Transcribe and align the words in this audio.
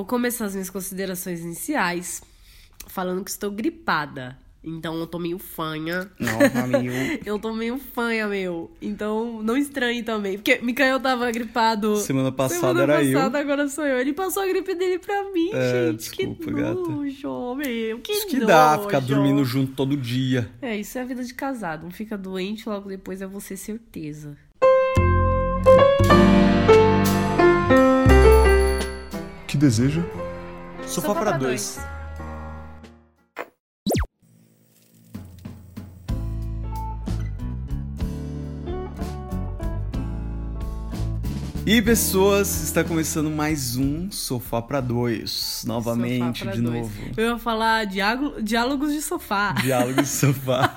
vou 0.00 0.06
começar 0.06 0.46
as 0.46 0.52
minhas 0.54 0.70
considerações 0.70 1.40
iniciais 1.40 2.22
falando 2.86 3.22
que 3.22 3.30
estou 3.30 3.50
gripada. 3.50 4.36
Então 4.64 4.98
eu 4.98 5.06
tô 5.06 5.18
meio 5.18 5.38
fanha. 5.38 6.10
Não, 6.18 6.38
amigo. 6.64 6.94
eu 7.24 7.38
tô 7.38 7.52
meio 7.52 7.78
fanha, 7.78 8.26
meu. 8.26 8.70
Então 8.80 9.42
não 9.42 9.56
estranhe 9.58 10.02
também. 10.02 10.36
Porque 10.38 10.58
Mikael 10.62 10.98
tava 11.00 11.30
gripado. 11.30 11.96
Semana 11.98 12.32
passada 12.32 12.60
semana 12.78 12.82
era 12.82 13.04
passada, 13.04 13.38
eu. 13.38 13.42
agora 13.42 13.68
sou 13.68 13.86
eu. 13.86 13.98
Ele 13.98 14.12
passou 14.14 14.42
a 14.42 14.46
gripe 14.46 14.74
dele 14.74 14.98
pra 14.98 15.30
mim, 15.32 15.50
É, 15.52 15.86
gente. 15.88 15.96
desculpa, 15.98 16.44
que 16.44 16.50
gata. 16.52 16.74
nojo, 16.74 17.54
meu. 17.56 18.00
Que 18.00 18.12
Isso 18.12 18.26
que 18.26 18.40
dá, 18.40 18.72
nojo. 18.76 18.84
ficar 18.84 19.00
dormindo 19.00 19.44
junto 19.44 19.72
todo 19.72 19.96
dia. 19.96 20.50
É, 20.62 20.76
isso 20.78 20.96
é 20.98 21.02
a 21.02 21.04
vida 21.04 21.22
de 21.24 21.32
casado. 21.34 21.86
Um 21.86 21.90
fica 21.90 22.16
doente, 22.16 22.66
logo 22.68 22.88
depois 22.88 23.20
é 23.22 23.26
você 23.26 23.54
certeza. 23.56 24.36
Deseja? 29.60 30.02
Sofá 30.86 31.14
pra 31.14 31.32
dois. 31.32 31.78
E 41.72 41.80
pessoas, 41.80 42.64
está 42.64 42.82
começando 42.82 43.30
mais 43.30 43.76
um 43.76 44.10
Sofá 44.10 44.60
pra 44.60 44.80
Dois. 44.80 45.62
Novamente, 45.64 46.42
de 46.48 46.60
dois. 46.60 46.80
novo. 46.80 46.90
Eu 47.16 47.28
ia 47.28 47.38
falar 47.38 47.84
diálogo- 47.86 48.42
diálogos 48.42 48.92
de 48.92 49.00
sofá. 49.00 49.52
Diálogo 49.52 50.02
de 50.02 50.08
sofá. 50.08 50.68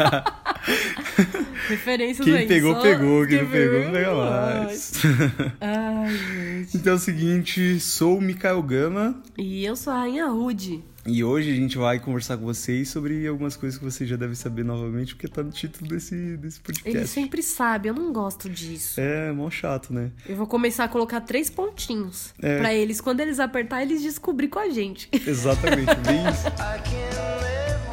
Referências 1.67 2.23
Quem 2.23 2.35
aí. 2.37 2.47
pegou, 2.47 2.75
só- 2.75 2.81
pegou. 2.81 3.25
Quem 3.25 3.41
não 3.41 3.49
pegou, 3.49 3.83
não 3.85 3.91
pega 3.91 4.13
mais. 4.13 4.91
Ai, 5.59 6.15
gente. 6.15 6.77
então 6.77 6.93
é 6.93 6.95
o 6.95 6.99
seguinte, 6.99 7.79
sou 7.79 8.19
o 8.19 8.21
Mikael 8.21 8.61
Gama. 8.61 9.15
E 9.35 9.65
eu 9.65 9.75
sou 9.75 9.91
a 9.93 10.01
Rainha 10.01 10.27
Rude. 10.27 10.83
E 11.05 11.21
hoje 11.21 11.51
a 11.51 11.55
gente 11.55 11.77
vai 11.77 11.99
conversar 11.99 12.37
com 12.37 12.45
vocês 12.45 12.87
sobre 12.87 13.27
algumas 13.27 13.57
coisas 13.57 13.77
que 13.77 13.83
vocês 13.83 14.09
já 14.09 14.15
devem 14.15 14.35
saber 14.35 14.63
novamente, 14.63 15.13
porque 15.15 15.27
tá 15.27 15.43
no 15.43 15.51
título 15.51 15.89
desse, 15.89 16.37
desse 16.37 16.61
podcast. 16.61 16.97
Ele 16.97 17.07
sempre 17.07 17.43
sabe, 17.43 17.89
eu 17.89 17.93
não 17.93 18.13
gosto 18.13 18.49
disso. 18.49 19.01
É, 19.01 19.31
mó 19.33 19.49
chato, 19.49 19.93
né? 19.93 20.11
Eu 20.27 20.37
vou 20.37 20.47
começar 20.47 20.85
a 20.85 20.87
colocar 20.87 21.19
três 21.21 21.49
pontinhos 21.49 22.33
É. 22.41 22.57
pra 22.57 22.73
eles. 22.73 23.01
Quando 23.01 23.19
eles 23.19 23.39
apertar, 23.39 23.81
eles 23.81 24.01
descobrir 24.01 24.47
com 24.47 24.59
a 24.59 24.69
gente. 24.69 25.09
Exatamente, 25.11 25.93
bem 26.05 26.23
isso. 26.29 27.92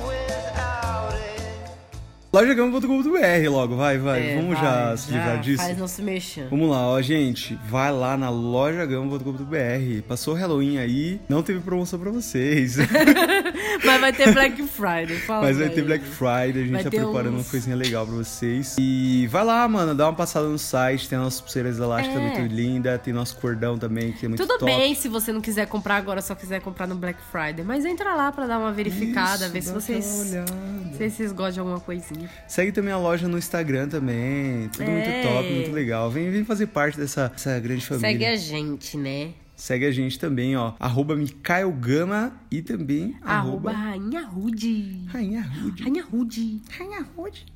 Lojagama.com.br 2.32 3.48
logo, 3.50 3.74
vai, 3.74 3.98
vai. 3.98 4.30
É, 4.30 4.36
Vamos 4.36 4.54
vai, 4.56 4.62
já 4.64 4.96
se 4.96 5.10
livrar 5.10 5.40
disso? 5.40 5.62
Faz 5.64 5.76
nosso 5.76 6.00
mexão. 6.00 6.44
Vamos 6.48 6.70
lá, 6.70 6.86
ó, 6.86 7.02
gente. 7.02 7.58
Vai 7.68 7.90
lá 7.90 8.16
na 8.16 8.30
lojagama.com.br. 8.30 10.02
Passou 10.06 10.34
Halloween 10.34 10.78
aí, 10.78 11.20
não 11.28 11.42
teve 11.42 11.58
promoção 11.58 11.98
pra 11.98 12.10
vocês. 12.12 12.76
Mas 13.84 14.00
vai 14.00 14.12
ter 14.12 14.32
Black 14.32 14.62
Friday, 14.62 15.16
fala 15.26 15.42
Mas 15.42 15.56
vai 15.56 15.66
pra 15.66 15.74
ter. 15.74 15.82
Black 15.82 16.04
Friday, 16.04 16.50
a 16.50 16.64
gente 16.66 16.70
Vai 16.70 16.84
tá 16.84 16.90
preparando 16.90 17.34
uns- 17.36 17.44
uma 17.46 17.50
coisinha 17.50 17.74
legal 17.74 18.06
pra 18.06 18.14
vocês. 18.14 18.76
E 18.78 19.26
vai 19.26 19.44
lá, 19.44 19.66
mano, 19.66 19.92
dá 19.94 20.06
uma 20.06 20.14
passada 20.14 20.46
no 20.46 20.58
site, 20.58 21.08
tem 21.08 21.18
nossas 21.18 21.40
pulseiras 21.40 21.78
elásticas 21.80 22.16
É. 22.20 22.26
muito 22.38 22.54
linda, 22.54 22.96
tem 22.96 23.12
nosso 23.12 23.36
cordão 23.38 23.76
também, 23.76 24.12
que 24.12 24.26
é 24.26 24.28
muito 24.28 24.40
Tudo 24.46 24.56
top. 24.58 24.66
bem 24.70 24.94
se 24.94 25.08
você 25.08 25.32
não 25.32 25.40
quiser 25.40 25.66
comprar 25.66 25.96
agora, 25.96 26.22
só 26.22 26.34
quiser 26.36 26.60
comprar 26.60 26.86
no 26.86 26.94
Black 26.94 27.18
Friday. 27.32 27.64
Mas 27.64 27.84
entra 27.84 28.14
lá 28.14 28.30
pra 28.30 28.46
dar 28.46 28.58
uma 28.58 28.70
verificada, 28.72 29.46
Isso, 29.46 29.52
ver 29.52 29.62
se 29.62 29.72
vocês, 29.72 30.04
se 30.04 31.10
vocês 31.10 31.32
gostam 31.32 31.50
de 31.54 31.60
alguma 31.60 31.80
coisinha. 31.80 32.19
Segue 32.48 32.72
também 32.72 32.92
a 32.92 32.98
loja 32.98 33.26
no 33.28 33.38
Instagram 33.38 33.88
também. 33.88 34.68
Tudo 34.68 34.84
É. 34.84 34.86
muito 34.90 35.28
top, 35.28 35.52
muito 35.52 35.70
legal. 35.72 36.10
Vem, 36.10 36.30
vem 36.30 36.44
fazer 36.44 36.66
parte 36.68 36.98
dessa, 36.98 37.28
dessa 37.28 37.58
grande 37.60 37.84
família. 37.86 38.08
Segue 38.10 38.24
a 38.26 38.36
gente, 38.36 38.96
né? 38.96 39.30
Segue 39.56 39.84
a 39.84 39.90
gente 39.92 40.18
também, 40.18 40.56
ó. 40.56 40.72
Arroba 40.80 41.14
Mikael 41.14 41.70
Gama 41.72 42.32
e 42.50 42.62
também 42.62 43.14
Arroba 43.22 43.70
arroba, 43.70 43.72
Rainha 43.72 44.22
Rude. 44.22 45.04
Rainha 45.08 45.42
Rude. 45.42 45.82
Rainha 45.82 46.02
Rude. 46.04 46.62
Rainha 46.78 47.06
Rude. 47.16 47.46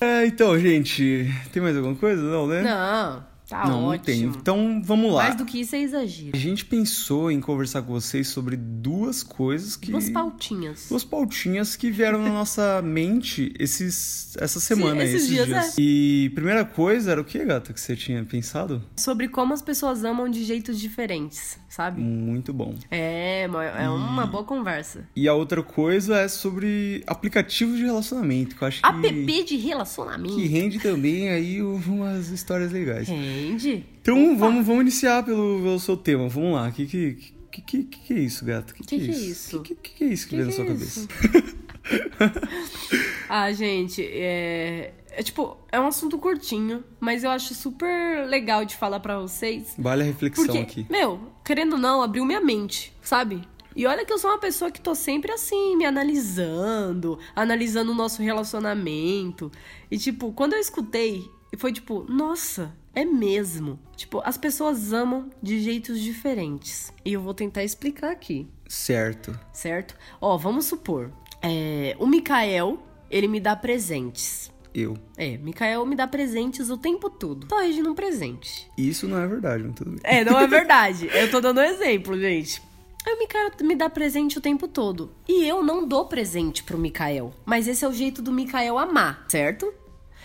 É, 0.00 0.26
então, 0.26 0.58
gente, 0.58 1.30
tem 1.52 1.62
mais 1.62 1.76
alguma 1.76 1.94
coisa? 1.94 2.22
Não, 2.22 2.46
né? 2.46 2.62
Não, 2.62 3.24
tá 3.48 3.66
não, 3.66 3.84
ótimo. 3.84 3.90
não 3.90 3.98
tem. 3.98 4.22
Então, 4.40 4.82
vamos 4.82 5.12
lá. 5.12 5.24
Mais 5.24 5.36
do 5.36 5.44
que 5.44 5.60
isso 5.60 5.76
é 5.76 5.80
exagero. 5.80 6.30
A 6.34 6.38
gente 6.38 6.64
pensou 6.64 7.30
em 7.30 7.40
conversar 7.40 7.82
com 7.82 7.92
vocês 7.92 8.28
sobre 8.28 8.56
duas 8.56 9.22
coisas 9.22 9.76
que. 9.76 9.90
Duas 9.90 10.08
pautinhas. 10.10 10.86
Duas 10.88 11.04
pautinhas 11.04 11.76
que 11.76 11.90
vieram 11.90 12.22
na 12.22 12.30
nossa 12.30 12.80
mente 12.84 13.52
esses, 13.58 14.36
essa 14.38 14.60
semana, 14.60 15.02
aí, 15.02 15.08
esses 15.08 15.24
esses 15.24 15.28
dias, 15.28 15.46
dias. 15.46 15.74
E 15.78 16.30
primeira 16.34 16.64
coisa 16.64 17.12
era 17.12 17.20
o 17.20 17.24
que, 17.24 17.44
gata, 17.44 17.72
que 17.72 17.80
você 17.80 17.96
tinha 17.96 18.24
pensado? 18.24 18.82
Sobre 18.96 19.28
como 19.28 19.52
as 19.52 19.62
pessoas 19.62 20.04
amam 20.04 20.28
de 20.28 20.44
jeitos 20.44 20.80
diferentes, 20.80 21.58
sabe? 21.68 22.00
Muito 22.00 22.52
bom. 22.52 22.74
É, 22.90 23.44
é 23.44 23.88
uma 23.88 24.26
boa 24.26 24.44
conversa. 24.44 25.06
E 25.14 25.28
a 25.28 25.34
outra 25.34 25.62
coisa 25.62 26.18
é 26.18 26.28
sobre 26.28 27.02
aplicativos 27.06 27.76
de 27.76 27.84
relacionamento, 27.84 28.56
que 28.56 28.62
eu 28.62 28.68
acho 28.68 28.82
que, 28.82 29.06
App 29.06 29.44
de 29.44 29.56
relacionamento. 29.56 30.36
que 30.36 30.46
rende 30.46 30.78
também 30.78 31.28
aí 31.28 31.62
umas 31.62 32.28
histórias 32.28 32.72
legais. 32.72 33.08
Rende? 33.34 33.86
Então 34.00 34.36
vamos, 34.36 34.66
vamos 34.66 34.82
iniciar 34.82 35.22
pelo, 35.24 35.60
pelo 35.62 35.78
seu 35.78 35.96
tema. 35.96 36.28
Vamos 36.28 36.54
lá. 36.54 36.68
O 36.68 36.72
que, 36.72 36.86
que, 36.86 37.14
que, 37.50 37.62
que, 37.62 37.84
que 37.84 38.14
é 38.14 38.18
isso, 38.18 38.44
gato? 38.44 38.70
O 38.70 38.74
que, 38.74 38.84
Que 38.84 38.98
que 38.98 39.10
é 39.10 39.14
isso? 39.14 39.58
O 39.58 39.62
que, 39.62 39.74
que, 39.74 39.90
que 39.92 40.04
é 40.04 40.06
isso 40.08 40.28
que, 40.28 40.36
vem 40.36 40.46
na 40.46 40.52
sua 40.52 40.64
é 40.64 40.68
cabeça? 40.68 41.08
Ah, 43.28 43.52
gente, 43.52 44.02
é... 44.02 44.92
é 45.10 45.22
tipo, 45.22 45.56
é 45.72 45.80
um 45.80 45.86
assunto 45.86 46.18
curtinho, 46.18 46.84
mas 47.00 47.24
eu 47.24 47.30
acho 47.30 47.54
super 47.54 48.26
legal 48.28 48.64
de 48.64 48.76
falar 48.76 49.00
pra 49.00 49.18
vocês. 49.18 49.74
Vale 49.78 50.02
a 50.02 50.06
reflexão 50.06 50.46
Porque, 50.46 50.58
aqui. 50.58 50.86
meu, 50.90 51.20
querendo 51.44 51.74
ou 51.74 51.78
não, 51.78 52.02
abriu 52.02 52.24
minha 52.24 52.40
mente, 52.40 52.92
sabe? 53.02 53.42
E 53.76 53.86
olha 53.86 54.04
que 54.04 54.12
eu 54.12 54.18
sou 54.18 54.30
uma 54.30 54.38
pessoa 54.38 54.70
que 54.70 54.80
tô 54.80 54.94
sempre 54.94 55.32
assim, 55.32 55.76
me 55.76 55.84
analisando, 55.84 57.18
analisando 57.34 57.90
o 57.90 57.94
nosso 57.94 58.22
relacionamento. 58.22 59.50
E, 59.90 59.98
tipo, 59.98 60.32
quando 60.32 60.52
eu 60.52 60.60
escutei, 60.60 61.28
foi 61.58 61.72
tipo, 61.72 62.06
nossa, 62.08 62.72
é 62.94 63.04
mesmo. 63.04 63.78
Tipo, 63.96 64.20
as 64.24 64.36
pessoas 64.38 64.92
amam 64.92 65.30
de 65.42 65.60
jeitos 65.60 66.00
diferentes. 66.00 66.92
E 67.04 67.12
eu 67.12 67.20
vou 67.20 67.34
tentar 67.34 67.64
explicar 67.64 68.10
aqui, 68.10 68.46
Certo. 68.68 69.38
certo? 69.52 69.96
Ó, 70.20 70.36
vamos 70.36 70.64
supor, 70.66 71.10
é, 71.42 71.94
o 71.98 72.06
Mikael, 72.06 72.78
ele 73.10 73.28
me 73.28 73.40
dá 73.40 73.54
presentes. 73.54 74.52
Eu. 74.74 74.96
É, 75.16 75.36
Mikael 75.36 75.86
me 75.86 75.94
dá 75.94 76.06
presentes 76.08 76.68
o 76.68 76.76
tempo 76.76 77.08
todo. 77.08 77.46
Tô 77.46 77.58
regindo 77.60 77.88
um 77.90 77.94
presente. 77.94 78.68
Isso 78.76 79.06
não 79.06 79.18
é 79.18 79.26
verdade, 79.26 79.62
mas 79.62 79.74
tudo 79.76 79.90
bem. 79.92 80.00
É, 80.02 80.24
não 80.24 80.36
é 80.38 80.46
verdade. 80.48 81.08
eu 81.12 81.30
tô 81.30 81.40
dando 81.40 81.60
um 81.60 81.64
exemplo, 81.64 82.18
gente. 82.18 82.60
O 83.06 83.18
Mikael 83.18 83.50
me 83.62 83.76
dá 83.76 83.88
presente 83.88 84.38
o 84.38 84.40
tempo 84.40 84.66
todo. 84.66 85.12
E 85.28 85.46
eu 85.46 85.62
não 85.62 85.86
dou 85.86 86.06
presente 86.06 86.64
pro 86.64 86.76
Mikael. 86.78 87.32
Mas 87.44 87.68
esse 87.68 87.84
é 87.84 87.88
o 87.88 87.92
jeito 87.92 88.20
do 88.22 88.32
Mikael 88.32 88.76
amar, 88.78 89.24
certo? 89.28 89.72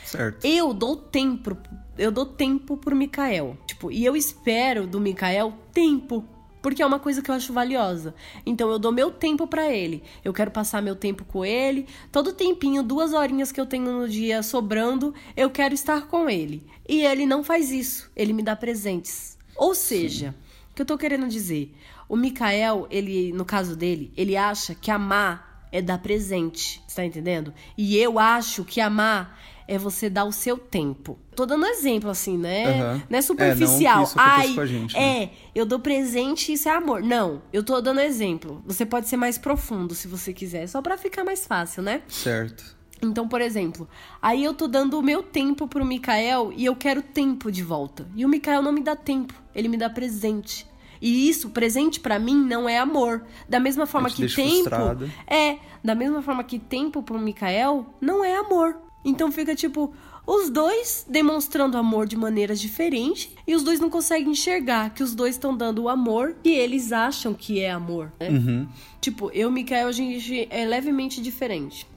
Certo. 0.06 0.46
Eu 0.46 0.74
dou 0.74 0.96
tempo. 0.96 1.58
Eu 1.98 2.12
dou 2.12 2.26
tempo 2.26 2.78
pro 2.78 2.96
Mikael. 2.96 3.58
Tipo, 3.66 3.92
e 3.92 4.06
eu 4.06 4.16
espero 4.16 4.88
do 4.88 5.00
Mikael 5.00 5.54
tempo. 5.74 6.26
Porque 6.62 6.82
é 6.82 6.86
uma 6.86 7.00
coisa 7.00 7.22
que 7.22 7.32
eu 7.32 7.36
acho 7.36 7.54
valiosa. 7.54 8.14
Então 8.46 8.70
eu 8.70 8.78
dou 8.78 8.92
meu 8.92 9.12
tempo 9.12 9.48
pra 9.48 9.72
ele. 9.72 10.04
Eu 10.24 10.34
quero 10.34 10.52
passar 10.52 10.82
meu 10.82 10.96
tempo 10.96 11.24
com 11.24 11.46
ele. 11.46 11.88
Todo 12.12 12.34
tempinho, 12.34 12.84
duas 12.84 13.14
horinhas 13.14 13.52
que 13.52 13.62
eu 13.62 13.66
tenho 13.66 14.02
no 14.02 14.10
dia 14.10 14.44
sobrando, 14.44 15.14
eu 15.38 15.50
quero 15.50 15.74
estar 15.74 16.08
com 16.08 16.30
ele. 16.30 16.66
E 16.88 17.06
ele 17.06 17.26
não 17.26 17.44
faz 17.44 17.72
isso. 17.72 18.12
Ele 18.16 18.34
me 18.34 18.44
dá 18.44 18.56
presentes. 18.56 19.38
Ou 19.56 19.74
seja, 19.74 20.36
o 20.72 20.76
que 20.76 20.82
eu 20.82 20.86
tô 20.86 20.98
querendo 20.98 21.28
dizer? 21.28 21.74
O 22.10 22.16
Mikael, 22.16 22.88
ele, 22.90 23.32
no 23.34 23.46
caso 23.46 23.76
dele, 23.76 24.12
ele 24.18 24.36
acha 24.36 24.76
que 24.76 24.92
amar 24.92 25.68
é 25.72 25.82
dar 25.82 26.00
presente. 26.00 26.82
Você 26.88 26.96
tá 26.96 27.06
entendendo? 27.06 27.54
E 27.78 27.98
eu 27.98 28.18
acho 28.18 28.66
que 28.66 28.82
amar 28.82 29.40
é 29.72 29.78
você 29.78 30.10
dar 30.10 30.26
o 30.26 30.32
seu 30.32 30.58
tempo. 30.58 31.18
Tô 31.36 31.46
dando 31.46 31.66
exemplo, 31.66 32.10
assim, 32.10 32.38
né? 32.38 32.66
Aham. 32.66 33.04
Não 33.10 33.16
é 33.16 33.20
É, 33.20 33.22
superficial. 33.22 33.98
não 33.98 34.04
isso 34.04 34.20
aconteça 34.20 34.62
Ai, 34.62 34.68
gente, 34.68 34.96
né? 34.96 35.24
é, 35.24 35.30
eu 35.54 35.66
dou 35.66 35.80
presente 35.80 36.50
e 36.52 36.56
isso 36.56 36.68
é 36.68 36.72
amor. 36.76 37.02
Não, 37.04 37.42
eu 37.54 37.64
tô 37.64 37.80
dando 37.80 38.00
exemplo. 38.00 38.62
Você 38.66 38.86
pode 38.86 39.08
ser 39.08 39.16
mais 39.18 39.38
profundo 39.38 39.94
se 39.94 40.08
você 40.08 40.34
quiser, 40.34 40.68
só 40.68 40.82
pra 40.82 40.98
ficar 40.98 41.24
mais 41.24 41.46
fácil, 41.46 41.84
né? 41.84 42.02
Certo. 42.08 42.78
Então, 43.02 43.28
por 43.30 43.40
exemplo, 43.40 43.88
aí 44.22 44.44
eu 44.44 44.54
tô 44.54 44.68
dando 44.68 45.00
o 45.00 45.02
meu 45.02 45.24
tempo 45.24 45.68
pro 45.68 45.86
Mikael 45.86 46.52
e 46.54 46.66
eu 46.66 46.76
quero 46.76 47.02
tempo 47.02 47.50
de 47.52 47.64
volta. 47.64 48.06
E 48.16 48.26
o 48.26 48.30
Mikael 48.30 48.62
não 48.62 48.72
me 48.74 48.82
dá 48.82 48.96
tempo, 48.96 49.34
ele 49.56 49.68
me 49.70 49.78
dá 49.78 49.90
presente. 49.90 50.68
E 51.02 51.30
isso, 51.30 51.52
presente 51.52 51.98
pra 52.02 52.20
mim, 52.20 52.36
não 52.44 52.68
é 52.68 52.78
amor. 52.78 53.24
Da 53.48 53.58
mesma 53.58 53.86
forma 53.86 54.10
que 54.10 54.28
tempo. 54.28 54.50
frustrada. 54.52 55.10
É, 55.26 55.58
da 55.82 55.96
mesma 55.96 56.22
forma 56.22 56.44
que 56.44 56.60
tempo 56.60 57.02
pro 57.02 57.18
Mikael 57.18 57.86
não 58.02 58.26
é 58.26 58.36
amor. 58.36 58.76
Então 59.04 59.32
fica 59.32 59.56
tipo, 59.56 59.94
os 60.28 60.50
dois 60.50 61.06
demonstrando 61.10 61.78
amor 61.78 62.06
de 62.06 62.16
maneiras 62.16 62.60
diferentes 62.60 63.30
e 63.48 63.56
os 63.56 63.64
dois 63.64 63.80
não 63.80 63.90
conseguem 63.90 64.32
enxergar 64.32 64.94
que 64.94 65.02
os 65.02 65.16
dois 65.16 65.36
estão 65.36 65.56
dando 65.56 65.84
o 65.84 65.90
amor 65.90 66.36
que 66.44 66.50
eles 66.50 66.92
acham 66.92 67.34
que 67.34 67.60
é 67.60 67.72
amor. 67.72 68.12
né? 68.20 68.30
Uhum. 68.30 68.68
Tipo, 69.02 69.32
eu 69.32 69.42
e 69.42 69.46
o 69.46 69.52
Mikael, 69.52 69.88
a 69.88 69.92
gente 69.92 70.48
é 70.52 70.66
levemente 70.66 71.22
diferente. 71.22 71.88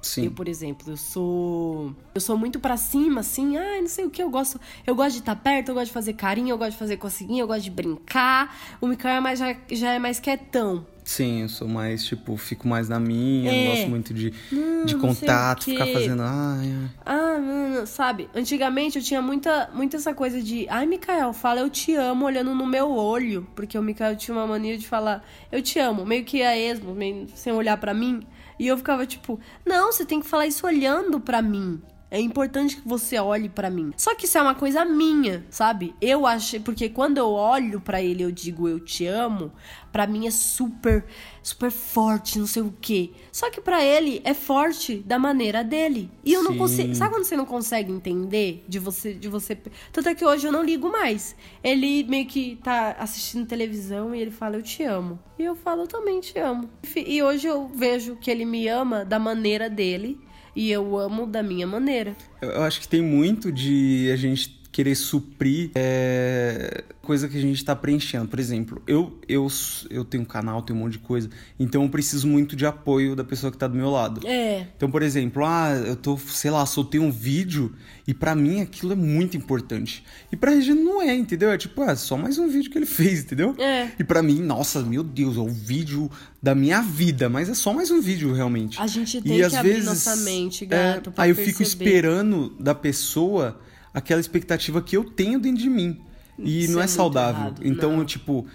Sim. 0.00 0.24
Eu, 0.24 0.32
por 0.32 0.48
exemplo, 0.48 0.90
eu 0.90 0.96
sou. 0.96 1.94
Eu 2.12 2.20
sou 2.20 2.36
muito 2.36 2.58
pra 2.58 2.76
cima, 2.76 3.20
assim, 3.20 3.56
ah, 3.56 3.80
não 3.80 3.86
sei 3.86 4.04
o 4.04 4.10
que, 4.10 4.20
eu 4.20 4.28
gosto. 4.28 4.60
Eu 4.84 4.96
gosto 4.96 5.12
de 5.12 5.18
estar 5.20 5.36
perto, 5.36 5.68
eu 5.68 5.74
gosto 5.74 5.86
de 5.86 5.92
fazer 5.92 6.14
carinho, 6.14 6.48
eu 6.50 6.58
gosto 6.58 6.72
de 6.72 6.78
fazer 6.78 6.96
coceguinha, 6.96 7.42
eu 7.42 7.46
gosto 7.46 7.62
de 7.62 7.70
brincar. 7.70 8.56
O 8.80 8.88
Mikael 8.88 9.16
é 9.16 9.20
mais, 9.20 9.38
já, 9.38 9.56
já 9.70 9.92
é 9.92 9.98
mais 10.00 10.18
quietão. 10.18 10.84
Sim, 11.04 11.42
eu 11.42 11.48
sou 11.48 11.66
mais, 11.66 12.04
tipo, 12.04 12.36
fico 12.36 12.68
mais 12.68 12.88
na 12.88 13.00
minha, 13.00 13.50
É. 13.50 13.64
não 13.64 13.70
gosto 13.72 13.90
muito 13.90 14.14
de, 14.14 14.32
Não, 14.52 14.84
de 14.84 14.94
não 14.94 15.00
contato, 15.00 15.64
ficar 15.64 15.86
fazendo. 15.86 16.22
Ai, 16.22 16.72
ai. 16.72 16.90
Ah, 17.04 17.38
mano, 17.40 17.86
sabe? 17.86 18.28
Antigamente 18.34 18.98
eu 18.98 19.04
tinha 19.04 19.20
muita, 19.20 19.68
muita 19.74 19.96
essa 19.96 20.14
coisa 20.14 20.40
de, 20.40 20.66
ai, 20.68 20.86
Mikael, 20.86 21.32
fala 21.32 21.58
eu 21.60 21.68
te 21.68 21.94
amo 21.96 22.24
olhando 22.24 22.54
no 22.54 22.64
meu 22.66 22.90
olho. 22.92 23.46
Porque 23.56 23.76
o 23.76 23.82
Mikael 23.82 24.14
tinha 24.16 24.36
uma 24.36 24.46
mania 24.46 24.78
de 24.78 24.86
falar, 24.86 25.24
eu 25.50 25.60
te 25.60 25.78
amo, 25.80 26.06
meio 26.06 26.24
que 26.24 26.40
a 26.42 26.56
esmo, 26.56 26.94
meio 26.94 27.26
sem 27.34 27.52
olhar 27.52 27.76
pra 27.78 27.92
mim. 27.92 28.20
E 28.58 28.68
eu 28.68 28.76
ficava 28.76 29.04
tipo, 29.04 29.40
não, 29.66 29.90
você 29.90 30.04
tem 30.04 30.20
que 30.20 30.26
falar 30.26 30.46
isso 30.46 30.64
olhando 30.66 31.18
pra 31.18 31.42
mim. 31.42 31.82
É 32.12 32.20
importante 32.20 32.76
que 32.76 32.86
você 32.86 33.18
olhe 33.18 33.48
pra 33.48 33.70
mim. 33.70 33.90
Só 33.96 34.14
que 34.14 34.26
isso 34.26 34.36
é 34.36 34.42
uma 34.42 34.54
coisa 34.54 34.84
minha, 34.84 35.46
sabe? 35.48 35.94
Eu 35.98 36.26
achei, 36.26 36.60
porque 36.60 36.90
quando 36.90 37.16
eu 37.16 37.30
olho 37.30 37.80
pra 37.80 38.02
ele, 38.02 38.22
eu 38.22 38.30
digo 38.30 38.68
eu 38.68 38.78
te 38.78 39.06
amo, 39.06 39.50
pra 39.90 40.06
mim 40.06 40.26
é 40.26 40.30
super, 40.30 41.06
super 41.42 41.70
forte, 41.70 42.38
não 42.38 42.46
sei 42.46 42.60
o 42.60 42.74
quê. 42.82 43.12
Só 43.32 43.48
que 43.50 43.62
pra 43.62 43.82
ele 43.82 44.20
é 44.24 44.34
forte 44.34 44.98
da 44.98 45.18
maneira 45.18 45.64
dele. 45.64 46.10
E 46.22 46.34
eu 46.34 46.42
não 46.42 46.52
Sim. 46.52 46.58
consigo, 46.58 46.94
sabe 46.94 47.14
quando 47.14 47.24
você 47.24 47.34
não 47.34 47.46
consegue 47.46 47.90
entender 47.90 48.62
de 48.68 48.78
você 48.78 49.14
de 49.14 49.28
você, 49.28 49.56
tanto 49.90 50.06
é 50.10 50.14
que 50.14 50.22
hoje 50.22 50.46
eu 50.46 50.52
não 50.52 50.62
ligo 50.62 50.92
mais. 50.92 51.34
Ele 51.64 52.04
meio 52.04 52.26
que 52.26 52.56
tá 52.62 52.94
assistindo 52.98 53.46
televisão 53.46 54.14
e 54.14 54.20
ele 54.20 54.30
fala 54.30 54.56
eu 54.56 54.62
te 54.62 54.82
amo. 54.82 55.18
E 55.38 55.44
eu 55.44 55.56
falo 55.56 55.84
eu 55.84 55.88
também 55.88 56.20
te 56.20 56.38
amo. 56.38 56.68
E 56.94 57.22
hoje 57.22 57.46
eu 57.46 57.68
vejo 57.68 58.16
que 58.16 58.30
ele 58.30 58.44
me 58.44 58.68
ama 58.68 59.02
da 59.02 59.18
maneira 59.18 59.70
dele. 59.70 60.20
E 60.54 60.70
eu 60.70 60.98
amo 60.98 61.26
da 61.26 61.42
minha 61.42 61.66
maneira. 61.66 62.14
Eu 62.40 62.62
acho 62.62 62.80
que 62.80 62.88
tem 62.88 63.00
muito 63.00 63.50
de 63.50 64.10
a 64.12 64.16
gente 64.16 64.61
querer 64.72 64.94
suprir 64.94 65.70
é, 65.74 66.82
coisa 67.02 67.28
que 67.28 67.36
a 67.36 67.40
gente 67.40 67.62
tá 67.62 67.76
preenchendo. 67.76 68.26
Por 68.26 68.40
exemplo, 68.40 68.82
eu, 68.86 69.18
eu, 69.28 69.46
eu 69.90 70.02
tenho 70.02 70.22
um 70.22 70.26
canal, 70.26 70.62
tenho 70.62 70.78
um 70.78 70.82
monte 70.82 70.92
de 70.92 71.00
coisa, 71.00 71.28
então 71.60 71.82
eu 71.82 71.88
preciso 71.90 72.26
muito 72.26 72.56
de 72.56 72.64
apoio 72.64 73.14
da 73.14 73.22
pessoa 73.22 73.52
que 73.52 73.58
tá 73.58 73.68
do 73.68 73.76
meu 73.76 73.90
lado. 73.90 74.26
É. 74.26 74.66
Então, 74.74 74.90
por 74.90 75.02
exemplo, 75.02 75.44
ah, 75.44 75.72
eu 75.86 75.94
tô, 75.94 76.16
sei 76.16 76.50
lá, 76.50 76.64
soltei 76.64 76.98
um 76.98 77.10
vídeo 77.10 77.74
e 78.08 78.14
pra 78.14 78.34
mim 78.34 78.62
aquilo 78.62 78.92
é 78.92 78.96
muito 78.96 79.36
importante. 79.36 80.02
E 80.32 80.36
pra 80.36 80.52
Regina 80.52 80.80
não 80.80 81.02
é, 81.02 81.14
entendeu? 81.14 81.50
É 81.50 81.58
tipo, 81.58 81.82
ah, 81.82 81.94
só 81.94 82.16
mais 82.16 82.38
um 82.38 82.48
vídeo 82.48 82.70
que 82.70 82.78
ele 82.78 82.86
fez, 82.86 83.20
entendeu? 83.20 83.54
É. 83.58 83.90
E 83.98 84.02
pra 84.02 84.22
mim, 84.22 84.40
nossa, 84.40 84.80
meu 84.80 85.02
Deus, 85.04 85.36
é 85.36 85.40
o 85.40 85.48
vídeo 85.48 86.10
da 86.42 86.54
minha 86.54 86.80
vida, 86.80 87.28
mas 87.28 87.50
é 87.50 87.54
só 87.54 87.74
mais 87.74 87.90
um 87.90 88.00
vídeo 88.00 88.32
realmente. 88.32 88.80
A 88.80 88.86
gente 88.86 89.20
tem 89.20 89.34
E 89.34 89.36
que 89.36 89.42
às 89.42 89.54
abrir 89.54 89.72
vezes, 89.72 89.84
nossa 89.84 90.16
mente, 90.16 90.64
é, 90.64 90.66
gato, 90.66 91.12
pra 91.12 91.24
aí 91.24 91.30
eu 91.30 91.36
fico 91.36 91.62
esperando 91.62 92.56
da 92.58 92.74
pessoa 92.74 93.60
aquela 93.92 94.20
expectativa 94.20 94.80
que 94.82 94.96
eu 94.96 95.04
tenho 95.04 95.38
dentro 95.38 95.62
de 95.62 95.68
mim. 95.70 96.00
E 96.38 96.64
Isso 96.64 96.72
não 96.72 96.80
é 96.80 96.84
é, 96.84 96.86
saudável. 96.88 97.40
errado, 97.42 97.60
Então, 97.64 97.96
não. 97.98 98.04
tipo, 98.04 98.46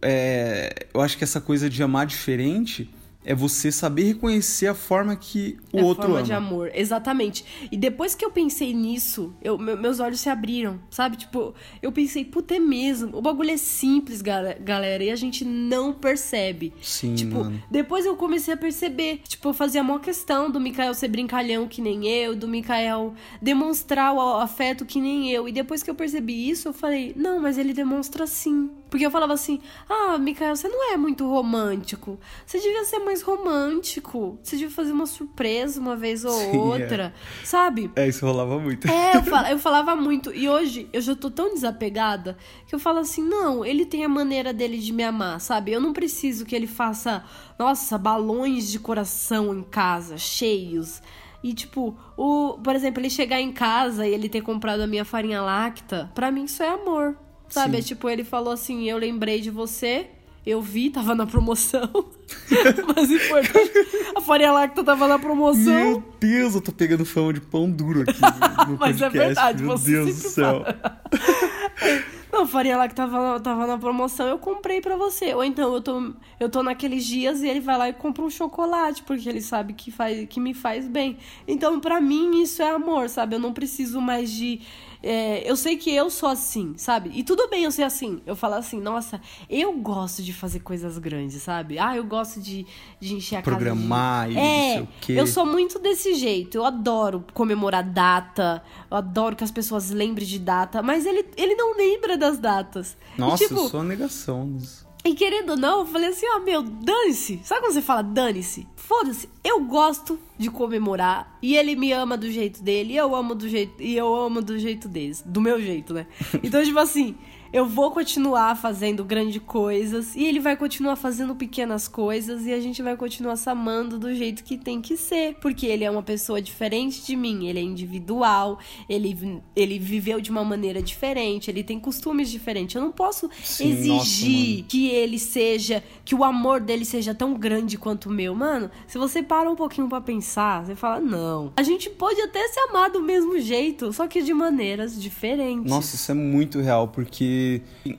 é, 0.00 0.86
eu 0.92 1.00
acho 1.00 1.16
que 1.16 1.24
essa 1.24 1.40
coisa 1.40 1.70
de 1.70 1.82
amar 1.82 2.06
diferente 2.06 2.90
é 3.24 3.34
você 3.34 3.70
saber 3.70 4.04
reconhecer 4.04 4.66
a 4.66 4.74
forma 4.74 5.14
que 5.16 5.58
o 5.72 5.78
é 5.78 5.82
outro 5.82 6.02
forma 6.04 6.18
ama. 6.18 6.26
de 6.26 6.32
amor, 6.32 6.70
exatamente. 6.74 7.44
E 7.70 7.76
depois 7.76 8.14
que 8.14 8.24
eu 8.24 8.30
pensei 8.30 8.72
nisso, 8.74 9.34
eu, 9.42 9.56
me- 9.58 9.76
meus 9.76 10.00
olhos 10.00 10.20
se 10.20 10.28
abriram, 10.28 10.80
sabe? 10.90 11.16
Tipo, 11.16 11.54
eu 11.80 11.92
pensei, 11.92 12.24
puta, 12.24 12.54
é 12.54 12.58
mesmo. 12.58 13.16
O 13.16 13.22
bagulho 13.22 13.50
é 13.50 13.56
simples, 13.56 14.20
galera, 14.22 15.04
e 15.04 15.10
a 15.10 15.16
gente 15.16 15.44
não 15.44 15.92
percebe. 15.92 16.72
Sim, 16.80 17.14
tipo, 17.14 17.36
mano. 17.36 17.62
depois 17.70 18.06
eu 18.06 18.16
comecei 18.16 18.54
a 18.54 18.56
perceber. 18.56 19.20
Tipo, 19.26 19.48
eu 19.50 19.54
fazia 19.54 19.80
a 19.82 19.84
maior 19.84 20.00
questão 20.00 20.50
do 20.50 20.58
Mikael 20.60 20.94
ser 20.94 21.08
brincalhão 21.08 21.68
que 21.68 21.80
nem 21.82 22.08
eu, 22.08 22.34
do 22.34 22.48
Mikael 22.48 23.14
demonstrar 23.40 24.14
o 24.14 24.20
afeto 24.38 24.86
que 24.86 25.00
nem 25.00 25.30
eu. 25.30 25.46
E 25.48 25.52
depois 25.52 25.82
que 25.82 25.90
eu 25.90 25.94
percebi 25.94 26.48
isso, 26.48 26.68
eu 26.68 26.72
falei, 26.72 27.12
não, 27.16 27.38
mas 27.40 27.58
ele 27.58 27.72
demonstra 27.74 28.26
sim. 28.26 28.70
Porque 28.88 29.04
eu 29.04 29.10
falava 29.10 29.32
assim, 29.34 29.60
ah, 29.88 30.16
Mikael, 30.18 30.54
você 30.54 30.68
não 30.68 30.92
é 30.92 30.96
muito 30.96 31.26
romântico. 31.28 32.18
Você 32.46 32.58
devia 32.58 32.84
ser 32.84 32.98
mais 33.00 33.11
romântico. 33.20 34.38
Você 34.42 34.56
devia 34.56 34.70
fazer 34.74 34.92
uma 34.92 35.04
surpresa 35.06 35.78
uma 35.80 35.94
vez 35.96 36.24
ou 36.24 36.30
Sim, 36.32 36.54
é. 36.56 36.58
outra. 36.58 37.14
Sabe? 37.44 37.90
É, 37.96 38.08
isso 38.08 38.24
rolava 38.24 38.58
muito. 38.58 38.88
É, 38.88 39.16
eu, 39.16 39.22
fal- 39.24 39.46
eu 39.46 39.58
falava 39.58 39.94
muito. 39.94 40.32
E 40.34 40.48
hoje 40.48 40.88
eu 40.92 41.00
já 41.02 41.14
tô 41.14 41.30
tão 41.30 41.52
desapegada 41.52 42.36
que 42.66 42.74
eu 42.74 42.78
falo 42.78 43.00
assim: 43.00 43.22
não, 43.22 43.64
ele 43.64 43.84
tem 43.84 44.04
a 44.04 44.08
maneira 44.08 44.52
dele 44.52 44.78
de 44.78 44.92
me 44.92 45.02
amar, 45.02 45.40
sabe? 45.40 45.72
Eu 45.72 45.80
não 45.80 45.92
preciso 45.92 46.46
que 46.46 46.54
ele 46.56 46.66
faça, 46.66 47.24
nossa, 47.58 47.98
balões 47.98 48.70
de 48.70 48.78
coração 48.78 49.54
em 49.54 49.62
casa, 49.62 50.16
cheios. 50.16 51.02
E, 51.42 51.52
tipo, 51.52 51.96
o, 52.16 52.56
por 52.62 52.74
exemplo, 52.76 53.00
ele 53.02 53.10
chegar 53.10 53.40
em 53.40 53.52
casa 53.52 54.06
e 54.06 54.14
ele 54.14 54.28
ter 54.28 54.42
comprado 54.42 54.80
a 54.80 54.86
minha 54.86 55.04
farinha 55.04 55.42
láctea, 55.42 56.08
pra 56.14 56.30
mim 56.30 56.44
isso 56.44 56.62
é 56.62 56.68
amor. 56.68 57.16
Sabe? 57.48 57.78
É 57.78 57.82
tipo, 57.82 58.08
ele 58.08 58.22
falou 58.24 58.52
assim: 58.52 58.88
eu 58.88 58.96
lembrei 58.96 59.40
de 59.40 59.50
você. 59.50 60.08
Eu 60.44 60.60
vi, 60.60 60.90
tava 60.90 61.14
na 61.14 61.24
promoção. 61.24 61.88
Mas 62.96 63.10
importante, 63.10 63.72
a 64.16 64.20
farinha 64.20 64.52
láctea 64.52 64.82
tava 64.82 65.06
na 65.06 65.18
promoção. 65.18 65.62
Meu 65.64 66.02
Deus, 66.18 66.54
eu 66.56 66.60
tô 66.60 66.72
pegando 66.72 67.04
fama 67.04 67.32
de 67.32 67.40
pão 67.40 67.70
duro 67.70 68.02
aqui 68.02 68.20
no 68.68 68.76
Mas 68.78 69.00
é 69.00 69.04
podcast. 69.04 69.18
verdade, 69.18 69.62
Meu 69.62 69.76
você 69.78 69.90
Deus 69.92 70.06
do 70.22 70.28
céu. 70.30 70.64
Não, 72.32 72.46
farinha 72.46 72.78
lá 72.78 72.88
que 72.88 72.94
tava, 72.94 73.38
tava 73.40 73.66
na 73.66 73.76
promoção, 73.76 74.26
eu 74.26 74.38
comprei 74.38 74.80
pra 74.80 74.96
você. 74.96 75.34
Ou 75.34 75.44
então 75.44 75.74
eu 75.74 75.82
tô, 75.82 76.12
eu 76.40 76.48
tô 76.48 76.62
naqueles 76.62 77.04
dias 77.04 77.42
e 77.42 77.46
ele 77.48 77.60
vai 77.60 77.76
lá 77.76 77.88
e 77.90 77.92
compra 77.92 78.24
um 78.24 78.30
chocolate, 78.30 79.02
porque 79.02 79.28
ele 79.28 79.42
sabe 79.42 79.74
que, 79.74 79.90
faz, 79.90 80.26
que 80.28 80.40
me 80.40 80.54
faz 80.54 80.88
bem. 80.88 81.18
Então, 81.46 81.78
pra 81.78 82.00
mim, 82.00 82.40
isso 82.42 82.62
é 82.62 82.70
amor, 82.70 83.10
sabe? 83.10 83.36
Eu 83.36 83.38
não 83.38 83.52
preciso 83.52 84.00
mais 84.00 84.30
de. 84.30 84.60
É, 85.02 85.50
eu 85.50 85.56
sei 85.56 85.76
que 85.76 85.92
eu 85.92 86.08
sou 86.08 86.28
assim, 86.28 86.74
sabe? 86.76 87.10
E 87.14 87.24
tudo 87.24 87.48
bem 87.48 87.64
eu 87.64 87.70
ser 87.70 87.82
assim. 87.82 88.22
Eu 88.24 88.36
falo 88.36 88.54
assim, 88.54 88.80
nossa, 88.80 89.20
eu 89.50 89.72
gosto 89.72 90.22
de 90.22 90.32
fazer 90.32 90.60
coisas 90.60 90.96
grandes, 90.98 91.42
sabe? 91.42 91.78
Ah, 91.78 91.96
eu 91.96 92.04
gosto 92.04 92.40
de, 92.40 92.64
de 93.00 93.14
encher 93.14 93.36
a 93.36 93.42
Programar 93.42 94.28
casa. 94.28 94.30
e 94.30 94.34
de... 94.34 94.40
não 94.40 94.46
é, 94.46 94.72
sei 94.74 94.82
o 94.82 94.88
quê. 95.00 95.12
Eu 95.12 95.26
sou 95.26 95.44
muito 95.44 95.78
desse 95.78 96.14
jeito. 96.14 96.56
Eu 96.56 96.64
adoro 96.64 97.24
comemorar 97.34 97.82
data. 97.82 98.62
Eu 98.90 98.96
adoro 98.96 99.34
que 99.34 99.42
as 99.42 99.50
pessoas 99.50 99.90
lembrem 99.90 100.26
de 100.26 100.38
data. 100.38 100.82
Mas 100.82 101.04
ele, 101.04 101.26
ele 101.36 101.56
não 101.56 101.76
lembra 101.76 102.16
das 102.16 102.38
datas. 102.38 102.96
Nossa, 103.18 103.42
e, 103.42 103.48
tipo, 103.48 103.60
eu 103.60 103.68
sou 103.68 103.80
a 103.80 103.84
negação 103.84 104.56
disso. 104.56 104.91
E 105.04 105.14
querendo 105.14 105.50
ou 105.50 105.56
não, 105.56 105.80
eu 105.80 105.86
falei 105.86 106.10
assim, 106.10 106.26
ó, 106.28 106.38
meu, 106.38 106.62
dane-se. 106.62 107.40
Sabe 107.42 107.62
quando 107.62 107.72
você 107.72 107.82
fala 107.82 108.02
dane-se? 108.02 108.68
Foda-se. 108.76 109.28
Eu 109.42 109.60
gosto 109.64 110.18
de 110.38 110.48
comemorar 110.48 111.38
e 111.42 111.56
ele 111.56 111.74
me 111.74 111.92
ama 111.92 112.16
do 112.16 112.30
jeito 112.30 112.62
dele 112.62 112.92
e 112.92 112.96
eu 112.96 113.14
amo 113.14 113.34
do 113.34 113.48
jeito 113.48 113.82
e 113.82 113.96
eu 113.96 114.14
amo 114.14 114.40
do 114.40 114.58
jeito 114.58 114.88
deles, 114.88 115.22
do 115.26 115.40
meu 115.40 115.60
jeito, 115.60 115.92
né? 115.92 116.06
Então, 116.42 116.62
tipo 116.62 116.78
assim, 116.78 117.16
eu 117.52 117.66
vou 117.66 117.90
continuar 117.90 118.56
fazendo 118.56 119.04
grandes 119.04 119.42
coisas 119.42 120.16
e 120.16 120.24
ele 120.24 120.40
vai 120.40 120.56
continuar 120.56 120.96
fazendo 120.96 121.34
pequenas 121.34 121.86
coisas 121.86 122.46
e 122.46 122.52
a 122.52 122.60
gente 122.60 122.80
vai 122.80 122.96
continuar 122.96 123.36
se 123.36 123.48
amando 123.50 123.98
do 123.98 124.14
jeito 124.14 124.42
que 124.42 124.56
tem 124.56 124.80
que 124.80 124.96
ser, 124.96 125.34
porque 125.34 125.66
ele 125.66 125.84
é 125.84 125.90
uma 125.90 126.02
pessoa 126.02 126.40
diferente 126.40 127.04
de 127.04 127.14
mim, 127.14 127.46
ele 127.46 127.58
é 127.58 127.62
individual, 127.62 128.58
ele, 128.88 129.42
ele 129.54 129.78
viveu 129.78 130.18
de 130.18 130.30
uma 130.30 130.42
maneira 130.42 130.80
diferente, 130.80 131.50
ele 131.50 131.62
tem 131.62 131.78
costumes 131.78 132.30
diferentes. 132.30 132.74
Eu 132.74 132.82
não 132.82 132.92
posso 132.92 133.28
Sim, 133.42 133.70
exigir 133.70 134.56
nossa, 134.56 134.68
que 134.68 134.88
ele 134.88 135.18
seja, 135.18 135.84
que 136.04 136.14
o 136.14 136.24
amor 136.24 136.58
dele 136.60 136.86
seja 136.86 137.14
tão 137.14 137.34
grande 137.34 137.76
quanto 137.76 138.08
o 138.08 138.12
meu. 138.12 138.34
Mano, 138.34 138.70
se 138.86 138.96
você 138.96 139.22
para 139.22 139.50
um 139.50 139.56
pouquinho 139.56 139.88
pra 139.88 140.00
pensar, 140.00 140.64
você 140.64 140.74
fala, 140.74 141.00
não. 141.00 141.52
A 141.56 141.62
gente 141.62 141.90
pode 141.90 142.20
até 142.22 142.48
se 142.48 142.58
amar 142.60 142.90
do 142.90 143.02
mesmo 143.02 143.38
jeito, 143.38 143.92
só 143.92 144.06
que 144.06 144.22
de 144.22 144.32
maneiras 144.32 145.00
diferentes. 145.00 145.70
Nossa, 145.70 145.96
isso 145.96 146.10
é 146.10 146.14
muito 146.14 146.60
real, 146.60 146.88
porque 146.88 147.41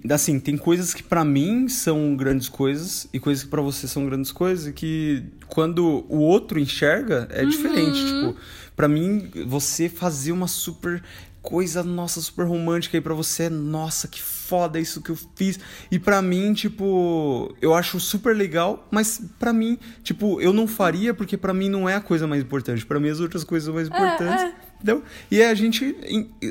assim, 0.09 0.39
tem 0.39 0.57
coisas 0.57 0.93
que 0.93 1.03
pra 1.03 1.23
mim 1.23 1.67
são 1.67 2.15
grandes 2.15 2.49
coisas 2.49 3.07
e 3.13 3.19
coisas 3.19 3.43
que 3.43 3.49
pra 3.49 3.61
você 3.61 3.87
são 3.87 4.05
grandes 4.05 4.31
coisas 4.31 4.67
e 4.67 4.73
que 4.73 5.23
quando 5.47 6.05
o 6.09 6.19
outro 6.19 6.59
enxerga 6.59 7.27
é 7.31 7.45
diferente, 7.45 7.99
tipo, 8.05 8.35
pra 8.75 8.87
mim 8.87 9.29
você 9.47 9.87
fazer 9.89 10.31
uma 10.31 10.47
super 10.47 11.01
coisa 11.41 11.83
nossa 11.83 12.21
super 12.21 12.47
romântica 12.47 12.95
aí 12.97 13.01
pra 13.01 13.13
você 13.13 13.43
é 13.43 13.49
nossa, 13.49 14.07
que 14.07 14.21
foda 14.21 14.79
isso 14.79 15.01
que 15.01 15.11
eu 15.11 15.17
fiz. 15.35 15.59
E 15.91 15.99
pra 15.99 16.21
mim, 16.21 16.53
tipo, 16.53 17.53
eu 17.61 17.73
acho 17.73 17.99
super 17.99 18.35
legal, 18.35 18.87
mas 18.89 19.21
pra 19.37 19.51
mim, 19.51 19.77
tipo, 20.03 20.39
eu 20.39 20.53
não 20.53 20.67
faria 20.67 21.13
porque 21.13 21.35
pra 21.35 21.53
mim 21.53 21.69
não 21.69 21.87
é 21.87 21.95
a 21.95 22.01
coisa 22.01 22.25
mais 22.25 22.41
importante. 22.41 22.85
Pra 22.85 22.99
mim 22.99 23.09
as 23.09 23.19
outras 23.19 23.43
coisas 23.43 23.65
são 23.65 23.75
mais 23.75 23.87
importantes. 23.87 24.43
é. 24.43 24.53
Entendeu? 24.83 25.01
E 25.31 25.41
é 25.41 25.49
a 25.49 25.55
gente 25.55 25.95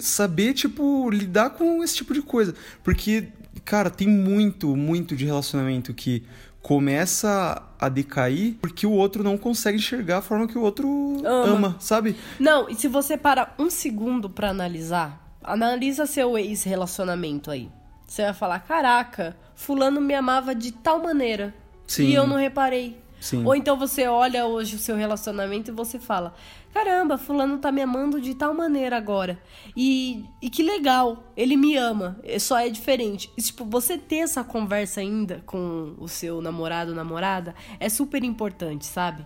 saber, 0.00 0.54
tipo, 0.54 1.10
lidar 1.10 1.50
com 1.50 1.84
esse 1.84 1.96
tipo 1.96 2.14
de 2.14 2.22
coisa. 2.22 2.54
Porque, 2.82 3.28
cara, 3.62 3.90
tem 3.90 4.08
muito, 4.08 4.74
muito 4.74 5.14
de 5.14 5.26
relacionamento 5.26 5.92
que 5.92 6.24
começa 6.62 7.60
a 7.78 7.88
decair 7.88 8.54
porque 8.62 8.86
o 8.86 8.92
outro 8.92 9.24
não 9.24 9.36
consegue 9.36 9.78
enxergar 9.78 10.18
a 10.18 10.22
forma 10.22 10.46
que 10.46 10.56
o 10.56 10.62
outro 10.62 10.88
Ama. 11.26 11.44
ama, 11.44 11.76
sabe? 11.80 12.16
Não, 12.38 12.70
e 12.70 12.74
se 12.76 12.86
você 12.86 13.18
para 13.18 13.52
um 13.58 13.68
segundo 13.68 14.30
pra 14.30 14.50
analisar, 14.50 15.36
analisa 15.42 16.06
seu 16.06 16.38
ex-relacionamento 16.38 17.50
aí. 17.50 17.68
Você 18.06 18.22
vai 18.22 18.32
falar, 18.34 18.60
caraca, 18.60 19.36
fulano 19.56 20.00
me 20.00 20.14
amava 20.14 20.54
de 20.54 20.70
tal 20.70 21.02
maneira. 21.02 21.52
Sim. 21.86 22.04
E 22.04 22.14
eu 22.14 22.26
não 22.26 22.36
reparei. 22.36 23.01
Sim. 23.22 23.44
Ou 23.46 23.54
então 23.54 23.78
você 23.78 24.08
olha 24.08 24.46
hoje 24.46 24.74
o 24.74 24.78
seu 24.80 24.96
relacionamento 24.96 25.70
e 25.70 25.74
você 25.74 25.96
fala: 25.98 26.34
caramba, 26.74 27.16
fulano 27.16 27.56
tá 27.58 27.70
me 27.70 27.80
amando 27.80 28.20
de 28.20 28.34
tal 28.34 28.52
maneira 28.52 28.96
agora. 28.96 29.40
E, 29.76 30.24
e 30.42 30.50
que 30.50 30.60
legal, 30.62 31.22
ele 31.36 31.56
me 31.56 31.76
ama, 31.76 32.18
é- 32.24 32.40
só 32.40 32.58
é 32.58 32.68
diferente. 32.68 33.30
E, 33.38 33.40
tipo, 33.42 33.64
você 33.64 33.96
ter 33.96 34.16
essa 34.16 34.42
conversa 34.42 35.00
ainda 35.00 35.40
com 35.46 35.94
o 35.98 36.08
seu 36.08 36.42
namorado, 36.42 36.94
namorada, 36.96 37.54
é 37.78 37.88
super 37.88 38.24
importante, 38.24 38.84
sabe? 38.84 39.24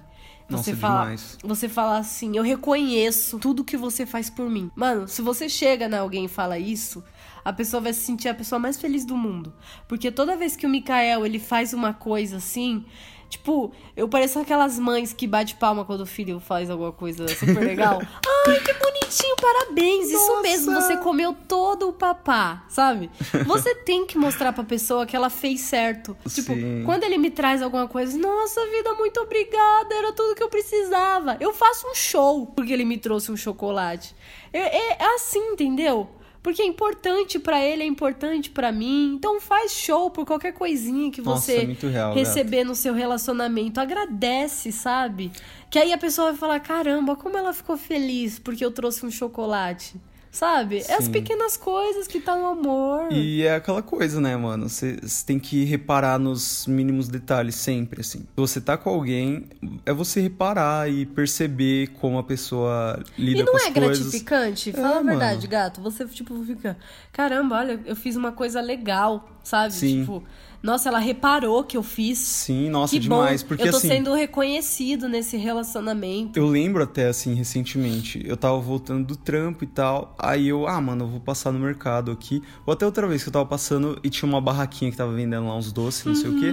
Você 0.49 0.71
Nossa, 0.73 0.77
fala, 0.77 1.01
demais. 1.01 1.39
você 1.43 1.69
fala 1.69 1.99
assim, 1.99 2.37
eu 2.37 2.43
reconheço 2.45 3.39
tudo 3.39 3.65
que 3.65 3.77
você 3.77 4.05
faz 4.07 4.31
por 4.31 4.49
mim. 4.49 4.71
Mano, 4.77 5.09
se 5.09 5.21
você 5.23 5.49
chega 5.49 5.89
na 5.89 5.99
alguém 6.01 6.27
e 6.27 6.29
fala 6.29 6.57
isso, 6.57 7.03
a 7.45 7.53
pessoa 7.53 7.81
vai 7.81 7.93
se 7.93 8.01
sentir 8.01 8.29
a 8.29 8.35
pessoa 8.35 8.59
mais 8.59 8.77
feliz 8.77 9.05
do 9.05 9.17
mundo. 9.17 9.53
Porque 9.89 10.09
toda 10.13 10.37
vez 10.37 10.55
que 10.55 10.65
o 10.65 10.69
Mikael, 10.69 11.27
ele 11.27 11.41
faz 11.41 11.73
uma 11.73 11.93
coisa 11.93 12.37
assim, 12.37 12.85
tipo, 13.29 13.73
eu 13.97 14.09
pareço 14.09 14.39
aquelas 14.39 14.79
mães 14.79 15.13
que 15.13 15.27
bate 15.27 15.57
palma 15.57 15.85
quando 15.85 16.03
o 16.03 16.07
filho 16.07 16.41
faz 16.41 16.71
alguma 16.71 16.93
coisa 16.93 17.27
super 17.29 17.61
legal. 17.61 18.01
Ai, 18.47 18.61
que 18.61 18.73
bonitinho, 18.73 19.37
parabéns. 19.41 20.11
Isso 20.11 20.29
Nossa. 20.29 20.43
mesmo, 20.43 20.75
você 20.75 20.97
comeu 20.97 21.35
todo 21.47 21.89
o 21.89 21.93
papá, 21.93 22.65
sabe? 22.69 23.11
Você 23.47 23.75
tem 23.85 24.07
que 24.07 24.17
mostrar 24.17 24.53
pra 24.53 24.65
pessoa 24.65 25.07
que 25.07 25.17
ela 25.17 25.31
fez 25.31 25.61
certo. 25.61 26.17
Tipo, 26.29 26.55
Sim. 26.55 26.83
quando 26.85 27.05
ele 27.05 27.19
me 27.19 27.31
traz 27.31 27.63
alguma 27.63 27.89
coisa, 27.89 28.17
nossa 28.19 28.65
vida, 28.67 28.95
muito 28.95 29.21
obrigada, 29.21 29.95
era 29.95 30.13
tudo 30.13 30.35
que 30.35 30.43
eu 30.43 30.49
precisava. 30.49 31.37
Eu 31.41 31.53
faço 31.53 31.87
um 31.89 31.95
show 31.95 32.47
porque 32.47 32.73
ele 32.73 32.85
me 32.85 32.99
trouxe 32.99 33.31
um 33.33 33.37
chocolate. 33.37 34.15
É, 34.53 35.03
é 35.03 35.15
assim, 35.15 35.41
entendeu? 35.53 36.09
Porque 36.47 36.63
é 36.63 36.65
importante 36.65 37.41
pra 37.41 37.61
ele, 37.61 37.83
é 37.83 37.87
importante 37.87 38.51
pra 38.51 38.71
mim. 38.71 39.15
Então 39.17 39.41
faz 39.41 39.73
show 39.73 40.13
por 40.13 40.25
qualquer 40.25 40.53
coisinha 40.53 41.11
que 41.11 41.21
Nossa, 41.21 41.51
você 41.51 41.77
é 41.87 41.89
real, 41.89 42.15
receber 42.15 42.63
no 42.63 42.77
seu 42.77 42.95
relacionamento. 42.95 43.81
Agradece, 43.81 44.71
sabe? 44.71 45.33
Que 45.69 45.77
aí 45.77 45.93
a 45.93 45.99
pessoa 45.99 46.29
vai 46.29 46.39
falar: 46.39 46.61
caramba, 46.61 47.17
como 47.17 47.37
ela 47.37 47.53
ficou 47.53 47.77
feliz 47.77 48.39
porque 48.39 48.65
eu 48.65 48.71
trouxe 48.71 49.05
um 49.05 49.11
chocolate. 49.11 50.01
Sabe? 50.37 50.85
É 50.87 50.97
as 50.97 51.05
Sim. 51.05 51.13
pequenas 51.13 51.57
coisas 51.57 52.07
que 52.07 52.21
tá 52.21 52.37
no 52.37 52.47
amor. 52.47 53.11
E 53.11 53.43
é 53.43 53.55
aquela 53.55 53.81
coisa, 53.81 54.21
né, 54.21 54.37
mano? 54.37 54.69
Você 54.69 54.99
tem 55.25 55.39
que 55.39 55.65
reparar 55.65 56.19
nos 56.19 56.67
mínimos 56.67 57.09
detalhes 57.09 57.55
sempre, 57.55 58.03
assim. 58.03 58.19
Se 58.19 58.27
você 58.37 58.61
tá 58.61 58.77
com 58.77 58.91
alguém, 58.91 59.47
é 59.87 59.95
você 59.95 60.21
reparar 60.21 60.91
e 60.91 61.07
perceber 61.07 61.87
como 62.03 62.19
a 62.19 62.23
pessoa 62.23 63.03
lida 63.17 63.41
E 63.41 63.45
não 63.45 63.53
com 63.53 63.57
as 63.57 63.65
é 63.65 63.71
coisas. 63.73 63.99
gratificante? 64.01 64.71
É, 64.71 64.73
Fala 64.75 64.99
a 64.99 65.03
verdade, 65.03 65.37
mano. 65.37 65.49
gato. 65.49 65.81
Você, 65.81 66.05
tipo, 66.05 66.45
fica... 66.45 66.77
Caramba, 67.15 67.57
olha, 67.57 67.81
eu 67.87 67.97
fiz 67.97 68.15
uma 68.15 68.31
coisa 68.31 68.61
legal, 68.61 69.27
sabe? 69.43 69.73
Sim. 69.73 70.01
Tipo, 70.01 70.23
nossa, 70.67 70.89
ela 70.89 70.99
reparou 70.99 71.63
que 71.65 71.77
eu 71.77 71.83
fiz. 71.83 72.19
Sim, 72.19 72.69
nossa, 72.69 72.93
que 72.95 72.99
demais. 72.99 73.43
bom. 73.43 73.49
Porque 73.49 73.63
eu 73.63 73.71
tô 73.71 73.77
assim. 73.79 73.89
sendo 73.89 74.13
reconhecido 74.13 75.09
nesse 75.09 75.37
relacionamento. 75.37 76.39
Eu 76.39 76.47
lembro 76.47 76.83
até, 76.83 77.07
assim, 77.07 77.35
recentemente, 77.35 78.21
eu 78.27 78.37
tava 78.37 78.59
voltando 78.59 79.07
do 79.07 79.17
trampo 79.17 79.65
e 79.65 79.67
tal, 79.67 80.15
aí 80.19 80.49
eu, 80.49 80.67
ah, 80.67 80.81
mano, 80.81 81.05
eu 81.05 81.09
vou 81.09 81.21
passar 81.21 81.53
no 81.53 81.59
mercado 81.59 82.11
aqui, 82.11 82.43
ou 82.67 82.73
até 82.73 82.85
outra 82.85 83.07
vez 83.07 83.23
que 83.23 83.29
eu 83.29 83.33
tava 83.33 83.47
passando 83.47 83.99
e 84.03 84.11
tinha 84.11 84.29
uma 84.29 84.41
barraquinha 84.41 84.91
que 84.91 84.97
tava 84.97 85.13
vendendo 85.13 85.47
lá 85.47 85.57
uns 85.57 85.71
doces, 85.73 86.05
não 86.05 86.15
sei 86.15 86.31
o 86.31 86.33
Uhum. 86.35 86.41
quê, 86.41 86.53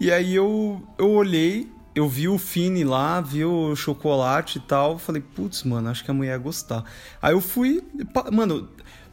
e 0.00 0.10
aí 0.10 0.34
eu, 0.34 0.82
eu 0.98 1.10
olhei, 1.10 1.70
eu 1.94 2.08
vi 2.08 2.28
o 2.28 2.38
Fini 2.38 2.82
lá, 2.84 3.20
vi 3.20 3.44
o 3.44 3.76
chocolate 3.76 4.58
e 4.58 4.60
tal, 4.60 4.98
falei, 4.98 5.22
putz, 5.22 5.62
mano, 5.62 5.88
acho 5.88 6.04
que 6.04 6.10
a 6.10 6.14
mulher 6.14 6.32
ia 6.32 6.38
gostar. 6.38 6.84
Aí 7.20 7.32
eu 7.32 7.40
fui, 7.40 7.82
mano, 8.32 8.68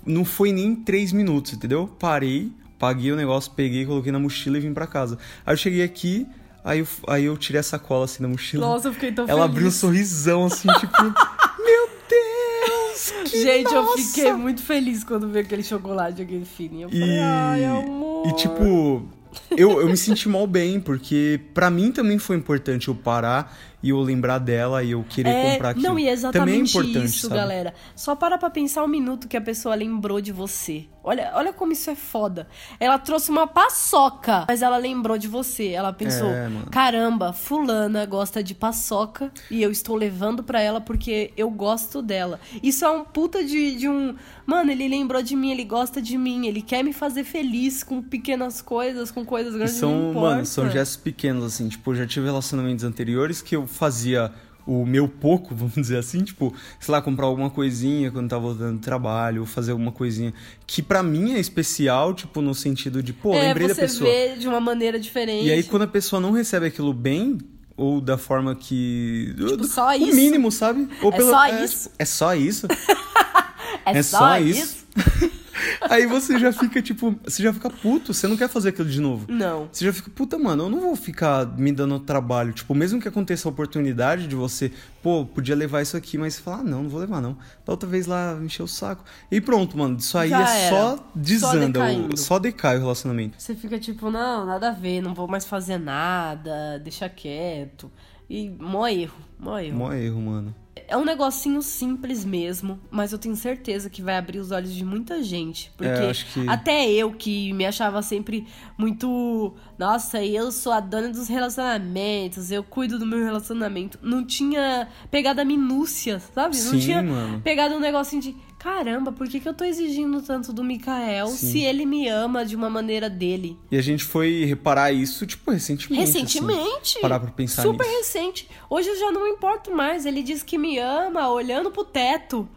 não 0.06 0.26
foi 0.26 0.52
nem 0.52 0.76
três 0.76 1.12
minutos, 1.14 1.54
entendeu? 1.54 1.88
Parei, 2.00 2.52
paguei 2.80 3.12
o 3.12 3.16
negócio, 3.16 3.52
peguei, 3.56 3.86
coloquei 3.86 4.12
na 4.12 4.20
mochila 4.20 4.58
e 4.58 4.62
vim 4.62 4.74
pra 4.74 4.88
casa. 4.88 5.18
Aí 5.46 5.54
eu 5.54 5.58
cheguei 5.58 5.84
aqui, 5.84 6.26
aí 6.64 6.80
eu, 6.80 6.88
aí 7.08 7.26
eu 7.26 7.38
tirei 7.38 7.60
a 7.60 7.64
sacola 7.64 8.06
assim 8.06 8.24
da 8.24 8.30
mochila. 8.30 8.66
Nossa, 8.66 8.88
eu 8.88 8.94
fiquei 8.94 9.12
tão 9.12 9.26
Ela 9.26 9.42
feliz. 9.42 9.52
abriu 9.52 9.68
um 9.68 9.72
sorrisão 9.72 10.46
assim, 10.46 10.68
tipo, 10.80 11.04
meu 11.04 11.90
Deus! 12.10 13.12
Que 13.32 13.42
Gente, 13.44 13.74
eu 13.74 13.84
nossa! 13.84 13.98
fiquei 14.02 14.34
muito 14.34 14.62
feliz 14.62 15.04
quando 15.04 15.28
vi 15.30 15.40
aquele 15.40 15.64
chocolate, 15.64 16.22
aquele 16.22 16.46
fininho. 16.46 16.86
Eu 16.86 16.90
falei, 16.90 17.08
E, 17.16 17.20
ai, 17.20 17.66
amor. 17.66 18.28
e 18.28 18.34
tipo, 18.36 19.08
eu, 19.56 19.82
eu 19.82 19.88
me 19.88 19.98
senti 19.98 20.28
mal 20.28 20.48
bem, 20.48 20.80
porque 20.80 21.40
pra 21.54 21.70
mim 21.70 21.92
também 21.92 22.18
foi 22.18 22.36
importante 22.38 22.88
eu 22.88 22.96
parar 22.96 23.56
e 23.82 23.90
eu 23.90 24.00
lembrar 24.02 24.40
dela 24.40 24.84
e 24.84 24.92
eu 24.92 25.04
querer 25.08 25.30
É, 25.30 25.52
comprar 25.54 25.70
aquilo. 25.70 25.88
não, 25.88 25.98
e 26.00 26.04
é 26.04 26.06
também 26.06 26.10
é 26.10 26.14
exatamente 26.14 26.70
importante, 26.78 27.06
isso, 27.06 27.28
sabe? 27.28 27.36
galera. 27.36 27.74
Só 27.96 28.16
para 28.16 28.38
pra 28.38 28.50
pensar 28.50 28.84
um 28.84 28.88
minuto 28.88 29.28
que 29.28 29.38
a 29.38 29.42
pessoa 29.42 29.76
lembrou 29.76 30.20
de 30.20 30.32
você. 30.32 30.86
Olha, 31.02 31.32
olha 31.34 31.54
como 31.54 31.72
isso 31.72 31.90
é 31.90 31.96
foda. 31.96 32.48
Ela 32.80 33.00
trouxe 33.00 33.32
uma 33.32 33.48
paçoca, 33.48 34.46
mas 34.48 34.62
ela 34.62 34.78
lembrou 34.78 35.18
de 35.18 35.28
você. 35.28 35.70
Ela 35.70 35.94
pensou: 35.94 36.28
É, 36.30 36.50
caramba, 36.70 37.32
fulana 37.32 38.06
gosta 38.06 38.44
de 38.44 38.54
paçoca 38.54 39.32
e 39.50 39.62
eu 39.64 39.72
estou 39.72 39.96
levando 39.96 40.44
pra 40.44 40.62
ela 40.62 40.82
porque 40.82 41.32
eu 41.38 41.50
gosto 41.50 42.02
dela. 42.02 42.40
Isso 42.62 42.84
é 42.84 42.90
um 42.90 43.04
puta 43.06 43.44
de, 43.44 43.76
de 43.78 43.88
um. 43.88 44.16
Mano, 44.50 44.72
ele 44.72 44.88
lembrou 44.88 45.22
de 45.22 45.36
mim, 45.36 45.52
ele 45.52 45.64
gosta 45.64 46.02
de 46.02 46.18
mim, 46.18 46.48
ele 46.48 46.62
quer 46.64 46.84
me 46.84 46.92
fazer 46.92 47.24
feliz 47.24 47.84
com 47.84 48.02
pequenas 48.02 48.62
coisas, 48.64 49.12
com 49.12 49.24
coisas 49.24 49.54
E 49.54 49.58
grandes. 49.58 49.80
não 49.80 50.12
são, 50.12 50.14
mano, 50.22 50.46
são 50.46 50.70
gestos 50.72 50.98
pequenos, 50.98 51.44
assim. 51.44 51.70
Tipo, 51.70 51.92
eu 51.92 51.96
já 51.98 52.08
tive 52.08 52.26
relacionamentos 52.26 52.84
anteriores 52.84 53.44
que 53.44 53.56
eu 53.56 53.68
fazia 53.68 54.32
o 54.66 54.86
meu 54.88 55.08
pouco, 55.08 55.54
vamos 55.56 55.76
dizer 55.76 55.98
assim, 55.98 56.24
tipo, 56.24 56.52
sei 56.80 56.92
lá, 56.92 57.00
comprar 57.00 57.28
alguma 57.28 57.52
coisinha 57.52 58.10
quando 58.12 58.28
tava 58.28 58.42
voltando 58.42 58.78
do 58.78 58.82
trabalho, 58.82 59.42
ou 59.42 59.46
fazer 59.48 59.72
alguma 59.72 59.92
coisinha 59.92 60.34
que 60.66 60.82
pra 60.82 61.04
mim 61.04 61.34
é 61.34 61.40
especial, 61.40 62.14
tipo, 62.16 62.42
no 62.42 62.56
sentido 62.56 63.04
de, 63.04 63.14
pô, 63.14 63.36
é, 63.36 63.50
lembrei 63.50 63.68
você 63.68 63.74
da 63.76 63.82
pessoa. 63.82 64.10
vê 64.10 64.36
de 64.36 64.48
uma 64.48 64.60
maneira 64.60 65.00
diferente. 65.00 65.46
E 65.48 65.52
aí, 65.52 65.62
quando 65.64 65.84
a 65.84 65.88
pessoa 65.88 66.20
não 66.20 66.32
recebe 66.32 66.66
aquilo 66.66 66.92
bem, 66.92 67.38
ou 67.78 68.02
da 68.02 68.18
forma 68.18 68.56
que. 68.56 69.34
Tipo, 69.38 69.64
só 69.64 69.90
o 69.90 69.94
isso? 69.94 70.16
mínimo, 70.16 70.52
sabe? 70.52 70.88
Ou 71.04 71.14
É 71.14 71.22
só 71.22 71.46
é, 71.46 71.64
isso? 71.64 71.92
É 72.00 72.06
só 72.06 72.36
isso? 72.36 72.68
é, 73.96 74.00
é 74.00 74.04
só, 74.04 74.18
só 74.18 74.40
isso? 74.40 74.86
aí 75.82 76.06
você 76.06 76.38
já 76.40 76.52
fica, 76.52 76.82
tipo, 76.82 77.16
você 77.24 77.44
já 77.44 77.54
fica 77.54 77.70
puto, 77.70 78.14
você 78.14 78.28
não 78.28 78.38
quer 78.38 78.50
fazer 78.50 78.70
aquilo 78.70 78.90
de 78.90 79.00
novo. 79.00 79.26
Não. 79.28 79.70
Você 79.72 79.86
já 79.86 79.94
fica, 79.94 80.10
puta, 80.10 80.38
mano, 80.38 80.64
eu 80.64 80.70
não 80.70 80.80
vou 80.80 80.96
ficar 80.96 81.46
me 81.58 81.72
dando 81.72 82.00
trabalho. 82.00 82.54
Tipo, 82.54 82.74
mesmo 82.76 83.02
que 83.02 83.08
aconteça 83.08 83.48
a 83.48 83.52
oportunidade 83.52 84.28
de 84.28 84.36
você, 84.36 84.72
pô, 85.02 85.26
podia 85.26 85.56
levar 85.56 85.82
isso 85.82 85.98
aqui, 85.98 86.18
mas 86.18 86.36
você 86.36 86.42
fala, 86.42 86.58
ah, 86.60 86.64
não, 86.64 86.84
não 86.84 86.90
vou 86.90 87.00
levar, 87.00 87.22
não. 87.22 87.38
Da 87.66 87.74
outra 87.74 87.88
vez 87.88 88.06
lá, 88.06 88.38
encheu 88.42 88.66
o 88.66 88.68
saco. 88.68 89.04
E 89.32 89.40
pronto, 89.42 89.78
mano, 89.78 89.98
isso 89.98 90.18
aí 90.18 90.30
Já 90.30 90.56
é 90.56 90.62
era. 90.66 90.76
só 90.76 91.12
desanda, 91.16 91.80
o, 91.92 92.18
só 92.18 92.40
decai 92.40 92.78
o 92.78 92.82
relacionamento. 92.82 93.36
Você 93.42 93.56
fica 93.56 93.80
tipo, 93.80 94.10
não, 94.10 94.46
nada 94.46 94.70
a 94.70 94.74
ver, 94.74 95.02
não 95.02 95.14
vou 95.14 95.28
mais 95.28 95.46
fazer 95.46 95.78
nada, 95.78 96.80
deixa 96.80 97.10
quieto. 97.10 97.92
E 98.30 98.50
mó 98.50 98.88
erro, 98.88 99.18
mó 99.40 99.58
erro. 99.58 99.78
Mó 99.78 99.92
erro, 99.92 100.22
mano. 100.22 100.56
É 100.88 100.96
um 100.98 101.04
negocinho 101.06 101.62
simples 101.62 102.24
mesmo, 102.26 102.80
mas 102.90 103.12
eu 103.12 103.18
tenho 103.20 103.36
certeza 103.36 103.90
que 103.90 104.02
vai 104.02 104.18
abrir 104.18 104.40
os 104.40 104.52
olhos 104.52 104.74
de 104.74 104.84
muita 104.86 105.22
gente. 105.24 105.72
Porque 105.78 105.92
É, 105.92 106.10
acho 106.10 106.26
que- 106.34 106.48
até 106.50 106.90
eu 106.92 107.12
que 107.14 107.52
me 107.54 107.66
achava 107.66 108.02
sempre 108.02 108.46
muito. 108.78 109.54
Nossa, 109.78 110.24
eu 110.24 110.52
sou 110.52 110.72
a 110.72 110.80
dona 110.80 111.10
dos 111.10 111.28
relacionamentos, 111.28 112.52
eu 112.52 112.64
cuido 112.64 112.98
do 113.00 113.06
meu 113.06 113.24
relacionamento. 113.24 114.00
Não 114.02 114.24
tinha 114.26 114.88
pegado 115.12 115.42
a 115.42 115.46
minúcia, 115.46 116.20
sabe? 116.34 116.56
não 116.58 116.72
Sim, 116.72 116.80
tinha 116.80 117.02
mano. 117.04 117.42
pegado 117.42 117.76
um 117.76 117.80
negocinho 117.80 118.22
de. 118.22 118.36
Caramba, 118.60 119.12
por 119.14 119.28
que, 119.30 119.40
que 119.40 119.48
eu 119.48 119.54
tô 119.54 119.64
exigindo 119.64 120.22
tanto 120.22 120.52
do 120.52 120.64
Mikael 120.66 121.28
Sim. 121.28 121.52
se 121.52 121.60
ele 121.64 121.86
me 121.86 122.10
ama 122.10 122.46
de 122.46 122.58
uma 122.58 122.70
maneira 122.70 123.10
dele? 123.10 123.58
E 123.72 123.78
a 123.78 123.82
gente 123.82 124.04
foi 124.04 124.44
reparar 124.44 124.92
isso, 124.92 125.26
tipo, 125.26 125.50
recentemente. 125.50 126.04
assim. 126.04 126.20
Recentemente. 126.22 127.00
parar 127.00 127.22
pra 127.22 127.32
pensar 127.32 127.62
Super 127.64 127.86
nisso. 127.88 127.98
recente. 127.98 128.50
Hoje 128.70 128.90
eu 128.90 129.00
já 129.00 129.12
não 129.14 129.26
importo 129.26 129.72
mais. 129.72 130.06
Ele 130.06 130.22
diz 130.22 130.44
que 130.44 130.58
me 130.58 130.78
ama 130.78 131.30
olhando 131.30 131.72
pro 131.72 131.86
teto. 131.86 132.48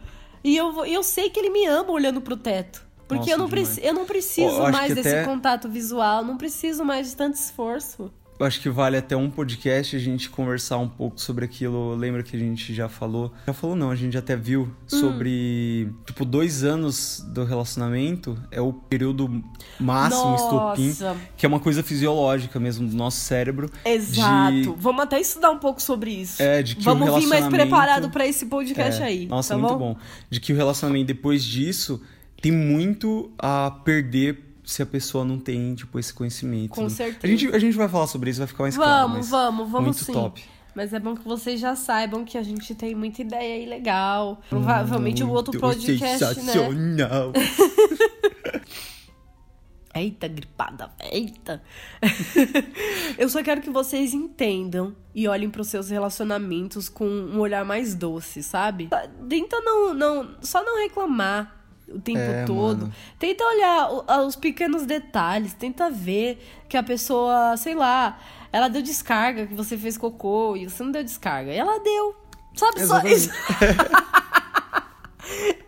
E 0.43 0.57
eu, 0.57 0.85
eu 0.85 1.05
sei 1.05 1.31
que 1.31 1.39
ele 1.39 1.51
me 1.51 1.65
ama 1.67 1.93
olhando 1.93 2.21
pro 2.21 2.37
teto. 2.37 2.85
Porque 3.07 3.31
Nossa, 3.31 3.31
eu, 3.33 3.39
não 3.39 3.49
eu 3.89 3.95
não 3.95 4.05
preciso 4.07 4.57
eu 4.57 4.73
mais 4.73 4.95
desse 4.95 5.09
até- 5.09 5.25
contato 5.25 5.69
visual. 5.69 6.25
Não 6.25 6.37
preciso 6.37 6.85
mais 6.85 7.11
de 7.11 7.17
tanto 7.17 7.35
esforço. 7.35 8.11
Eu 8.43 8.47
acho 8.47 8.61
que 8.61 8.69
vale 8.69 8.97
até 8.97 9.17
um 9.17 9.31
podcast 9.31 9.95
a 9.95 10.01
gente 10.01 10.29
conversar 10.29 10.77
um 10.79 10.89
pouco 10.89 11.21
sobre 11.21 11.45
aquilo. 11.45 11.95
Lembra 11.95 12.25
que 12.25 12.35
a 12.35 12.39
gente 12.41 12.75
já 12.75 12.89
falou? 12.89 13.33
Já 13.47 13.53
falou 13.53 13.77
não, 13.77 13.89
a 13.89 13.95
gente 13.95 14.19
até 14.19 14.35
viu 14.35 14.69
sobre, 14.85 15.89
tipo, 16.05 16.25
dois 16.25 16.65
anos 16.65 17.25
do 17.33 17.45
relacionamento 17.45 18.37
é 18.51 18.61
o 18.61 18.73
período 18.73 19.45
máximo, 19.79 20.35
estopim, 20.35 20.89
Nossa. 20.89 21.17
que 21.37 21.47
é 21.47 21.49
uma 21.49 21.61
coisa 21.61 21.85
fisiológica 21.85 22.59
mesmo 22.59 22.89
do 22.89 22.97
nosso 22.97 23.21
cérebro. 23.21 23.71
Exato. 23.85 24.53
De- 24.53 24.75
Vamos 24.77 25.05
até 25.05 25.21
estudar 25.21 25.53
um 25.53 25.59
pouco 25.59 25.81
sobre 25.81 26.11
isso. 26.11 26.43
É, 26.43 26.65
de 26.65 26.75
que 26.75 26.83
Vamos 26.83 27.03
o 27.03 27.05
vir 27.05 27.29
mais 27.29 27.45
relacionamento- 27.45 27.57
preparado 27.71 28.11
pra 28.11 28.27
esse 28.27 28.47
podcast 28.47 29.01
É, 29.01 29.05
aí. 29.05 29.27
Nossa, 29.27 29.55
tá 29.55 29.61
muito 29.61 29.77
bom? 29.79 29.97
De 30.29 30.41
que 30.41 30.53
o 30.53 30.57
relacionamento 30.57 31.07
depois 31.07 31.45
disso 31.45 32.03
tem 32.41 32.51
muito 32.51 33.31
a 33.39 33.71
perder 33.85 34.49
se 34.65 34.83
a 34.83 34.87
pessoa 34.87 35.25
não 35.25 35.39
tem, 35.39 35.75
tipo, 35.75 35.99
esse 35.99 36.13
conhecimento. 36.13 36.71
Com 36.71 36.85
né? 36.85 36.89
certeza. 36.89 37.21
A 37.23 37.27
gente, 37.27 37.57
a 37.57 37.59
gente 37.59 37.77
vai 37.77 37.89
falar 37.89 38.07
sobre 38.07 38.31
isso, 38.31 38.39
vai 38.39 38.47
ficar 38.47 38.63
mais 38.65 38.77
claro. 38.77 39.09
Vamos, 39.09 39.29
vamos, 39.29 39.71
vamos 39.71 39.87
muito 39.87 40.05
sim. 40.05 40.13
top. 40.13 40.43
Mas 40.75 40.93
é 40.95 40.99
bom 40.99 41.15
que 41.15 41.25
vocês 41.25 41.61
já 41.61 41.77
saibam 41.77 42.25
que 42.25 42.39
a 42.39 42.43
gente 42.43 42.75
tem 42.75 42.95
muita 42.95 43.21
ideia 43.21 43.57
aí 43.57 43.67
legal. 43.67 44.41
Provavelmente 44.49 45.23
o 45.23 45.29
outro 45.29 45.53
Muito 45.53 45.61
podcast, 45.61 46.25
né? 46.25 46.53
sensacional. 46.53 47.33
Eita, 49.95 50.27
gripada, 50.27 50.91
eita. 51.13 51.63
eu 53.19 53.29
só 53.29 53.43
quero 53.43 53.61
que 53.61 53.69
vocês 53.69 54.15
entendam 54.15 54.97
e 55.15 55.29
olhem 55.29 55.51
para 55.51 55.61
os 55.61 55.69
seus 55.69 55.91
relacionamentos 55.91 56.89
com 56.89 57.07
um 57.07 57.39
olhar 57.39 57.63
mais 57.63 57.95
doce, 57.95 58.43
sabe? 58.43 58.89
Tenta 59.29 59.61
não, 59.61 59.93
não, 59.93 60.35
só 60.41 60.65
não 60.65 60.83
reclamar 60.83 61.62
o 61.95 62.01
tempo 62.01 62.19
É, 62.19 62.45
todo. 62.45 62.79
mano. 62.83 62.93
Tenta 63.19 63.45
olhar 63.45 63.89
os 64.27 64.37
pequenos 64.37 64.85
detalhes, 64.87 65.53
tenta 65.55 65.91
ver 65.91 66.39
que 66.69 66.77
a 66.77 66.83
pessoa, 66.83 67.57
sei 67.57 67.75
lá, 67.75 68.19
ela 68.53 68.69
deu 68.69 68.83
descarga, 68.83 69.47
que 69.47 69.55
você 69.55 69.77
fez 69.77 69.97
cocô 69.97 70.57
e 70.57 70.69
você 70.69 70.83
não 70.83 70.91
deu 70.93 71.03
descarga. 71.05 71.53
E 71.53 71.57
ela 71.57 71.79
deu. 71.81 72.17
Sabe 72.55 72.85
só 72.87 72.99
Exatamente. 73.01 73.17
isso? 73.17 73.31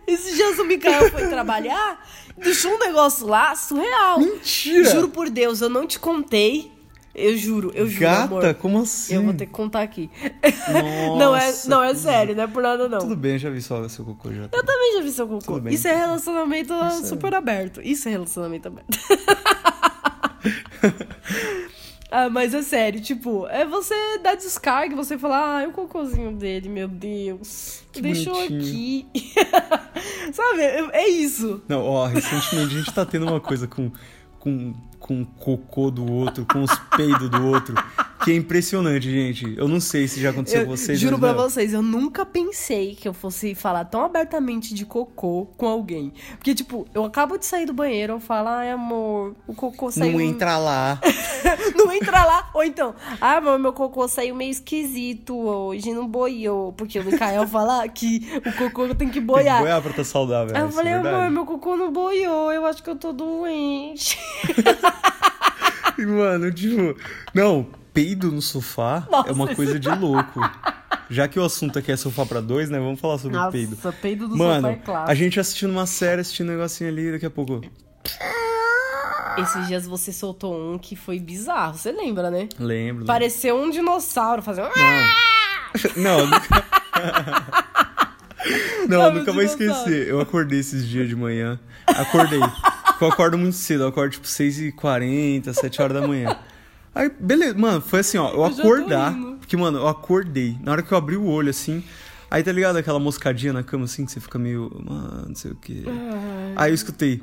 Esses 0.07 0.35
dias 0.35 0.59
o 0.59 0.65
Mikael 0.65 1.09
foi 1.09 1.27
trabalhar, 1.27 2.05
deixou 2.37 2.75
um 2.75 2.79
negócio 2.79 3.25
lá 3.25 3.55
surreal. 3.55 4.19
Mentira! 4.19 4.91
Juro 4.91 5.09
por 5.09 5.29
Deus, 5.29 5.61
eu 5.61 5.69
não 5.69 5.87
te 5.87 5.97
contei. 5.97 6.71
Eu 7.15 7.37
juro, 7.37 7.71
eu 7.73 7.87
juro, 7.87 8.01
Gata, 8.01 8.23
amor. 8.23 8.53
como 8.55 8.81
assim? 8.81 9.15
Eu 9.15 9.23
vou 9.23 9.33
ter 9.33 9.45
que 9.45 9.51
contar 9.53 9.83
aqui. 9.83 10.09
Nossa, 10.67 11.13
não 11.17 11.35
é, 11.35 11.53
não 11.67 11.83
é 11.83 11.95
sério, 11.95 12.35
não 12.35 12.43
é 12.43 12.47
por 12.47 12.61
nada 12.61 12.89
não. 12.89 12.99
Tudo 12.99 13.15
bem, 13.15 13.39
já 13.39 13.49
vi 13.49 13.61
só 13.61 13.87
seu 13.87 14.03
cocô 14.03 14.33
já. 14.33 14.49
Eu 14.51 14.65
também 14.65 14.97
já 14.97 15.01
vi 15.01 15.11
seu 15.11 15.25
cocô. 15.27 15.53
Tudo 15.53 15.61
bem. 15.61 15.73
Isso 15.73 15.87
é 15.87 15.95
relacionamento 15.95 16.73
é- 16.73 16.89
super 17.03 17.33
aberto. 17.33 17.81
Isso 17.81 18.09
é 18.09 18.11
relacionamento 18.11 18.67
aberto. 18.67 18.99
ah, 22.11 22.29
mas 22.29 22.53
é 22.53 22.61
sério, 22.61 23.01
tipo, 23.01 23.47
é 23.47 23.65
você 23.65 23.93
dar 24.21 24.35
descarga, 24.35 24.95
você 24.95 25.17
falar, 25.17 25.57
ah, 25.57 25.63
é 25.63 25.67
o 25.67 25.71
cocôzinho 25.71 26.31
dele, 26.33 26.69
meu 26.69 26.87
Deus. 26.87 27.81
Que 27.91 28.01
Deixou 28.01 28.33
bonitinho. 28.33 28.61
aqui. 28.61 29.07
Sabe, 30.33 30.61
é 30.61 30.89
é 30.91 31.09
isso. 31.09 31.61
Não, 31.67 31.81
ó, 31.81 32.05
recentemente 32.07 32.75
a 32.75 32.79
gente 32.79 32.93
tá 32.93 33.05
tendo 33.05 33.25
uma 33.25 33.39
coisa 33.39 33.67
com, 33.67 33.91
com, 34.45 34.75
com 34.99 35.21
o 35.23 35.25
cocô 35.25 35.89
do 35.89 36.05
outro, 36.05 36.45
com 36.45 36.61
os 36.61 36.75
peidos 36.95 37.27
do 37.29 37.47
outro, 37.47 37.73
que 38.25 38.31
é 38.31 38.35
impressionante, 38.35 39.09
gente. 39.09 39.53
Eu 39.55 39.67
não 39.67 39.79
sei 39.79 40.07
se 40.07 40.19
já 40.19 40.31
aconteceu 40.31 40.61
Eu 40.61 40.65
com 40.65 40.75
vocês. 40.75 40.99
juro 40.99 41.11
mas, 41.13 41.19
pra 41.21 41.33
meu, 41.39 41.47
vocês, 41.47 41.73
eu 41.73 41.83
nunca 41.83 42.25
pensei 42.25 42.95
que 42.95 43.07
eu 43.07 43.13
fosse 43.13 43.53
falar 43.53 43.85
tão 43.85 44.03
abertamente 44.03 44.73
de 44.73 44.83
cocô 44.83 45.45
com 45.55 45.67
alguém. 45.67 46.11
Porque, 46.31 46.55
tipo, 46.55 46.87
eu 46.91 47.05
acabo 47.05 47.37
de 47.37 47.45
sair 47.45 47.67
do 47.67 47.73
banheiro, 47.73 48.13
eu 48.13 48.19
falo, 48.19 48.47
ai, 48.49 48.71
amor, 48.71 49.35
o 49.45 49.53
cocô 49.53 49.91
saiu. 49.91 50.13
Não 50.13 50.19
entra 50.21 50.57
lá. 50.57 50.99
não 51.77 51.91
entra 51.91 52.25
lá. 52.25 52.49
Ou 52.55 52.63
então, 52.63 52.95
ah, 53.21 53.37
amor, 53.37 53.59
meu 53.59 53.73
cocô 53.73 54.07
saiu 54.07 54.33
meio 54.33 54.49
esquisito 54.49 55.37
hoje, 55.37 55.93
não 55.93 56.07
boiou. 56.07 56.73
Porque 56.73 56.97
o 56.99 57.03
Mikael 57.05 57.47
fala 57.47 57.87
que 57.87 58.27
o 58.43 58.51
cocô 58.53 58.87
tem 58.87 58.95
que 58.95 58.95
Tem 59.05 59.09
que 59.11 59.21
boiar. 59.21 59.61
boiar 59.61 59.81
pra 59.83 59.93
tá 59.93 60.03
saudável. 60.03 60.55
Aí 60.55 60.63
eu 60.63 60.67
isso 60.69 60.77
falei, 60.77 60.93
é 60.93 60.95
amor, 60.95 61.29
meu 61.29 61.45
cocô 61.45 61.77
não 61.77 61.91
boiou, 61.91 62.51
eu 62.51 62.65
acho 62.65 62.81
que 62.81 62.89
eu 62.89 62.95
tô 62.95 63.13
doente. 63.13 64.17
Mano, 65.97 66.51
tipo, 66.51 66.97
não, 67.33 67.67
peido 67.95 68.29
no 68.31 68.41
sofá 68.41 69.07
Nossa, 69.09 69.29
é 69.29 69.31
uma 69.31 69.55
coisa 69.55 69.79
de 69.79 69.89
louco. 69.95 70.39
Já 71.09 71.27
que 71.27 71.39
o 71.39 71.43
assunto 71.43 71.79
aqui 71.79 71.91
é 71.91 71.95
sofá 71.97 72.25
pra 72.25 72.41
dois, 72.41 72.69
né? 72.69 72.77
Vamos 72.77 72.99
falar 72.99 73.17
sobre 73.17 73.37
o 73.37 73.51
peido. 73.51 73.75
Nossa, 73.75 73.91
peido 73.93 74.27
do 74.27 74.37
Mano, 74.37 74.67
sofá 74.67 74.69
é 74.69 74.75
clássico. 74.75 75.11
a 75.11 75.15
gente 75.15 75.39
assistindo 75.39 75.71
uma 75.71 75.85
série, 75.85 76.21
assistindo 76.21 76.49
um 76.49 76.51
negocinho 76.51 76.89
ali, 76.89 77.11
daqui 77.13 77.25
a 77.25 77.29
pouco. 77.29 77.61
Esses 79.37 79.67
dias 79.67 79.85
você 79.85 80.11
soltou 80.13 80.55
um 80.55 80.77
que 80.77 80.95
foi 80.95 81.19
bizarro, 81.19 81.77
você 81.77 81.91
lembra, 81.91 82.29
né? 82.29 82.47
Lembro. 82.59 83.05
Pareceu 83.05 83.57
um 83.57 83.69
dinossauro 83.69 84.41
fazendo... 84.41 84.69
Não, 85.97 86.19
eu 86.19 86.27
nunca. 86.27 86.65
Não, 88.87 89.11
nunca 89.13 89.31
vou 89.33 89.41
esquecer. 89.43 90.07
Eu 90.07 90.21
acordei 90.21 90.59
esses 90.59 90.87
dias 90.87 91.07
de 91.09 91.15
manhã. 91.15 91.59
Acordei. 91.87 92.39
eu 92.39 93.07
acordo 93.07 93.37
muito 93.37 93.55
cedo, 93.57 93.83
eu 93.83 93.87
acordo 93.89 94.11
tipo 94.13 94.25
6h40, 94.27 95.53
7 95.53 95.81
horas 95.81 96.01
da 96.01 96.07
manhã. 96.07 96.37
Aí, 96.95 97.11
beleza, 97.19 97.53
mano, 97.57 97.81
foi 97.81 97.99
assim, 97.99 98.17
ó, 98.17 98.29
eu, 98.29 98.35
Eu 98.35 98.45
acordar. 98.45 99.13
Porque, 99.37 99.57
mano, 99.57 99.79
eu 99.79 99.87
acordei. 99.87 100.57
Na 100.63 100.71
hora 100.71 100.81
que 100.81 100.91
eu 100.91 100.97
abri 100.97 101.17
o 101.17 101.25
olho, 101.25 101.49
assim. 101.49 101.83
Aí 102.31 102.41
tá 102.41 102.53
ligado 102.53 102.77
aquela 102.77 102.99
moscadinha 102.99 103.51
na 103.51 103.63
cama, 103.63 103.83
assim, 103.83 104.05
que 104.05 104.11
você 104.13 104.21
fica 104.21 104.39
meio. 104.39 104.71
Mano, 104.83 105.25
não 105.27 105.35
sei 105.35 105.51
o 105.51 105.55
quê. 105.55 105.83
Aí 106.55 106.71
eu 106.71 106.75
escutei. 106.75 107.21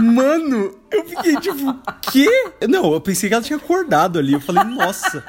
Mano, 0.00 0.78
eu 0.90 1.04
fiquei 1.04 1.36
tipo, 1.40 1.74
quê? 2.12 2.28
Não, 2.68 2.92
eu 2.92 3.00
pensei 3.00 3.28
que 3.30 3.34
ela 3.34 3.42
tinha 3.42 3.56
acordado 3.56 4.18
ali. 4.18 4.34
Eu 4.34 4.40
falei, 4.40 4.62
nossa. 4.64 5.24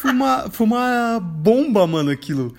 Foi 0.00 0.10
uma, 0.10 0.50
foi 0.50 0.66
uma 0.66 1.20
bomba, 1.20 1.86
mano, 1.86 2.10
aquilo. 2.10 2.54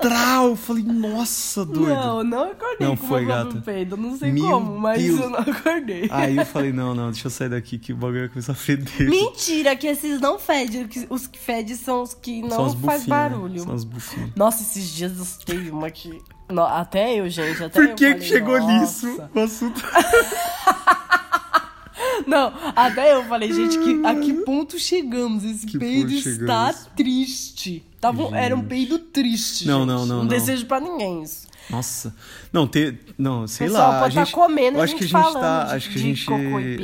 Trau, 0.00 0.48
eu 0.50 0.56
falei, 0.56 0.82
nossa, 0.82 1.64
doido. 1.64 1.88
Não, 1.88 2.24
não 2.24 2.50
acordei 2.50 2.86
Não 2.88 2.96
com 2.96 3.06
foi, 3.06 3.24
próprio 3.26 3.52
gata. 3.52 3.60
peido. 3.64 3.96
Não 3.96 4.16
sei 4.16 4.32
Meu 4.32 4.44
como, 4.50 4.78
mas 4.78 5.02
Deus. 5.02 5.20
eu 5.20 5.30
não 5.30 5.38
acordei. 5.38 6.08
Aí 6.10 6.36
eu 6.36 6.46
falei, 6.46 6.72
não, 6.72 6.94
não, 6.94 7.10
deixa 7.10 7.26
eu 7.26 7.30
sair 7.30 7.48
daqui 7.50 7.78
que 7.78 7.92
o 7.92 7.96
bagulho 7.96 8.20
vai 8.20 8.28
começar 8.30 8.52
a 8.52 8.54
feder. 8.54 9.08
Mentira, 9.10 9.76
que 9.76 9.86
esses 9.86 10.20
não 10.20 10.38
fedem. 10.38 10.86
que 10.88 11.06
Os 11.10 11.26
que 11.26 11.38
fedem 11.38 11.74
são 11.76 12.02
os 12.02 12.14
que 12.14 12.40
não 12.42 12.66
as 12.66 12.74
faz 12.74 13.02
né? 13.02 13.08
barulho. 13.08 13.60
São 13.62 13.74
as 13.74 13.84
bufinhas. 13.84 14.30
Nossa, 14.34 14.62
esses 14.62 14.88
dias 14.88 15.18
eu 15.18 15.44
teve 15.44 15.70
uma 15.70 15.90
que. 15.90 16.20
Até 16.72 17.14
eu, 17.20 17.28
gente. 17.28 17.62
Até 17.62 17.68
Por 17.80 17.84
eu 17.90 17.94
que 17.94 18.06
que 18.06 18.12
falei, 18.14 18.28
chegou 18.28 18.58
"Nossa". 18.58 19.06
nisso? 19.06 19.22
O 19.34 19.40
assunto... 19.40 19.82
Não, 22.26 22.52
até 22.76 23.14
eu 23.14 23.24
falei, 23.24 23.52
gente, 23.52 23.78
que, 23.78 24.00
a 24.06 24.14
que 24.14 24.32
ponto 24.44 24.78
chegamos? 24.78 25.44
Esse 25.44 25.66
Que 25.66 25.78
peido 25.78 26.12
está 26.12 26.30
chegamos? 26.72 26.88
triste. 26.96 27.84
Tava, 28.00 28.36
era 28.36 28.54
um 28.56 28.62
peido 28.62 28.98
triste. 28.98 29.66
Não, 29.66 29.80
gente. 29.80 29.88
não, 29.88 29.98
não, 30.00 30.06
Não 30.06 30.16
não. 30.22 30.26
desejo 30.26 30.66
pra 30.66 30.80
ninguém 30.80 31.22
isso. 31.22 31.48
Nossa. 31.68 32.14
Não, 32.52 32.66
ter. 32.66 32.98
Não, 33.16 33.46
sei 33.46 33.68
Pessoal, 33.68 33.92
lá. 33.92 34.00
pode 34.00 34.18
a 34.18 34.20
tá 34.22 34.24
gente, 34.24 34.34
comendo 34.34 34.76
e 34.76 34.78
eu 34.78 34.80
a 34.80 34.84
acho 34.84 34.94
que 34.96 35.04
a 35.04 35.06
gente 35.06 35.12
falando 35.12 35.40
tá. 35.40 35.64
de- 35.66 35.74
acho 35.74 35.90
que 35.90 35.94
a 35.98 36.00
gente. 36.02 36.32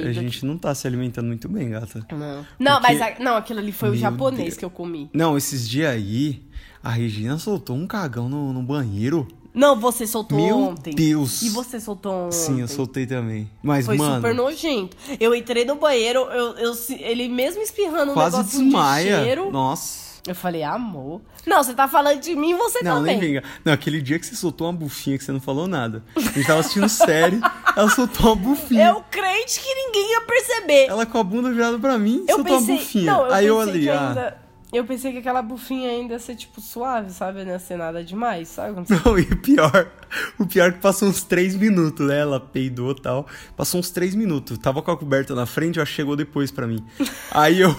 A 0.08 0.12
gente 0.12 0.46
não 0.46 0.56
tá 0.58 0.74
se 0.74 0.86
alimentando 0.86 1.26
muito 1.26 1.48
bem, 1.48 1.70
gata. 1.70 2.06
Não. 2.12 2.46
Não, 2.58 2.80
Porque- 2.80 2.92
mas 2.94 3.02
a- 3.02 3.14
não, 3.22 3.36
aquilo 3.36 3.58
ali 3.58 3.72
foi 3.72 3.90
o 3.90 3.96
japonês 3.96 4.44
Deus. 4.44 4.56
que 4.58 4.64
eu 4.64 4.70
comi. 4.70 5.10
Não, 5.12 5.36
esses 5.36 5.68
dias 5.68 5.90
aí, 5.90 6.40
a 6.84 6.90
Regina 6.90 7.36
soltou 7.38 7.74
um 7.74 7.86
cagão 7.86 8.28
no, 8.28 8.52
no 8.52 8.62
banheiro. 8.62 9.26
Não, 9.56 9.74
você 9.80 10.06
soltou 10.06 10.36
Meu 10.38 10.58
ontem. 10.58 10.94
Deus. 10.94 11.40
E 11.40 11.48
você 11.48 11.80
soltou 11.80 12.12
ontem. 12.26 12.36
Sim, 12.36 12.60
eu 12.60 12.68
soltei 12.68 13.06
também. 13.06 13.50
Mas, 13.62 13.86
Foi 13.86 13.96
mano. 13.96 14.16
super 14.16 14.34
nojento. 14.34 14.94
Eu 15.18 15.34
entrei 15.34 15.64
no 15.64 15.76
banheiro, 15.76 16.20
eu, 16.30 16.58
eu, 16.58 16.74
ele 17.00 17.26
mesmo 17.26 17.62
espirrando 17.62 18.10
um 18.12 18.14
quase 18.14 18.36
negocinho 18.36 18.64
desmaia. 18.64 19.16
de 19.16 19.24
cheiro. 19.24 19.50
Nossa. 19.50 20.06
Eu 20.26 20.34
falei, 20.34 20.62
amor. 20.62 21.22
Não, 21.46 21.62
você 21.62 21.72
tá 21.72 21.88
falando 21.88 22.20
de 22.20 22.34
mim, 22.34 22.54
você 22.54 22.82
Não, 22.82 22.96
também. 22.96 23.16
nem 23.16 23.28
venga. 23.28 23.44
Não, 23.64 23.72
aquele 23.72 24.02
dia 24.02 24.18
que 24.18 24.26
você 24.26 24.34
soltou 24.34 24.66
uma 24.66 24.72
bufinha 24.72 25.16
que 25.16 25.24
você 25.24 25.32
não 25.32 25.40
falou 25.40 25.66
nada. 25.66 26.02
A 26.16 26.20
gente 26.20 26.46
tava 26.46 26.60
assistindo 26.60 26.88
série, 26.90 27.40
ela 27.76 27.88
soltou 27.88 28.26
uma 28.26 28.36
bufinha. 28.36 28.88
Eu 28.88 29.04
crente 29.10 29.60
que 29.60 29.74
ninguém 29.74 30.10
ia 30.10 30.20
perceber. 30.22 30.86
Ela 30.88 31.06
com 31.06 31.16
a 31.18 31.24
bunda 31.24 31.50
virada 31.50 31.78
pra 31.78 31.96
mim, 31.96 32.24
eu 32.28 32.36
soltou 32.36 32.58
pensei, 32.58 32.74
uma 32.74 32.82
bufinha. 32.82 33.12
não, 33.12 33.26
eu 33.26 33.32
aí 33.32 33.46
eu 33.46 33.56
olhei, 33.56 33.82
que 33.84 33.88
ah. 33.88 34.36
Eu 34.72 34.84
pensei 34.84 35.12
que 35.12 35.18
aquela 35.18 35.42
bufinha 35.42 35.90
ainda 35.90 36.14
ia 36.14 36.18
ser 36.18 36.34
tipo 36.34 36.60
suave, 36.60 37.10
sabe? 37.12 37.44
Não 37.44 37.52
ia 37.52 37.58
ser 37.58 37.76
nada 37.76 38.02
demais, 38.02 38.48
sabe? 38.48 38.82
Não, 38.88 39.18
e 39.18 39.22
o 39.22 39.36
pior, 39.36 39.92
o 40.38 40.46
pior 40.46 40.68
é 40.68 40.72
que 40.72 40.80
passou 40.80 41.08
uns 41.08 41.22
três 41.22 41.54
minutos, 41.54 42.06
né? 42.06 42.20
Ela 42.20 42.40
peidou 42.40 42.90
e 42.90 43.00
tal. 43.00 43.26
Passou 43.56 43.78
uns 43.78 43.90
três 43.90 44.14
minutos. 44.14 44.58
Tava 44.58 44.82
com 44.82 44.90
a 44.90 44.96
coberta 44.96 45.34
na 45.34 45.46
frente, 45.46 45.78
ela 45.78 45.86
chegou 45.86 46.16
depois 46.16 46.50
pra 46.50 46.66
mim. 46.66 46.84
Aí 47.30 47.60
eu, 47.60 47.70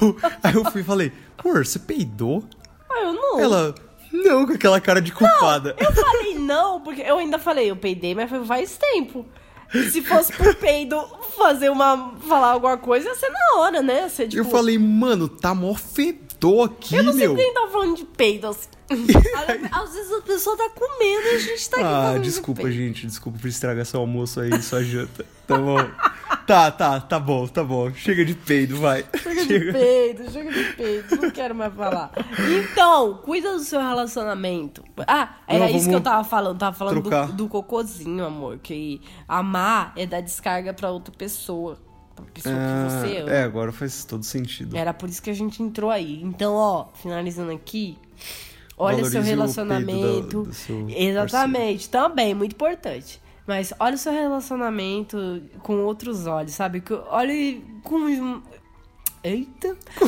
aí 0.44 0.54
eu 0.54 0.64
fui 0.72 0.82
e 0.82 0.84
falei, 0.84 1.12
amor, 1.38 1.66
você 1.66 1.80
peidou? 1.80 2.44
Ah, 2.90 3.02
eu 3.02 3.14
não. 3.14 3.40
Ela, 3.40 3.76
não, 4.12 4.46
com 4.46 4.54
aquela 4.54 4.80
cara 4.80 5.02
de 5.02 5.12
culpada. 5.12 5.76
Eu 5.80 5.92
falei 5.94 6.38
não, 6.38 6.80
porque 6.82 7.02
eu 7.02 7.18
ainda 7.18 7.40
falei, 7.40 7.70
eu 7.70 7.76
peidei, 7.76 8.14
mas 8.14 8.30
foi 8.30 8.46
faz 8.46 8.78
tempo. 8.78 9.26
E 9.74 9.90
se 9.90 10.02
fosse 10.02 10.32
por 10.32 10.56
peido 10.56 10.98
fazer 11.36 11.70
uma. 11.70 12.14
falar 12.28 12.52
alguma 12.52 12.78
coisa, 12.78 13.10
ia 13.10 13.16
ser 13.16 13.30
na 13.30 13.60
hora, 13.60 13.82
né? 13.82 14.08
Ser, 14.08 14.28
tipo, 14.28 14.42
Eu 14.42 14.46
falei, 14.46 14.78
mano, 14.78 15.28
tá 15.28 15.54
mó 15.54 15.74
fedor 16.40 16.66
aqui, 16.66 16.96
Eu 16.96 17.04
não 17.04 17.14
sei 17.14 17.28
meu. 17.28 17.36
quem 17.36 17.54
tá 17.54 17.68
falando 17.72 17.96
de 17.98 18.06
peido 18.06 18.48
assim. 18.48 18.70
Às 19.72 19.94
vezes 19.94 20.14
a 20.14 20.22
pessoa 20.22 20.56
tá 20.56 20.70
comendo 20.70 21.28
e 21.28 21.36
a 21.36 21.40
gente 21.40 21.70
tá 21.70 21.78
aqui 21.78 21.86
Ah, 21.86 22.14
de 22.18 22.24
desculpa, 22.24 22.62
peido. 22.62 22.76
gente. 22.78 23.06
Desculpa 23.06 23.38
por 23.40 23.48
estragar 23.48 23.86
seu 23.86 24.00
almoço 24.00 24.40
aí, 24.40 24.62
sua 24.62 24.82
janta. 24.84 25.26
Tá 25.46 25.58
bom. 25.58 25.78
Tá, 26.46 26.72
tá, 26.72 27.00
tá 27.02 27.20
bom, 27.20 27.46
tá 27.48 27.62
bom. 27.64 27.92
Chega 27.94 28.24
de 28.24 28.34
peido, 28.34 28.78
vai. 28.78 29.04
Chega 29.22 29.46
de 29.46 29.72
peido, 29.74 30.32
chega 30.32 30.52
de 30.52 30.64
peido, 30.76 31.16
não 31.22 31.32
quero 31.32 31.54
mais 31.54 31.74
falar. 31.74 32.12
Então, 32.72 33.16
cuida 33.16 33.52
do 33.54 33.60
seu 33.60 33.80
relacionamento. 33.82 34.82
Ah, 35.06 35.36
era 35.46 35.68
Não, 35.68 35.76
isso 35.76 35.90
que 35.90 35.96
eu 35.96 36.00
tava 36.02 36.24
falando. 36.24 36.58
Tava 36.58 36.76
falando 36.78 37.02
do, 37.02 37.34
do 37.34 37.48
cocôzinho, 37.50 38.24
amor. 38.26 38.58
Que 38.60 39.02
amar 39.28 39.92
é 39.98 40.06
dar 40.06 40.22
descarga 40.22 40.74
pra 40.74 40.90
outra 40.92 41.14
pessoa. 41.18 41.78
Pessoa 42.24 42.56
que 42.56 43.08
você 43.10 43.18
ama. 43.18 43.32
é, 43.32 43.44
agora 43.44 43.72
faz 43.72 44.04
todo 44.04 44.24
sentido. 44.24 44.76
Era 44.78 44.94
por 44.94 45.10
isso 45.10 45.22
que 45.22 45.30
a 45.30 45.34
gente 45.34 45.62
entrou 45.62 45.90
aí. 45.90 46.22
Então, 46.24 46.54
ó, 46.54 46.88
finalizando 46.96 47.52
aqui. 47.52 47.98
Olha 48.78 48.98
Valorize 48.98 49.12
seu 49.14 49.22
o 49.22 49.26
relacionamento. 49.26 50.44
da- 50.44 50.54
seu 50.54 50.90
Exatamente, 50.90 51.90
também, 51.90 52.34
muito 52.36 52.54
importante. 52.54 53.20
Mas 53.48 53.74
olha 53.80 53.96
o 53.96 53.98
seu 53.98 54.12
relacionamento 54.12 55.42
com 55.64 55.80
outros 55.84 56.28
olhos, 56.28 56.54
sabe? 56.54 56.84
Olhe 57.10 57.66
com. 57.84 58.42
Eita! 59.24 59.76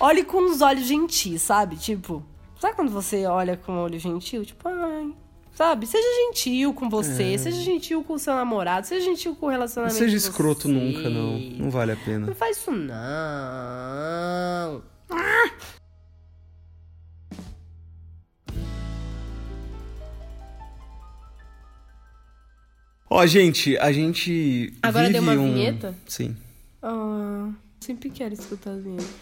Olhe 0.00 0.24
com 0.24 0.50
os 0.50 0.60
olhos 0.60 0.84
gentis, 0.84 1.42
sabe? 1.42 1.76
Tipo, 1.76 2.22
Sabe 2.60 2.76
quando 2.76 2.92
você 2.92 3.26
olha 3.26 3.56
com 3.56 3.72
um 3.72 3.80
olho 3.82 3.98
gentil? 3.98 4.44
Tipo, 4.44 4.68
ai. 4.68 5.12
Sabe? 5.54 5.86
Seja 5.86 6.06
gentil 6.26 6.72
com 6.72 6.88
você, 6.88 7.36
seja 7.36 7.60
gentil 7.60 8.02
com 8.02 8.14
o 8.14 8.18
seu 8.18 8.34
namorado, 8.34 8.86
seja 8.86 9.04
gentil 9.04 9.34
com 9.36 9.46
o 9.46 9.48
Não 9.50 9.54
relacionamento. 9.56 9.98
seja 9.98 10.10
de 10.10 10.16
escroto 10.16 10.66
nunca, 10.66 11.10
não. 11.10 11.38
Não 11.38 11.70
vale 11.70 11.92
a 11.92 11.96
pena. 11.96 12.26
Não 12.26 12.34
faz 12.34 12.56
isso, 12.56 12.70
não. 12.70 12.92
Ó, 23.10 23.26
gente, 23.26 23.76
a 23.76 23.92
gente. 23.92 24.72
Agora 24.82 25.06
vive 25.06 25.20
deu 25.20 25.22
uma 25.22 25.32
um... 25.34 25.52
vinheta? 25.52 25.94
Sim. 26.06 26.34
Ah, 26.82 27.50
sempre 27.78 28.08
quero 28.08 28.32
escutar 28.32 28.70
as 28.70 28.82
vinhetas. 28.82 29.12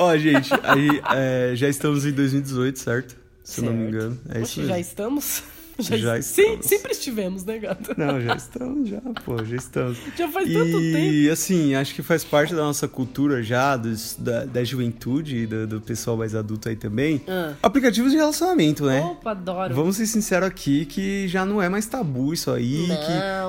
Ó, 0.00 0.16
gente, 0.16 0.50
aí 0.62 0.88
é, 1.14 1.52
já 1.54 1.68
estamos 1.68 2.06
em 2.06 2.12
2018, 2.12 2.78
certo? 2.78 3.16
Se 3.44 3.60
eu 3.60 3.64
não 3.66 3.72
me 3.74 3.78
Certo. 3.90 3.94
engano. 3.96 4.20
É 4.30 4.40
isso 4.40 4.60
mesmo. 4.60 4.72
já 4.74 4.78
estamos? 4.80 5.42
Já 6.00 6.20
Sim, 6.22 6.42
estamos. 6.42 6.66
sempre 6.66 6.92
estivemos, 6.92 7.44
né, 7.44 7.58
gato? 7.58 7.94
Não, 7.96 8.20
já 8.20 8.34
estamos, 8.36 8.88
já, 8.88 9.00
pô, 9.24 9.44
já 9.44 9.56
estamos. 9.56 9.98
Já 10.16 10.28
faz 10.28 10.52
tanto 10.52 10.72
tempo. 10.78 10.98
E 10.98 11.30
assim, 11.30 11.74
acho 11.74 11.94
que 11.94 12.02
faz 12.02 12.24
parte 12.24 12.54
da 12.54 12.62
nossa 12.62 12.86
cultura 12.88 13.42
já, 13.42 13.76
dos- 13.76 14.16
da, 14.18 14.44
da 14.44 14.62
juventude 14.64 15.36
e 15.38 15.46
do, 15.46 15.66
do 15.66 15.80
pessoal 15.80 16.16
mais 16.16 16.34
adulto 16.34 16.68
aí 16.68 16.76
também. 16.76 17.20
Ah. 17.28 17.54
Aplicativos 17.62 18.10
de 18.12 18.16
relacionamento, 18.16 18.84
né? 18.86 19.00
Opa, 19.00 19.30
adoro. 19.32 19.74
Vamos 19.74 19.96
ser 19.96 20.06
sinceros 20.06 20.48
aqui 20.48 20.84
que 20.86 21.26
já 21.28 21.44
não 21.44 21.60
é 21.60 21.68
mais 21.68 21.86
tabu 21.86 22.32
isso 22.32 22.50
aí. 22.50 22.86
Não. 22.86 22.96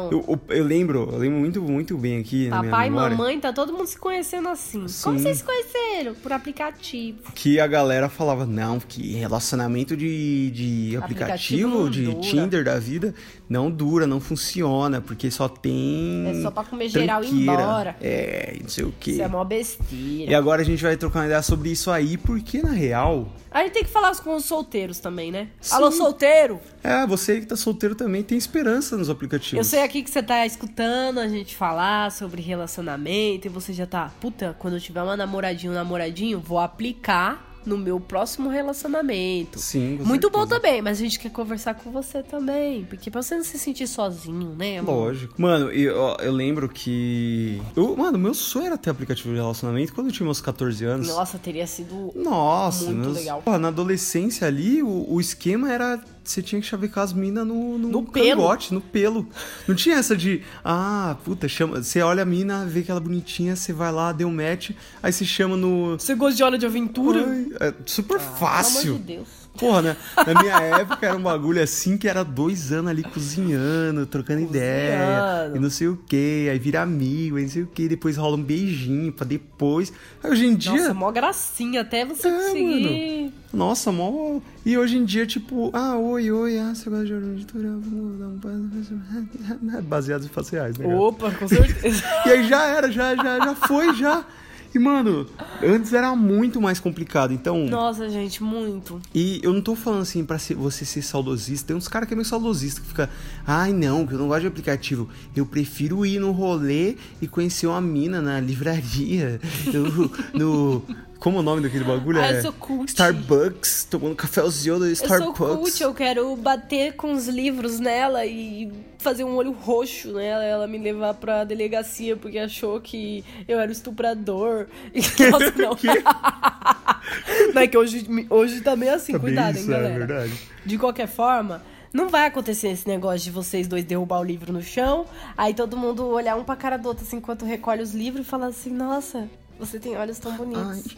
Que 0.10 0.15
eu, 0.15 0.26
eu- 0.28 0.56
eu 0.58 0.63
lembro, 0.65 1.10
eu 1.12 1.17
lembro 1.17 1.39
muito, 1.39 1.62
muito 1.62 1.98
bem 1.98 2.20
aqui 2.20 2.50
Papai 2.50 2.88
e 2.88 2.91
mamãe, 2.91 3.39
tá 3.39 3.52
todo 3.54 3.72
mundo 3.74 3.88
se 3.88 3.98
conhecendo 3.98 4.48
assim. 4.50 4.80
Como 5.04 5.17
Sim. 5.17 5.24
vocês 5.24 5.38
se 5.38 5.44
conheceram? 5.44 6.13
Por 6.15 6.32
aplicativo. 6.34 7.20
Que 7.36 7.60
a 7.60 7.67
galera 7.67 8.10
falava, 8.10 8.46
não, 8.46 8.80
que 8.80 9.13
relacionamento 9.13 9.96
de, 9.96 10.52
de 10.52 10.98
aplicativo, 10.98 11.78
Aplicativo 11.88 11.89
de. 11.89 12.20
Tinder 12.21 12.63
da 12.63 12.79
vida, 12.79 13.13
não 13.49 13.69
dura, 13.69 14.07
não 14.07 14.19
funciona, 14.19 15.01
porque 15.01 15.29
só 15.29 15.47
tem. 15.49 16.27
É 16.27 16.41
só 16.41 16.51
pra 16.51 16.63
comer 16.63 16.89
geral 16.89 17.23
e 17.23 17.27
ir 17.27 17.41
embora. 17.43 17.95
É, 18.01 18.57
não 18.62 18.69
sei 18.69 18.84
o 18.86 18.93
quê. 18.99 19.12
Isso 19.12 19.21
é 19.21 19.27
mó 19.27 19.43
E 19.43 19.45
besteira. 19.45 20.38
agora 20.38 20.62
a 20.62 20.65
gente 20.65 20.81
vai 20.81 20.95
trocar 20.97 21.19
uma 21.19 21.25
ideia 21.25 21.41
sobre 21.41 21.69
isso 21.69 21.91
aí, 21.91 22.17
porque 22.17 22.62
na 22.62 22.71
real. 22.71 23.27
A 23.49 23.63
gente 23.63 23.73
tem 23.73 23.84
que 23.84 23.89
falar 23.89 24.15
com 24.15 24.34
os 24.36 24.45
solteiros 24.45 24.99
também, 24.99 25.29
né? 25.31 25.49
Sim. 25.60 25.75
Alô, 25.75 25.91
solteiro! 25.91 26.60
É, 26.81 27.05
você 27.05 27.41
que 27.41 27.45
tá 27.45 27.57
solteiro 27.57 27.95
também 27.95 28.23
tem 28.23 28.38
esperança 28.38 28.95
nos 28.95 29.10
aplicativos. 29.10 29.57
Eu 29.57 29.63
sei 29.63 29.84
aqui 29.84 30.01
que 30.01 30.10
você 30.10 30.23
tá 30.23 30.45
escutando 30.45 31.19
a 31.19 31.27
gente 31.27 31.55
falar 31.55 32.12
sobre 32.12 32.41
relacionamento 32.41 33.47
e 33.47 33.49
você 33.49 33.73
já 33.73 33.86
tá, 33.86 34.10
puta, 34.21 34.55
quando 34.57 34.75
eu 34.75 34.79
tiver 34.79 35.03
uma 35.03 35.17
namoradinha, 35.17 35.71
um 35.71 35.75
namoradinho, 35.75 36.39
vou 36.39 36.60
aplicar 36.60 37.51
no 37.65 37.78
meu 37.78 38.00
próximo 38.00 38.50
relacionamento. 38.50 39.60
Sim, 39.60 40.00
Muito 40.04 40.30
bom 40.30 40.39
certeza. 40.39 40.60
também, 40.62 40.82
mas 40.82 40.97
a 40.97 41.02
gente 41.02 41.19
quer 41.19 41.30
conversar 41.32 41.76
com 41.76 41.91
você 41.91 42.24
também, 42.24 42.84
porque 42.86 43.10
pra 43.12 43.21
você 43.21 43.36
não 43.36 43.43
se 43.43 43.58
sentir 43.60 43.88
sozinho, 43.88 44.56
né? 44.58 44.80
amor? 44.80 45.08
Lógico. 45.08 45.39
Mano, 45.41 45.69
eu, 45.71 45.95
eu 46.19 46.32
lembro 46.32 46.67
que. 46.67 47.62
Eu, 47.76 47.95
mano, 47.95 48.17
meu 48.17 48.34
sonho 48.34 48.67
era 48.67 48.78
ter 48.78 48.89
aplicativo 48.89 49.30
de 49.30 49.36
relacionamento 49.36 49.93
quando 49.93 50.08
eu 50.08 50.13
tinha 50.13 50.26
meus 50.26 50.41
14 50.41 50.84
anos. 50.86 51.08
Nossa, 51.08 51.38
teria 51.38 51.67
sido 51.67 52.12
Nossa, 52.15 52.86
Muito 52.86 53.00
meus- 53.00 53.17
legal. 53.17 53.41
Porra, 53.41 53.60
na 53.60 53.67
adolescência 53.69 54.47
ali, 54.47 54.82
o, 54.84 55.06
o 55.13 55.19
esquema 55.21 55.71
era. 55.71 56.02
Você 56.23 56.41
tinha 56.41 56.62
que 56.62 56.67
chavecar 56.67 57.03
as 57.03 57.13
minas 57.13 57.45
no, 57.47 57.77
no, 57.77 57.88
No 57.89 58.03
pelo. 58.03 58.41
cangote, 58.41 58.73
no 58.73 58.79
pelo. 58.79 59.27
Não 59.67 59.73
tinha 59.75 59.95
essa 59.95 60.15
de. 60.15 60.43
Ah, 60.63 61.17
puta, 61.25 61.47
chama. 61.47 61.81
Você 61.81 61.99
olha 62.01 62.21
a 62.21 62.25
mina, 62.25 62.65
vê 62.65 62.84
que 62.84 62.91
ela 62.91 62.99
é 62.99 63.03
bonitinha, 63.03 63.55
você 63.55 63.73
vai 63.73 63.91
lá, 63.91 64.12
deu 64.12 64.29
match, 64.31 64.71
aí 65.01 65.12
você 65.12 65.25
chama 65.25 65.57
no. 65.57 65.93
Você 65.99 66.13
gosta 66.13 66.36
de 66.38 66.43
hora 66.43 66.57
de 66.60 66.65
aventura? 66.65 67.25
Ai, 67.27 67.47
é 67.60 67.73
super 67.86 68.19
Pelo 68.19 68.29
fácil. 68.38 68.91
amor 68.91 68.99
de 68.99 69.05
Deus. 69.15 69.27
Porra, 69.58 69.82
né? 69.82 69.98
Na 70.26 70.42
minha 70.42 70.56
época 70.80 71.06
era 71.06 71.16
um 71.16 71.22
bagulho 71.22 71.62
assim 71.62 71.98
que 71.98 72.08
era 72.08 72.24
dois 72.24 72.72
anos 72.72 72.90
ali 72.90 73.04
cozinhando, 73.04 74.06
trocando 74.06 74.42
ideia, 74.42 74.98
Cozinhando. 74.98 75.58
e 75.58 75.60
não 75.60 75.70
sei 75.70 75.88
o 75.90 75.98
que, 76.08 76.48
aí 76.50 76.58
vira 76.58 76.82
amigo, 76.82 77.36
aí 77.38 77.44
não 77.44 77.50
sei 77.50 77.64
o 77.64 77.68
que, 77.68 77.88
depois 77.88 78.18
rola 78.18 78.38
um 78.38 78.44
beijinho 78.44 79.12
pra 79.12 79.26
depois. 79.26 79.92
Aí 80.24 80.32
hoje 80.32 80.46
em 80.46 80.56
dia. 80.56 80.72
Nossa, 80.72 80.94
mó 80.94 81.12
gracinha 81.12 81.82
até 81.82 82.06
você 82.06 82.28
É, 82.28 82.32
conseguir. 82.32 83.34
Nossa, 83.54 83.92
mó. 83.92 84.40
E 84.66 84.78
hoje 84.78 84.98
em 84.98 85.04
dia, 85.04 85.26
tipo, 85.28 85.70
ah, 85.74 85.98
oi, 85.98 86.32
oi, 86.32 86.58
ah, 86.58 86.74
você 86.74 86.90
gosta 86.90 87.06
de 87.06 87.14
aventura? 87.14 87.68
Vamos 87.70 88.20
dar 88.20 88.28
um. 88.28 89.82
Baseados 89.84 90.26
em 90.26 90.30
fatos 90.30 90.50
reais, 90.50 90.78
né? 90.78 90.88
Opa, 90.96 91.30
com 91.32 91.48
certeza. 91.48 92.02
E 92.26 92.30
aí 92.30 92.48
já 92.48 92.66
era, 92.66 92.90
já, 92.92 93.16
já, 93.16 93.40
já 93.40 93.56
foi, 93.56 93.94
já. 93.96 94.24
E, 94.73 94.79
mano, 94.79 95.25
antes 95.62 95.91
era 95.93 96.15
muito 96.15 96.62
mais 96.62 96.79
complicado. 96.79 97.34
Então. 97.34 97.65
Nossa, 97.67 98.10
gente, 98.10 98.41
muito. 98.41 99.01
E 99.13 99.39
eu 99.43 99.51
não 99.53 99.62
tô 99.62 99.75
falando 99.75 100.01
assim 100.03 100.23
pra 100.23 100.39
ser- 100.39 100.55
você 100.55 100.86
ser 100.86 101.01
saudosista. 101.01 101.67
Tem 101.67 101.75
uns 101.75 101.88
caras 101.88 102.07
que 102.07 102.13
é 102.13 102.17
meio 102.17 102.25
saudosista 102.27 102.79
que 102.81 102.88
fica, 102.88 103.10
ai 103.45 103.73
não, 103.73 104.07
que 104.07 104.13
eu 104.13 104.19
não 104.19 104.27
gosto 104.29 104.41
de 104.41 104.47
aplicativo. 104.47 105.10
Eu 105.36 105.45
prefiro 105.45 106.05
ir 106.05 106.19
no 106.19 106.31
rolê 106.31 106.95
e 107.21 107.27
conhecer 107.27 107.67
uma 107.67 107.81
mina 107.81 108.21
na 108.21 108.39
livraria. 108.39 109.39
No. 109.73 110.12
no- 110.34 110.86
como 111.21 111.38
o 111.38 111.43
nome 111.43 111.62
daquele 111.62 111.84
bagulho? 111.84 112.19
Ah, 112.19 112.25
é 112.31 112.38
eu 112.39 112.41
sou 112.41 112.51
cult. 112.53 112.89
Starbucks, 112.89 113.86
tomando 113.89 114.15
cafézinho 114.15 114.79
do 114.79 114.88
Eu 114.88 114.95
sou 114.95 115.05
Starbucks. 115.05 115.38
cult, 115.38 115.84
eu 115.84 115.93
quero 115.93 116.36
bater 116.36 116.93
com 116.95 117.13
os 117.13 117.27
livros 117.27 117.79
nela 117.79 118.25
e 118.25 118.71
fazer 118.97 119.23
um 119.23 119.36
olho 119.36 119.51
roxo 119.51 120.13
nela, 120.13 120.43
ela 120.43 120.67
me 120.67 120.79
levar 120.79 121.13
pra 121.13 121.43
delegacia 121.43 122.17
porque 122.17 122.39
achou 122.39 122.81
que 122.81 123.23
eu 123.47 123.60
era 123.60 123.71
estuprador. 123.71 124.65
E, 124.93 124.99
nossa, 125.29 125.53
não. 125.55 125.77
não 127.53 127.62
é 127.62 127.67
que 127.67 127.77
hoje, 127.77 128.05
hoje 128.29 128.62
tá 128.62 128.75
meio 128.75 128.93
assim, 128.95 129.13
Tá 129.13 129.19
cuidado, 129.19 129.55
hein, 129.55 129.62
isso, 129.62 129.71
é 129.71 129.75
galera. 129.75 129.97
verdade. 130.05 130.34
De 130.65 130.77
qualquer 130.77 131.07
forma, 131.07 131.62
não 131.93 132.10
vai 132.10 132.25
acontecer 132.25 132.69
esse 132.69 132.88
negócio 132.88 133.19
de 133.19 133.31
vocês 133.31 133.67
dois 133.67 133.84
derrubar 133.84 134.19
o 134.21 134.23
livro 134.23 134.51
no 134.51 134.62
chão, 134.63 135.05
aí 135.38 135.53
todo 135.53 135.77
mundo 135.77 136.05
olhar 136.07 136.36
um 136.36 136.43
pra 136.43 136.55
cara 136.55 136.77
do 136.77 136.88
outro 136.88 137.03
assim 137.05 137.17
enquanto 137.17 137.45
recolhe 137.45 137.81
os 137.84 137.93
livros 137.93 138.25
e 138.25 138.29
falar 138.29 138.47
assim, 138.47 138.71
nossa, 138.71 139.29
você 139.62 139.80
tem 139.80 139.95
olhos 139.95 140.19
tão 140.19 140.36
bonitos. 140.36 140.95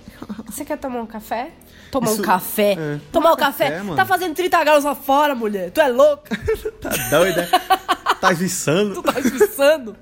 Você 0.48 0.64
quer 0.66 0.78
tomar 0.78 1.02
um 1.02 1.06
café? 1.06 1.52
Tomar 1.92 2.12
Isso- 2.12 2.22
um 2.22 2.26
café? 2.26 2.72
é. 2.74 3.00
Tomar 3.12 3.34
um 3.34 3.36
Café, 3.36 3.66
café? 3.70 3.84
mano. 3.84 3.96
Tá 3.96 4.06
fazendo 4.06 4.34
30 4.34 4.64
graus 4.64 4.84
lá 4.84 4.96
fora, 4.96 5.36
mulher. 5.36 5.70
Tu 5.72 5.80
é 5.82 5.88
louca? 5.90 6.36
Tá 6.82 6.90
doida? 7.10 7.48
tá 8.20 8.32
viçando? 8.32 8.96
Tu 8.96 9.04
tá 9.04 9.20
esviçando? 9.20 9.96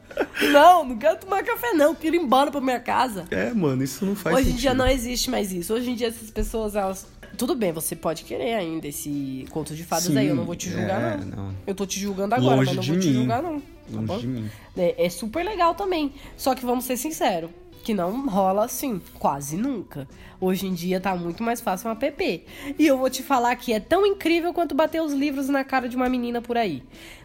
não, 0.54 0.84
não 0.86 0.98
quero 0.98 1.18
tomar 1.20 1.44
café 1.44 1.74
não. 1.74 1.94
Quero 1.96 2.16
ir 2.16 2.20
embora 2.22 2.50
pra 2.52 2.62
minha 2.62 2.80
casa. 2.80 3.26
É, 3.32 3.52
mano, 3.54 3.84
isso 3.84 4.06
não 4.06 4.16
faz 4.16 4.36
Hoje 4.36 4.44
em 4.44 4.46
sentido. 4.52 4.62
dia 4.62 4.74
não 4.74 4.88
existe 4.88 5.30
mais 5.30 5.52
isso. 5.52 5.74
Hoje 5.74 5.90
em 5.90 5.96
dia 5.96 6.08
essas 6.08 6.30
pessoas, 6.32 6.76
elas... 6.76 7.06
Tudo 7.38 7.56
bem, 7.56 7.72
você 7.72 7.96
pode 7.96 8.24
querer 8.24 8.54
ainda 8.54 8.88
esse 8.88 9.46
conto 9.50 9.74
de 9.74 9.84
fadas 9.84 10.06
Sim, 10.06 10.18
aí. 10.18 10.28
Eu 10.28 10.36
não 10.36 10.46
vou 10.46 10.56
te 10.56 10.70
julgar, 10.70 11.14
é, 11.14 11.18
não. 11.18 11.46
não. 11.46 11.56
Eu 11.66 11.74
tô 11.74 11.86
te 11.86 12.00
julgando 12.00 12.36
agora, 12.36 12.58
Longe 12.58 12.76
mas 12.76 12.76
não 12.88 12.94
vou 12.94 13.02
te 13.02 13.08
mim. 13.08 13.14
julgar, 13.16 13.42
não. 13.42 13.60
Tá 13.60 13.66
Longe 13.94 14.06
bom? 14.08 14.18
de 14.20 14.28
mim. 14.28 14.50
É, 14.78 15.06
é 15.06 15.10
super 15.10 15.44
legal 15.44 15.74
também. 15.74 16.14
Só 16.38 16.54
que 16.54 16.66
vamos 16.66 16.84
ser 16.86 16.98
sinceros. 16.98 17.50
Que 17.84 17.94
não 17.94 18.28
rola 18.30 18.66
assim, 18.66 19.02
quase 19.18 19.58
nunca. 19.58 20.08
Hoje 20.40 20.68
em 20.68 20.74
dia 20.74 21.00
tá 21.00 21.16
muito 21.16 21.42
mais 21.42 21.60
fácil 21.60 21.90
um 21.90 21.92
app. 21.94 22.46
E 22.78 22.86
eu 22.88 22.98
vou 22.98 23.10
te 23.10 23.24
falar 23.24 23.56
que 23.56 23.74
é 23.74 23.80
tão 23.80 24.06
incrível 24.06 24.54
quanto 24.54 24.76
bater 24.76 25.02
os 25.02 25.14
livros 25.14 25.50
na 25.50 25.64
cara 25.64 25.90
de 25.90 25.96
uma 25.96 26.08
menina 26.08 26.42
por 26.42 26.58
aí. 26.58 26.84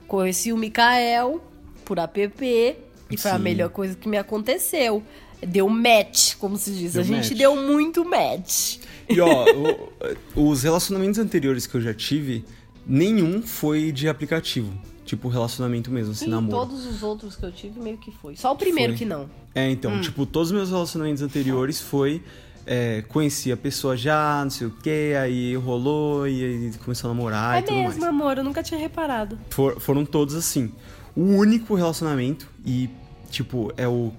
Conheci 0.09 0.53
o 0.53 0.57
Mikael 0.57 1.43
por 1.85 1.99
app 1.99 2.21
e 3.11 3.17
foi 3.19 3.31
a 3.31 3.39
melhor 3.39 3.69
coisa 3.71 3.95
que 3.97 4.09
me 4.09 4.17
aconteceu. 4.17 5.03
Deu 5.47 5.69
match, 5.69 6.37
como 6.37 6.57
se 6.57 6.71
diz. 6.71 6.95
Deu 6.95 7.03
a 7.03 7.05
gente 7.05 7.29
match. 7.31 7.39
deu 7.39 7.55
muito 7.55 8.03
match. 8.05 8.79
E 9.09 9.21
ó, 9.21 9.29
o- 10.35 10.51
os 10.51 10.63
relacionamentos 10.63 11.19
anteriores 11.19 11.67
que 11.67 11.75
eu 11.77 11.81
já 11.83 11.93
tive, 11.93 12.45
nenhum 12.87 13.43
foi 13.43 13.93
de 13.93 14.09
aplicativo. 14.09 14.73
Tipo, 15.05 15.29
relacionamento 15.29 15.91
mesmo, 15.91 16.13
assim, 16.13 16.25
Sim, 16.25 16.31
namoro. 16.33 16.57
todos 16.67 16.85
os 16.87 17.03
outros 17.03 17.37
que 17.37 17.45
eu 17.45 17.53
tive 17.53 17.79
meio 17.79 17.99
que 17.99 18.11
foi. 18.11 18.35
Só 18.35 18.53
o 18.53 18.57
primeiro 18.57 18.95
Foi. 18.95 18.99
que 18.99 19.05
não. 19.05 19.29
É, 19.57 19.71
então, 19.71 19.91
Hum. 19.95 20.01
tipo, 20.03 20.27
todos 20.27 20.51
os 20.51 20.55
meus 20.55 20.69
relacionamentos 20.71 21.23
anteriores 21.23 21.81
foi. 21.81 22.23
É, 22.69 23.03
conheci 23.09 23.51
a 23.53 23.57
pessoa 23.57 23.97
já, 23.97 24.43
não 24.43 24.51
sei 24.51 24.67
o 24.67 24.71
que, 24.71 25.15
aí 25.15 25.55
rolou, 25.55 26.27
e 26.29 26.45
aí 26.45 26.73
começou 26.85 27.09
a 27.09 27.15
namorar 27.15 27.57
é 27.57 27.61
e 27.61 27.63
tudo 27.63 27.77
mesmo, 27.77 28.01
mais. 28.01 28.05
amor, 28.13 28.37
eu 28.39 28.45
nunca 28.45 28.61
tinha 28.63 28.79
reparado. 28.79 29.39
For- 29.51 29.81
foram 29.81 30.05
todos 30.05 30.35
assim. 30.35 30.73
O 31.15 31.23
único 31.23 31.75
relacionamento, 31.77 32.47
e, 32.65 32.91
tipo, 33.31 33.73
é 33.77 33.87
o. 33.89 34.13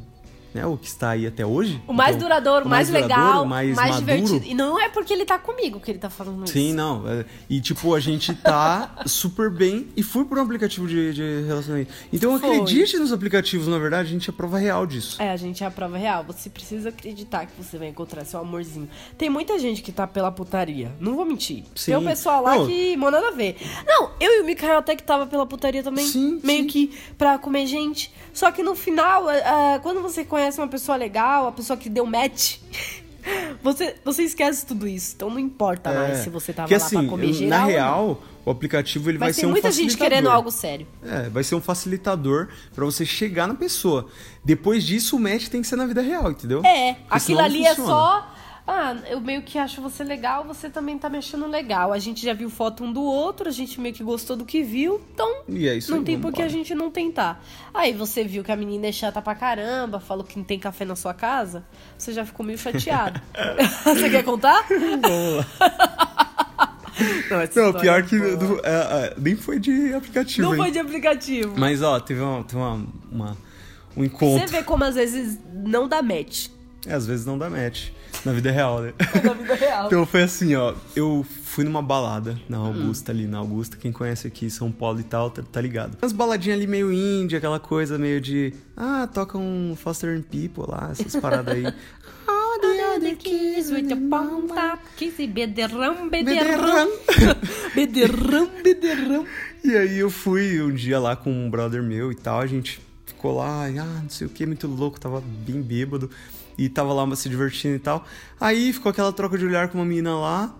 Né, 0.54 0.66
o 0.66 0.78
que 0.78 0.88
está 0.88 1.12
aí 1.12 1.28
até 1.28 1.46
hoje. 1.46 1.82
O 1.88 1.94
mais 1.94 2.16
Então, 2.16 2.28
duradouro, 2.28 2.66
o 2.66 2.70
mais, 2.70 2.88
duradouro, 2.88 3.16
legal, 3.16 3.44
o 3.44 3.48
mais, 3.48 3.76
mais, 3.76 3.96
maduro. 3.96 4.06
divertido. 4.18 4.46
E 4.46 4.54
não 4.56 4.80
é 4.80 4.90
porque 4.90 5.14
ele 5.14 5.26
tá 5.26 5.38
comigo 5.38 5.80
que 5.80 5.92
ele 5.92 6.00
tá 6.00 6.10
falando 6.10 6.44
isso. 6.46 6.54
Sim, 6.54 6.74
não. 6.74 7.08
é, 7.08 7.26
E, 7.50 7.60
tipo, 7.62 7.94
a 7.94 8.00
gente 8.00 8.34
tá 8.34 8.96
super 9.06 9.50
bem 9.50 9.88
e 9.96 10.02
fui 10.02 10.26
por 10.26 10.38
um 10.40 10.42
aplicativo 10.42 10.88
de, 10.88 11.14
de 11.14 11.44
relacionamento. 11.46 11.92
Então, 12.12 12.40
Foi. 12.40 12.50
acredite 12.56 12.98
nos 12.98 13.12
aplicativos, 13.14 13.68
na 13.68 13.78
verdade, 13.78 14.10
a 14.10 14.12
gente 14.12 14.30
é 14.30 14.34
prova 14.34 14.58
real 14.58 14.88
disso. 14.88 15.22
É, 15.22 15.32
a 15.32 15.38
gente 15.38 15.64
é 15.64 15.68
a 15.68 15.72
prova 15.72 15.98
real. 15.98 16.24
Você 16.24 16.50
precisa 16.50 16.90
acreditar 16.90 17.46
que 17.46 17.52
você 17.62 17.78
vai 17.78 17.90
encontrar 17.90 18.26
seu 18.26 18.40
amorzinho. 18.40 18.90
Tem 19.18 19.30
muita 19.30 19.60
gente 19.60 19.82
que 19.84 19.92
tá 19.92 20.08
pela 20.08 20.32
putaria. 20.32 20.92
Não 21.00 21.16
vou 21.16 21.26
mentir. 21.26 21.66
Sim. 21.76 21.92
Tem 21.92 21.98
um 21.98 22.06
pessoal 22.06 22.42
lá 22.42 22.56
Não. 22.56 22.66
que 22.68 22.96
mano 22.98 23.12
nada 23.12 23.28
a 23.28 23.32
ver. 23.32 23.58
Não, 23.86 24.12
eu 24.20 24.40
e 24.40 24.42
o 24.42 24.46
Mikael 24.46 24.78
até 24.80 24.96
que 24.96 25.04
tava 25.04 25.28
pela 25.28 25.46
putaria 25.46 25.84
também. 25.84 26.06
Sim, 26.06 26.40
Meio 26.44 26.64
sim. 26.64 26.68
que 26.68 26.98
pra 27.18 27.38
comer 27.38 27.66
gente. 27.68 28.12
Só 28.34 28.52
que 28.52 28.64
no 28.64 28.76
final, 28.76 29.26
ah, 29.30 29.80
quando 29.84 30.02
você 30.02 30.24
conhece 30.24 30.37
uma 30.58 30.68
pessoa 30.68 30.98
legal, 30.98 31.48
a 31.48 31.52
pessoa 31.52 31.76
que 31.78 31.90
deu 31.90 32.06
match. 32.06 32.58
Você, 33.62 33.96
você 34.06 34.24
esquece 34.24 34.66
tudo 34.66 34.88
isso, 34.88 35.14
então 35.14 35.30
não 35.30 35.38
importa 35.38 35.92
mais 35.92 36.20
se 36.20 36.30
você 36.30 36.54
tava 36.54 36.70
Porque, 36.70 36.80
lá 36.80 36.86
assim, 36.86 37.00
pra 37.00 37.10
comer 37.10 37.34
geral. 37.34 37.60
na 37.60 37.66
real, 37.66 38.24
o 38.46 38.50
aplicativo 38.50 39.10
ele 39.12 39.18
vai, 39.18 39.28
vai 39.28 39.34
ser 39.34 39.46
um 39.46 39.50
muita 39.50 39.70
gente 39.70 39.92
facilitador. 39.92 40.10
querendo 40.10 40.30
algo 40.30 40.50
sério. 40.50 40.88
É, 41.04 41.28
vai 41.28 41.44
ser 41.44 41.56
um 41.56 41.60
facilitador 41.60 42.48
pra 42.74 42.86
você 42.86 43.06
chegar 43.06 43.46
na 43.46 43.54
pessoa. 43.54 44.08
Depois 44.46 44.86
disso, 44.86 45.18
o 45.18 45.20
match 45.20 45.50
tem 45.50 45.62
que 45.62 45.68
ser 45.68 45.76
na 45.76 45.86
vida 45.86 46.02
real, 46.02 46.32
entendeu? 46.32 46.64
É, 46.66 46.94
Porque 46.94 47.06
aquilo 47.16 47.40
ali 47.42 47.66
é 47.66 47.76
só. 47.76 48.34
Ah, 48.70 48.98
eu 49.10 49.22
meio 49.22 49.42
que 49.44 49.58
acho 49.58 49.82
você 49.82 50.04
legal, 50.04 50.44
você 50.44 50.70
também 50.70 50.98
tá 50.98 51.10
me 51.10 51.18
achando 51.18 51.48
legal. 51.48 51.94
A 51.94 52.00
gente 52.00 52.22
já 52.22 52.34
viu 52.34 52.50
foto 52.50 52.84
um 52.84 52.92
do 52.92 53.02
outro, 53.02 53.48
a 53.48 53.52
gente 53.52 53.80
meio 53.80 53.96
que 53.96 54.04
gostou 54.04 54.36
do 54.36 54.44
que 54.44 54.62
viu, 54.62 55.02
então 55.14 55.44
E 55.48 55.70
é 55.70 55.76
isso 55.76 55.90
não 55.90 56.00
aí, 56.00 56.04
tem 56.04 56.20
por 56.20 56.34
que 56.34 56.42
a 56.42 56.50
gente 56.50 56.76
não 56.76 56.92
tentar. 56.92 57.42
Aí 57.74 57.94
você 57.94 58.26
viu 58.26 58.44
que 58.44 58.52
a 58.52 58.58
menina 58.58 58.88
é 58.88 58.92
chata 58.92 59.22
pra 59.22 59.34
caramba, 59.36 60.02
falou 60.02 60.26
que 60.26 60.38
não 60.38 60.44
tem 60.44 60.60
café 60.60 60.84
na 60.84 60.98
sua 60.98 61.14
casa, 61.14 61.64
você 61.98 62.12
já 62.12 62.26
ficou 62.26 62.46
meio 62.46 62.58
chateado. 62.58 63.22
você 63.86 64.10
quer 64.10 64.24
contar? 64.24 64.66
Lá. 64.70 66.18
Não, 67.30 67.40
essa 67.42 67.62
Não, 67.62 67.74
pior 67.80 68.00
é 68.00 68.04
que 68.04 68.18
boa. 68.18 68.36
do- 68.38 68.60
é, 68.66 68.70
é, 68.72 69.14
nem 69.18 69.36
foi 69.36 69.60
de 69.60 69.94
aplicativo, 69.94 70.42
Não 70.48 70.56
hein? 70.56 70.62
foi 70.64 70.72
de 70.72 70.80
aplicativo. 70.80 71.54
Mas, 71.56 71.82
ó, 71.84 72.00
teve, 72.00 72.20
uma, 72.22 72.44
teve 72.44 72.58
uma, 72.58 72.88
uma- 73.12 73.38
um 73.96 74.04
encontro. 74.04 74.40
Você 74.40 74.48
vê 74.52 74.64
como 74.64 74.84
às 74.84 74.96
vezes 74.96 75.38
não 75.54 75.88
dá 75.88 76.02
match 76.02 76.48
É, 76.88 76.94
às 76.94 77.06
vezes 77.06 77.24
não 77.26 77.38
dá 77.38 77.50
match. 77.52 77.90
Na 78.26 78.32
vida 78.34 78.52
real, 78.52 78.82
né? 78.82 78.94
na 79.24 79.34
vida 79.34 79.56
real. 79.56 79.88
Então 79.88 80.06
foi 80.06 80.24
assim, 80.24 80.56
ó. 80.56 80.74
Eu 80.96 81.26
fui 81.44 81.64
numa 81.64 81.82
balada 81.82 82.38
na 82.50 82.58
Augusta, 82.58 83.12
ali 83.12 83.26
na 83.26 83.38
Augusta. 83.38 83.78
Quem 83.78 83.92
conhece 83.92 84.28
aqui 84.28 84.50
São 84.50 84.72
Paulo 84.72 85.00
e 85.00 85.04
tal, 85.04 85.30
tá, 85.30 85.42
tá 85.42 85.62
ligado. 85.62 85.98
Umas 86.02 86.12
baladinhas 86.12 86.58
ali 86.58 86.68
meio 86.68 86.92
indie, 86.92 87.36
aquela 87.36 87.60
coisa 87.60 87.98
meio 87.98 88.20
de. 88.20 88.54
Ah, 88.76 89.08
toca 89.12 89.38
um 89.38 89.76
Foster 89.76 90.16
and 90.16 90.24
People 90.24 90.66
lá, 90.68 90.90
essas 90.92 91.16
paradas 91.16 91.56
aí. 91.56 91.64
Kids 93.20 93.72
with 93.72 93.90
your 93.90 94.10
palm 94.10 94.48
top 94.48 94.80
kiss 94.98 95.22
e 95.22 95.28
bederrão. 95.28 96.10
Bederrão. 96.10 96.90
Bederrão, 97.76 98.50
bederrão. 98.64 99.26
E 99.64 99.76
aí 99.76 100.00
eu 100.00 100.10
fui 100.10 100.62
um 100.62 100.74
dia 100.74 101.00
lá 101.00 101.16
com 101.16 101.32
um 101.32 101.50
brother 101.50 101.84
meu 101.84 102.12
e 102.12 102.16
tal, 102.16 102.40
a 102.40 102.48
gente 102.48 102.82
ficou 103.06 103.38
lá, 103.38 103.66
ah, 103.66 104.02
não 104.02 104.10
sei 104.10 104.28
o 104.28 104.30
que, 104.30 104.46
muito 104.46 104.68
louco, 104.68 105.00
tava 105.00 105.22
bem 105.22 105.62
bêbado 105.62 106.10
e 106.58 106.68
tava 106.70 106.94
lá 106.94 107.16
se 107.16 107.30
divertindo 107.30 107.76
e 107.76 107.80
tal. 107.80 108.06
Aí 108.40 108.74
ficou 108.74 108.90
aquela 108.90 109.12
troca 109.14 109.38
de 109.38 109.46
olhar 109.46 109.68
com 109.70 109.78
uma 109.78 109.86
menina 109.86 110.16
lá, 110.18 110.56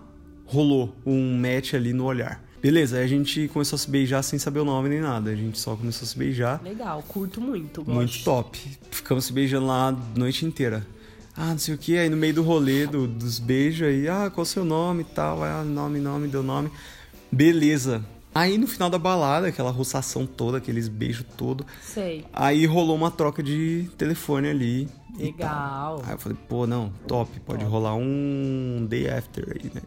rolou 0.46 0.94
um 1.04 1.36
match 1.38 1.74
ali 1.74 1.92
no 1.92 2.04
olhar. 2.04 2.42
Beleza, 2.60 2.98
aí 2.98 3.04
a 3.04 3.06
gente 3.08 3.48
começou 3.48 3.76
a 3.76 3.78
se 3.78 3.88
beijar 3.88 4.22
sem 4.22 4.36
saber 4.38 4.58
o 4.60 4.64
nome 4.64 4.88
nem 4.88 5.00
nada, 5.00 5.30
a 5.30 5.34
gente 5.34 5.58
só 5.58 5.76
começou 5.76 6.04
a 6.04 6.08
se 6.08 6.18
beijar. 6.18 6.60
Legal, 6.62 7.02
curto 7.06 7.40
muito. 7.40 7.82
Gosto. 7.84 7.94
Muito 7.96 8.24
top. 8.24 8.58
Ficamos 8.90 9.26
se 9.26 9.32
beijando 9.32 9.66
lá 9.66 9.88
a 9.88 10.18
noite 10.18 10.44
inteira. 10.44 10.84
Ah, 11.36 11.50
não 11.50 11.58
sei 11.58 11.74
o 11.74 11.78
que, 11.78 11.96
aí 11.96 12.08
no 12.10 12.16
meio 12.16 12.34
do 12.34 12.42
rolê 12.42 12.84
do- 12.84 13.06
dos 13.06 13.38
beijos 13.38 13.86
aí, 13.86 14.08
ah, 14.08 14.28
qual 14.28 14.42
o 14.42 14.46
seu 14.46 14.64
nome 14.64 15.02
e 15.02 15.04
tal, 15.14 15.44
ah, 15.44 15.62
nome, 15.62 16.00
nome, 16.00 16.26
deu 16.26 16.42
nome. 16.42 16.68
Beleza. 17.30 18.04
Aí 18.38 18.56
no 18.56 18.68
final 18.68 18.88
da 18.88 18.98
balada, 18.98 19.48
aquela 19.48 19.72
roçação 19.72 20.24
toda, 20.24 20.58
aqueles 20.58 20.86
beijos 20.86 21.26
todo, 21.36 21.66
Sei. 21.82 22.24
aí 22.32 22.66
rolou 22.66 22.94
uma 22.94 23.10
troca 23.10 23.42
de 23.42 23.90
telefone 23.98 24.48
ali. 24.48 24.88
Legal. 25.18 26.00
Aí 26.06 26.12
eu 26.12 26.18
falei, 26.18 26.38
pô, 26.48 26.64
não, 26.64 26.92
top, 27.08 27.40
pode 27.40 27.64
rolar 27.64 27.96
um 27.96 28.86
day 28.88 29.08
after 29.10 29.44
aí, 29.56 29.72
né? 29.74 29.82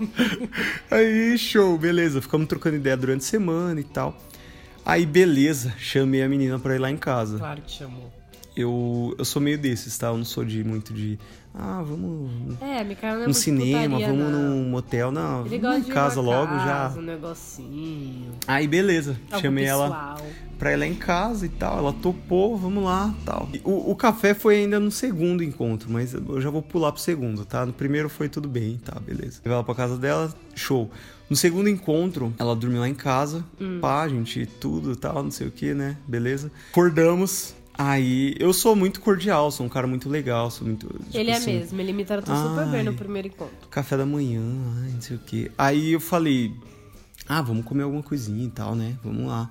aí, 0.90 1.36
show, 1.36 1.76
beleza. 1.76 2.22
Ficamos 2.22 2.46
trocando 2.48 2.76
ideia 2.76 2.96
durante 2.96 3.20
a 3.20 3.26
semana 3.26 3.78
e 3.78 3.84
tal. 3.84 4.16
Aí, 4.82 5.04
beleza, 5.04 5.74
chamei 5.76 6.22
a 6.22 6.28
menina 6.30 6.58
pra 6.58 6.74
ir 6.74 6.78
lá 6.78 6.90
em 6.90 6.96
casa 6.96 7.36
Claro 7.36 7.60
que 7.60 7.72
chamou. 7.72 8.10
eu, 8.56 9.14
eu 9.18 9.24
sou 9.26 9.42
meio 9.42 9.58
desses, 9.58 9.98
tá? 9.98 10.06
Eu 10.06 10.16
não 10.16 10.24
sou 10.24 10.46
de 10.46 10.64
muito 10.64 10.94
de. 10.94 11.18
Ah, 11.52 11.82
vamos 11.84 12.30
É, 12.60 12.84
Mikael 12.84 13.14
não 13.14 13.22
é 13.22 13.24
muito 13.24 13.36
cinema, 13.36 13.96
putaria, 13.96 14.06
vamos 14.08 14.32
não. 14.32 14.50
num 14.50 14.68
motel. 14.70 15.10
Não, 15.10 15.44
Ele 15.46 15.58
vamos 15.58 15.88
em 15.88 15.90
casa 15.92 16.20
logo 16.20 16.46
casa, 16.52 16.94
já. 16.94 17.00
Um 17.00 17.02
negocinho. 17.02 18.32
Aí, 18.46 18.68
beleza. 18.68 19.18
Chamei 19.40 19.64
ela 19.64 19.88
pessoal. 19.90 20.30
pra 20.58 20.72
ir 20.72 20.76
lá 20.76 20.86
em 20.86 20.94
casa 20.94 21.46
e 21.46 21.48
tal. 21.48 21.78
Ela 21.78 21.92
topou, 21.92 22.56
vamos 22.56 22.84
lá 22.84 23.12
tal. 23.24 23.48
E 23.52 23.60
O, 23.64 23.90
o 23.90 23.96
café 23.96 24.32
foi 24.32 24.58
ainda 24.60 24.78
no 24.78 24.92
segundo 24.92 25.42
encontro, 25.42 25.90
mas 25.90 26.14
eu 26.14 26.40
já 26.40 26.50
vou 26.50 26.62
pular 26.62 26.92
pro 26.92 27.00
segundo, 27.02 27.44
tá? 27.44 27.66
No 27.66 27.72
primeiro 27.72 28.08
foi 28.08 28.28
tudo 28.28 28.48
bem, 28.48 28.78
tá? 28.84 28.98
Beleza. 29.00 29.40
Levei 29.44 29.52
ela 29.54 29.64
pra 29.64 29.74
casa 29.74 29.96
dela, 29.98 30.32
show. 30.54 30.88
No 31.28 31.36
segundo 31.36 31.68
encontro, 31.68 32.32
ela 32.38 32.54
dormiu 32.56 32.80
lá 32.80 32.88
em 32.88 32.94
casa, 32.94 33.44
Hum. 33.60 33.78
pá, 33.80 34.06
gente, 34.08 34.46
tudo 34.46 34.94
tal, 34.96 35.22
não 35.22 35.30
sei 35.30 35.46
o 35.46 35.50
que, 35.50 35.74
né? 35.74 35.96
Beleza. 36.06 36.50
Acordamos. 36.70 37.54
Aí, 37.82 38.34
eu 38.38 38.52
sou 38.52 38.76
muito 38.76 39.00
cordial, 39.00 39.50
sou 39.50 39.64
um 39.64 39.68
cara 39.70 39.86
muito 39.86 40.06
legal, 40.06 40.50
sou 40.50 40.66
muito. 40.66 40.86
tipo 40.86 41.16
Ele 41.16 41.30
é 41.30 41.36
assim, 41.36 41.60
mesmo, 41.60 41.80
ele 41.80 41.94
me 41.94 42.04
tratou 42.04 42.36
super 42.36 42.66
bem 42.66 42.80
Ai. 42.80 42.82
no 42.82 42.92
primeiro 42.92 43.28
encontro. 43.28 43.68
café 43.70 43.96
da 43.96 44.04
manhã, 44.04 44.42
ai, 44.82 44.90
não 44.90 45.00
sei 45.00 45.16
o 45.16 45.20
quê. 45.20 45.50
Aí 45.56 45.92
eu 45.92 45.98
falei, 45.98 46.52
ah, 47.26 47.40
vamos 47.40 47.64
comer 47.64 47.84
alguma 47.84 48.02
coisinha 48.02 48.44
e 48.44 48.50
tal, 48.50 48.74
né? 48.74 48.98
Vamos 49.02 49.26
lá. 49.26 49.50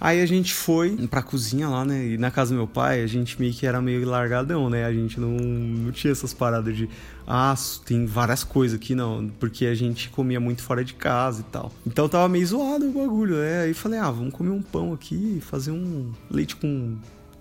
Aí 0.00 0.22
a 0.22 0.24
gente 0.24 0.54
foi 0.54 0.96
pra 1.08 1.20
cozinha 1.20 1.68
lá, 1.68 1.84
né? 1.84 2.06
E 2.06 2.16
na 2.16 2.30
casa 2.30 2.52
do 2.52 2.56
meu 2.56 2.66
pai, 2.66 3.02
a 3.02 3.06
gente 3.06 3.38
meio 3.38 3.52
que 3.52 3.66
era 3.66 3.82
meio 3.82 4.02
largadão, 4.08 4.70
né? 4.70 4.86
A 4.86 4.92
gente 4.92 5.20
não, 5.20 5.32
não 5.32 5.92
tinha 5.92 6.12
essas 6.12 6.32
paradas 6.32 6.74
de, 6.74 6.88
ah, 7.26 7.54
tem 7.84 8.06
várias 8.06 8.44
coisas 8.44 8.78
aqui, 8.78 8.94
não. 8.94 9.28
Porque 9.38 9.66
a 9.66 9.74
gente 9.74 10.08
comia 10.08 10.40
muito 10.40 10.62
fora 10.62 10.82
de 10.82 10.94
casa 10.94 11.42
e 11.42 11.52
tal. 11.52 11.70
Então 11.86 12.08
tava 12.08 12.30
meio 12.30 12.46
zoado 12.46 12.88
o 12.88 12.92
bagulho, 12.92 13.36
né? 13.36 13.64
Aí 13.64 13.74
falei, 13.74 13.98
ah, 13.98 14.10
vamos 14.10 14.32
comer 14.32 14.50
um 14.52 14.62
pão 14.62 14.94
aqui 14.94 15.36
e 15.36 15.40
fazer 15.42 15.72
um 15.72 16.12
leite 16.30 16.56
com 16.56 16.96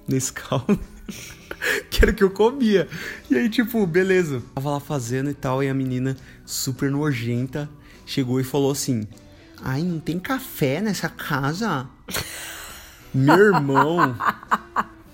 Nescau. 0.07 0.65
que 1.89 1.99
era 2.03 2.11
o 2.11 2.15
que 2.15 2.23
eu 2.23 2.29
comia. 2.29 2.87
E 3.29 3.35
aí, 3.35 3.49
tipo, 3.49 3.85
beleza. 3.85 4.41
Tava 4.55 4.71
lá 4.71 4.79
fazendo 4.79 5.29
e 5.29 5.33
tal, 5.33 5.63
e 5.63 5.69
a 5.69 5.73
menina, 5.73 6.15
super 6.45 6.89
nojenta, 6.91 7.69
chegou 8.05 8.39
e 8.39 8.43
falou 8.43 8.71
assim: 8.71 9.07
Ai, 9.61 9.81
não 9.83 9.99
tem 9.99 10.19
café 10.19 10.79
nessa 10.81 11.09
casa? 11.09 11.87
Meu 13.13 13.37
irmão. 13.55 14.15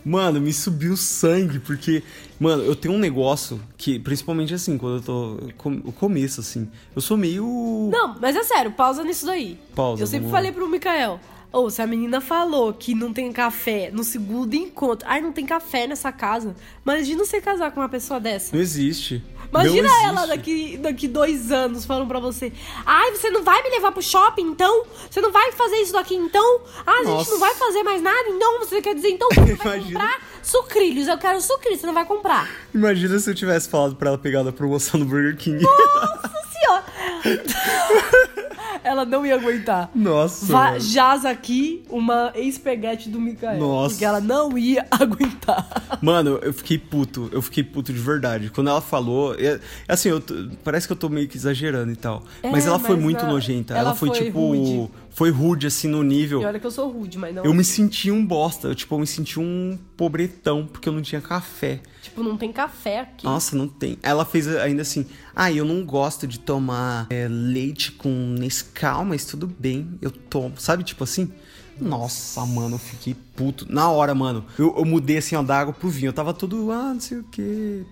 Mano, 0.06 0.41
me 0.41 0.51
subiu 0.51 0.97
sangue, 0.97 1.60
porque, 1.60 2.03
mano, 2.38 2.62
eu 2.63 2.75
tenho 2.75 2.93
um 2.93 2.99
negócio 2.99 3.58
que, 3.77 3.97
principalmente 3.99 4.53
assim, 4.53 4.77
quando 4.77 4.97
eu 4.97 5.01
tô. 5.01 5.38
com- 5.58 5.82
O 5.86 5.93
começo, 5.93 6.41
assim, 6.41 6.69
eu 6.93 7.01
sou 7.01 7.15
meio. 7.15 7.89
Não, 7.89 8.19
mas 8.19 8.36
é 8.36 8.43
sério, 8.43 8.71
pausa 8.73 9.01
nisso 9.06 9.25
daí. 9.25 9.58
Pausa, 9.73 10.03
Eu 10.03 10.08
sempre 10.08 10.25
lá. 10.25 10.32
falei 10.34 10.51
pro 10.51 10.67
Mikael. 10.67 11.21
Ou 11.54 11.70
se 11.70 11.82
a 11.84 11.88
menina 11.88 12.20
falou 12.20 12.74
que 12.74 12.96
não 12.96 13.13
tem 13.13 13.32
café 13.32 13.92
no 13.94 14.04
segundo 14.04 14.56
encontro. 14.56 15.08
Ai, 15.08 15.22
não 15.22 15.32
tem 15.32 15.46
café 15.46 15.86
nessa 15.86 16.12
casa. 16.12 16.56
Imagina 16.84 17.24
você 17.24 17.39
casar 17.39 17.72
com 17.72 17.80
uma 17.80 17.88
pessoa 17.88 18.20
dessa. 18.20 18.56
Não 18.56 18.62
existe. 18.62 19.24
Imagina 19.52 19.88
Não 19.88 20.04
ela 20.04 20.24
existe. 20.24 20.36
daqui, 20.36 20.78
daqui 20.78 21.08
dois 21.08 21.52
anos 21.52 21.86
falando 21.86 22.08
pra 22.08 22.20
você: 22.20 22.52
Ai, 22.84 23.12
você 23.12 23.30
não 23.30 23.44
vai 23.44 23.62
me 23.62 23.70
levar 23.70 23.92
pro 23.92 24.02
shopping 24.02 24.42
então? 24.48 24.84
Você 25.08 25.22
não 25.22 25.32
vai 25.32 25.52
fazer 25.52 25.76
isso 25.76 25.94
daqui 25.94 26.16
então? 26.16 26.62
Ah, 26.88 26.92
a 26.92 27.04
gente 27.04 27.08
Nossa. 27.10 27.32
não 27.32 27.39
vai 27.39 27.54
fazer 27.54 27.84
mais 27.84 28.02
nada? 28.02 28.30
Então 28.30 28.60
você 28.60 28.82
quer 28.82 28.96
dizer 28.96 29.10
então 29.10 29.30
você 29.32 29.54
vai 29.54 29.80
comprar 29.80 30.22
sucrilhos? 30.42 31.08
Eu 31.08 31.20
quero 31.20 31.39
sucrilhos, 31.39 31.82
você 31.82 31.86
não 31.86 31.94
vai 31.94 32.04
comprar. 32.06 32.50
Imagina 32.74 33.20
se 33.20 33.30
eu 33.30 33.36
tivesse 33.36 33.70
falado 33.70 33.96
pra 33.96 34.10
ela 34.10 34.18
pegar 34.18 34.42
da 34.42 34.52
promoção 34.52 35.00
do 35.00 35.06
Burger 35.06 35.38
King. 35.38 35.62
Nossa 35.63 36.34
senhora! 36.54 36.84
ela 38.84 39.06
não 39.06 39.26
ia 39.26 39.36
aguentar. 39.36 39.89
Nossa. 39.96 40.46
Va 40.46 40.63
mano. 40.72 40.80
jaz 40.80 41.26
aqui 41.26 41.84
uma 41.89 42.32
ex-peguete 42.36 43.10
do 43.10 43.20
Mikael. 43.20 43.60
Nossa. 43.60 43.89
Porque 43.96 44.06
ela 44.06 44.20
não 44.22 44.58
ia 44.58 44.86
aguentar. 44.92 45.68
Mano, 46.02 46.39
eu 46.42 46.54
fiquei 46.54 46.78
puto, 46.78 47.30
eu 47.32 47.42
fiquei 47.42 47.63
puto 47.63 47.94
de 47.94 48.00
verdade. 48.00 48.50
Quando 48.50 48.70
ela 48.70 48.82
falou, 48.82 49.36
é, 49.38 49.60
assim, 49.88 50.10
eu 50.10 50.22
parece 50.63 50.88
que 50.88 50.94
eu 50.94 50.98
tô 50.98 51.10
meio 51.10 51.28
que 51.28 51.38
exagerando 51.38 51.92
e 51.92 51.96
tal. 51.96 52.24
É, 52.42 52.50
mas 52.50 52.66
ela 52.68 52.80
foi 52.80 52.96
mas 52.96 53.04
muito 53.04 53.24
a- 53.26 53.28
nojenta. 53.28 53.74
ela 53.74 53.89
Ela, 53.89 53.96
foi, 53.96 54.10
foi 54.10 54.20
tipo. 54.26 54.39
rude. 54.39 54.92
Foi 55.13 55.30
rude, 55.30 55.67
assim, 55.67 55.88
no 55.88 56.02
nível. 56.02 56.41
E 56.41 56.45
olha 56.45 56.60
que 56.60 56.65
eu 56.65 56.71
sou 56.71 56.89
rude, 56.89 57.17
mas 57.17 57.36
não. 57.36 57.43
Eu 57.45 57.54
me 57.54 57.63
senti 57.63 58.10
um 58.10 58.26
bosta. 58.26 58.69
Eu, 58.69 58.76
tipo, 58.76 58.95
eu 58.95 58.99
me 58.99 59.08
senti 59.08 59.39
um 59.39 59.78
pobretão, 59.95 60.65
porque 60.65 60.89
eu 60.89 60.93
não 60.93 61.02
tinha 61.02 61.21
café. 61.21 61.82
Tipo, 62.02 62.23
não 62.23 62.36
tem 62.36 62.52
café 62.52 63.02
aqui. 63.02 63.23
Nossa, 63.23 63.56
não 63.56 63.67
tem. 63.67 63.97
Ela 64.02 64.26
fez 64.26 64.47
ainda 64.47 64.82
assim. 64.82 65.06
Ah, 65.36 65.52
eu 65.52 65.65
não 65.65 65.86
gosto 65.86 66.26
de 66.26 66.39
tomar 66.39 67.08
é, 67.10 67.28
leite 67.28 67.91
com 67.91 68.10
Nescau, 68.10 69.06
mas 69.06 69.26
tudo 69.26 69.47
bem, 69.47 69.97
eu 70.02 70.12
tomo. 70.12 70.56
Sabe, 70.58 70.84
tipo 70.84 71.04
assim? 71.04 71.32
Nossa, 71.79 72.45
mano, 72.45 72.75
eu 72.75 72.79
fiquei 72.79 73.15
puto. 73.36 73.65
Na 73.69 73.89
hora, 73.89 74.13
mano, 74.13 74.45
eu, 74.57 74.75
eu 74.77 74.86
mudei 74.86 75.17
assim, 75.17 75.36
ó, 75.36 75.41
da 75.41 75.59
água 75.59 75.73
pro 75.73 75.89
vinho. 75.89 76.09
Eu 76.09 76.13
tava 76.13 76.33
todo, 76.33 76.71
ah, 76.71 76.93
não 76.93 76.99
sei 76.99 77.19
o 77.19 77.23
que, 77.23 77.86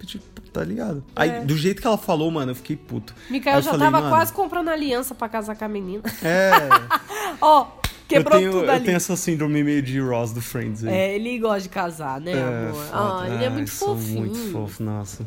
tá 0.52 0.64
ligado? 0.64 1.04
Aí, 1.16 1.46
do 1.46 1.58
jeito 1.58 1.82
que 1.82 1.88
ela 1.88 1.98
falou, 1.98 2.30
mano, 2.30 2.52
eu 2.52 2.56
fiquei 2.56 2.76
puto. 2.76 3.14
Aí 3.26 3.32
Mikael 3.34 3.58
eu 3.58 3.62
já 3.62 3.72
falei, 3.72 3.92
tava 3.92 4.10
quase 4.10 4.34
comprando 4.34 4.70
aliança 4.70 5.16
pra 5.16 5.28
casar 5.30 5.56
com 5.56 5.66
a 5.66 5.68
menina. 5.68 6.04
É. 6.24 6.52
Ó, 7.42 7.68
quebrou 8.08 8.36
eu 8.36 8.40
tenho, 8.40 8.52
tudo 8.52 8.66
eu 8.66 8.72
ali. 8.72 8.86
tenho 8.86 8.98
essa 8.98 9.16
síndrome 9.16 9.64
meio 9.64 9.82
de 9.82 10.00
Ross 10.00 10.32
do 10.32 10.42
Friends 10.42 10.84
aí. 10.84 10.94
É, 10.94 11.16
ele 11.16 11.40
gosta 11.40 11.62
de 11.62 11.70
casar, 11.70 12.20
né, 12.20 12.34
amor? 12.34 12.74
foda. 12.74 12.90
Ah, 12.94 13.24
ele 13.28 13.44
é 13.44 13.48
Ai, 13.48 13.54
muito 13.54 13.72
sou 13.72 13.96
fofinho. 13.98 14.20
muito 14.20 14.52
fofo, 14.52 14.84
nossa. 14.84 15.26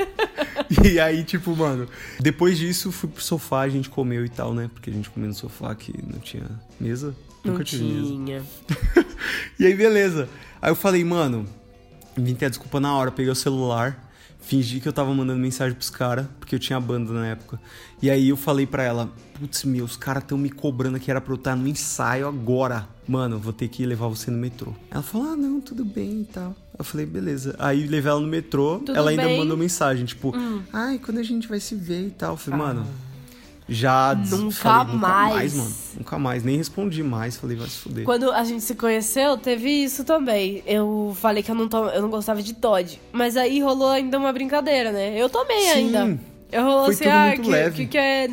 e 0.84 1.00
aí, 1.00 1.24
tipo, 1.24 1.56
mano, 1.56 1.88
depois 2.20 2.58
disso 2.58 2.92
fui 2.92 3.08
pro 3.08 3.22
sofá, 3.22 3.60
a 3.62 3.68
gente 3.68 3.88
comeu 3.88 4.24
e 4.24 4.28
tal, 4.28 4.52
né? 4.54 4.70
Porque 4.72 4.90
a 4.90 4.92
gente 4.92 5.10
comeu 5.10 5.28
no 5.28 5.34
sofá 5.34 5.74
que 5.74 5.92
não 6.02 6.20
tinha 6.20 6.44
mesa. 6.78 7.14
Não 7.44 7.52
Nunca 7.52 7.64
tinha. 7.64 8.42
E 9.58 9.66
aí, 9.66 9.74
beleza. 9.74 10.28
Aí 10.60 10.70
eu 10.70 10.74
falei, 10.76 11.04
mano, 11.04 11.46
inventei 12.16 12.46
a 12.46 12.48
desculpa 12.48 12.80
na 12.80 12.94
hora, 12.96 13.10
peguei 13.12 13.30
o 13.30 13.34
celular, 13.34 14.10
fingi 14.40 14.80
que 14.80 14.88
eu 14.88 14.92
tava 14.92 15.14
mandando 15.14 15.38
mensagem 15.40 15.74
pros 15.74 15.90
caras, 15.90 16.26
porque 16.40 16.54
eu 16.54 16.58
tinha 16.58 16.80
banda 16.80 17.12
na 17.12 17.26
época. 17.26 17.60
E 18.02 18.10
aí 18.10 18.28
eu 18.30 18.36
falei 18.36 18.66
pra 18.66 18.82
ela, 18.82 19.10
putz, 19.38 19.64
meu, 19.64 19.84
os 19.84 19.96
caras 19.96 20.24
tão 20.24 20.36
me 20.36 20.50
cobrando 20.50 20.98
que 20.98 21.10
era 21.10 21.20
pra 21.20 21.32
eu 21.32 21.36
estar 21.36 21.54
no 21.54 21.68
ensaio 21.68 22.26
agora. 22.26 22.88
Mano, 23.06 23.38
vou 23.38 23.52
ter 23.52 23.68
que 23.68 23.84
levar 23.86 24.08
você 24.08 24.30
no 24.30 24.38
metrô. 24.38 24.72
Ela 24.90 25.02
falou, 25.02 25.32
ah, 25.32 25.36
não, 25.36 25.60
tudo 25.60 25.84
bem 25.84 26.22
e 26.22 26.24
tal. 26.24 26.56
Eu 26.76 26.84
falei, 26.84 27.06
beleza. 27.06 27.54
Aí 27.58 27.86
levei 27.86 28.10
ela 28.10 28.20
no 28.20 28.26
metrô, 28.26 28.78
Tudo 28.80 28.96
ela 28.96 29.10
ainda 29.10 29.24
bem? 29.24 29.38
mandou 29.38 29.56
mensagem, 29.56 30.04
tipo, 30.04 30.34
ai, 30.72 30.98
quando 30.98 31.18
a 31.18 31.22
gente 31.22 31.46
vai 31.46 31.60
se 31.60 31.74
ver 31.76 32.08
e 32.08 32.10
tal. 32.10 32.32
Eu 32.32 32.36
falei, 32.36 32.58
mano, 32.58 32.86
já. 33.68 34.14
Nunca 34.14 34.50
falei, 34.54 34.94
Nunca 34.94 35.06
mais. 35.06 35.34
mais, 35.34 35.54
mano. 35.54 35.74
Nunca 35.98 36.18
mais. 36.18 36.44
Nem 36.44 36.56
respondi 36.56 37.02
mais. 37.02 37.36
Falei, 37.36 37.56
vai 37.56 37.68
se 37.68 37.78
fuder. 37.78 38.04
Quando 38.04 38.30
a 38.30 38.44
gente 38.44 38.62
se 38.62 38.74
conheceu, 38.74 39.36
teve 39.36 39.70
isso 39.70 40.04
também. 40.04 40.62
Eu 40.66 41.16
falei 41.20 41.42
que 41.42 41.50
eu 41.50 41.54
não, 41.54 41.68
to... 41.68 41.76
eu 41.76 42.02
não 42.02 42.10
gostava 42.10 42.42
de 42.42 42.54
Todd. 42.54 43.00
Mas 43.12 43.36
aí 43.36 43.60
rolou 43.60 43.90
ainda 43.90 44.18
uma 44.18 44.32
brincadeira, 44.32 44.92
né? 44.92 45.16
Eu 45.16 45.28
tomei 45.28 45.60
Sim. 45.60 45.96
ainda. 45.96 46.18
Eu 46.52 46.62
rolou 46.62 46.84
assim, 46.86 47.06
ah, 47.08 47.32
que, 47.36 47.70
que, 47.72 47.86
que 47.86 47.98
é, 47.98 48.24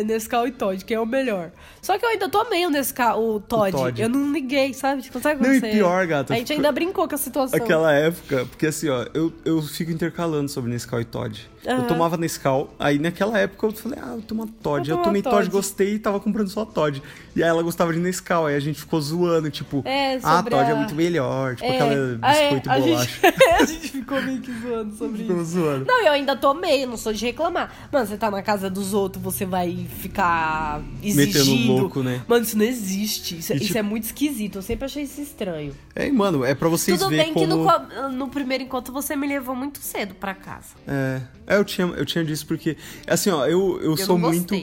é 0.00 0.04
Nescau 0.04 0.46
e 0.46 0.50
Todd, 0.52 0.84
quem 0.84 0.96
é 0.96 1.00
o 1.00 1.06
melhor. 1.06 1.50
Só 1.80 1.98
que 1.98 2.04
eu 2.04 2.10
ainda 2.10 2.28
tomei 2.28 2.66
o 2.66 2.70
Nescau, 2.70 3.22
o 3.36 3.40
Todd. 3.40 3.72
Todd. 3.72 4.00
Eu 4.02 4.08
não 4.08 4.30
liguei, 4.32 4.74
sabe? 4.74 5.02
Tipo, 5.02 5.18
sabe 5.20 5.42
Não, 5.46 5.54
e 5.54 5.60
pior, 5.60 6.06
gata, 6.06 6.34
A 6.34 6.36
gente 6.36 6.52
ainda 6.52 6.70
brincou 6.70 7.08
com 7.08 7.14
a 7.14 7.18
situação. 7.18 7.56
Aquela 7.58 7.92
época, 7.92 8.44
porque 8.46 8.66
assim, 8.66 8.88
ó, 8.88 9.06
eu, 9.14 9.32
eu 9.44 9.60
fico 9.62 9.90
intercalando 9.90 10.48
sobre 10.50 10.70
Nescau 10.70 11.00
e 11.00 11.04
Todd. 11.04 11.50
Eu 11.64 11.76
Aham. 11.76 11.86
tomava 11.86 12.16
Nescau, 12.16 12.74
aí 12.78 12.98
naquela 12.98 13.38
época 13.38 13.66
eu 13.68 13.72
falei, 13.72 13.98
ah, 14.02 14.14
eu 14.16 14.22
tomo 14.22 14.46
Todd. 14.46 14.88
Eu 14.90 14.96
tomar 14.96 15.04
tomei 15.06 15.22
Todd, 15.22 15.36
Todd. 15.36 15.50
gostei 15.50 15.94
e 15.94 15.98
tava 15.98 16.18
comprando 16.20 16.48
só 16.48 16.64
Todd. 16.64 17.00
E 17.34 17.42
aí 17.42 17.48
ela 17.48 17.62
gostava 17.62 17.92
de 17.92 18.00
Nescau, 18.00 18.46
aí 18.46 18.56
a 18.56 18.60
gente 18.60 18.80
ficou 18.80 19.00
zoando, 19.00 19.48
tipo, 19.50 19.82
É, 19.86 20.18
ah, 20.22 20.42
Todd 20.42 20.68
é 20.68 20.72
a- 20.72 20.76
muito 20.76 20.94
melhor, 20.94 21.54
tipo 21.56 21.68
É, 21.70 21.74
aquela 21.76 22.18
ah, 22.20 22.34
é, 22.36 22.40
biscoito 22.42 22.70
a 22.70 22.80
gente- 22.80 22.90
bolacha. 23.20 23.34
a 23.62 23.64
gente 23.64 23.88
ficou 23.88 24.20
meio 24.22 24.40
que 24.40 24.52
zoando 24.60 24.94
sobre 24.96 25.18
Ficou 25.22 25.36
isso. 25.36 25.44
zoando. 25.52 25.84
Não, 25.86 26.02
eu 26.04 26.12
ainda 26.12 26.36
tomei, 26.36 26.82
eu 26.84 26.88
não 26.88 26.96
sou 26.96 27.12
de 27.12 27.24
reclamar. 27.24 27.51
Mano, 27.52 28.06
você 28.06 28.16
tá 28.16 28.30
na 28.30 28.42
casa 28.42 28.68
dos 28.70 28.94
outros, 28.94 29.22
você 29.22 29.44
vai 29.44 29.86
ficar 30.00 30.82
exigindo. 31.02 31.72
louco, 31.72 32.02
né? 32.02 32.22
Mano, 32.26 32.42
isso 32.44 32.56
não 32.56 32.64
existe. 32.64 33.38
Isso, 33.38 33.52
E, 33.52 33.56
isso 33.56 33.66
tipo- 33.66 33.78
é 33.78 33.82
muito 33.82 34.04
esquisito. 34.04 34.56
Eu 34.56 34.62
sempre 34.62 34.84
achei 34.86 35.02
isso 35.04 35.20
estranho. 35.20 35.74
É, 35.94 36.10
mano, 36.10 36.44
é 36.44 36.54
pra 36.54 36.68
vocês 36.68 36.98
Tudo 36.98 37.10
verem 37.10 37.32
bem 37.32 37.34
como... 37.48 37.66
que 37.88 37.94
no, 37.96 38.08
no 38.10 38.28
primeiro 38.28 38.64
encontro 38.64 38.92
você 38.92 39.14
me 39.14 39.26
levou 39.26 39.54
muito 39.54 39.78
cedo 39.78 40.14
pra 40.14 40.34
casa. 40.34 40.74
É, 40.86 41.20
é, 41.46 41.56
eu 41.56 41.64
tinha, 41.64 41.86
eu 41.86 42.04
tinha 42.06 42.24
disso 42.24 42.46
porque, 42.46 42.76
assim, 43.06 43.30
ó, 43.30 43.46
eu, 43.46 43.78
eu, 43.82 43.90
Eu 43.92 43.96
sou 43.96 44.18
não 44.18 44.28
muito... 44.30 44.54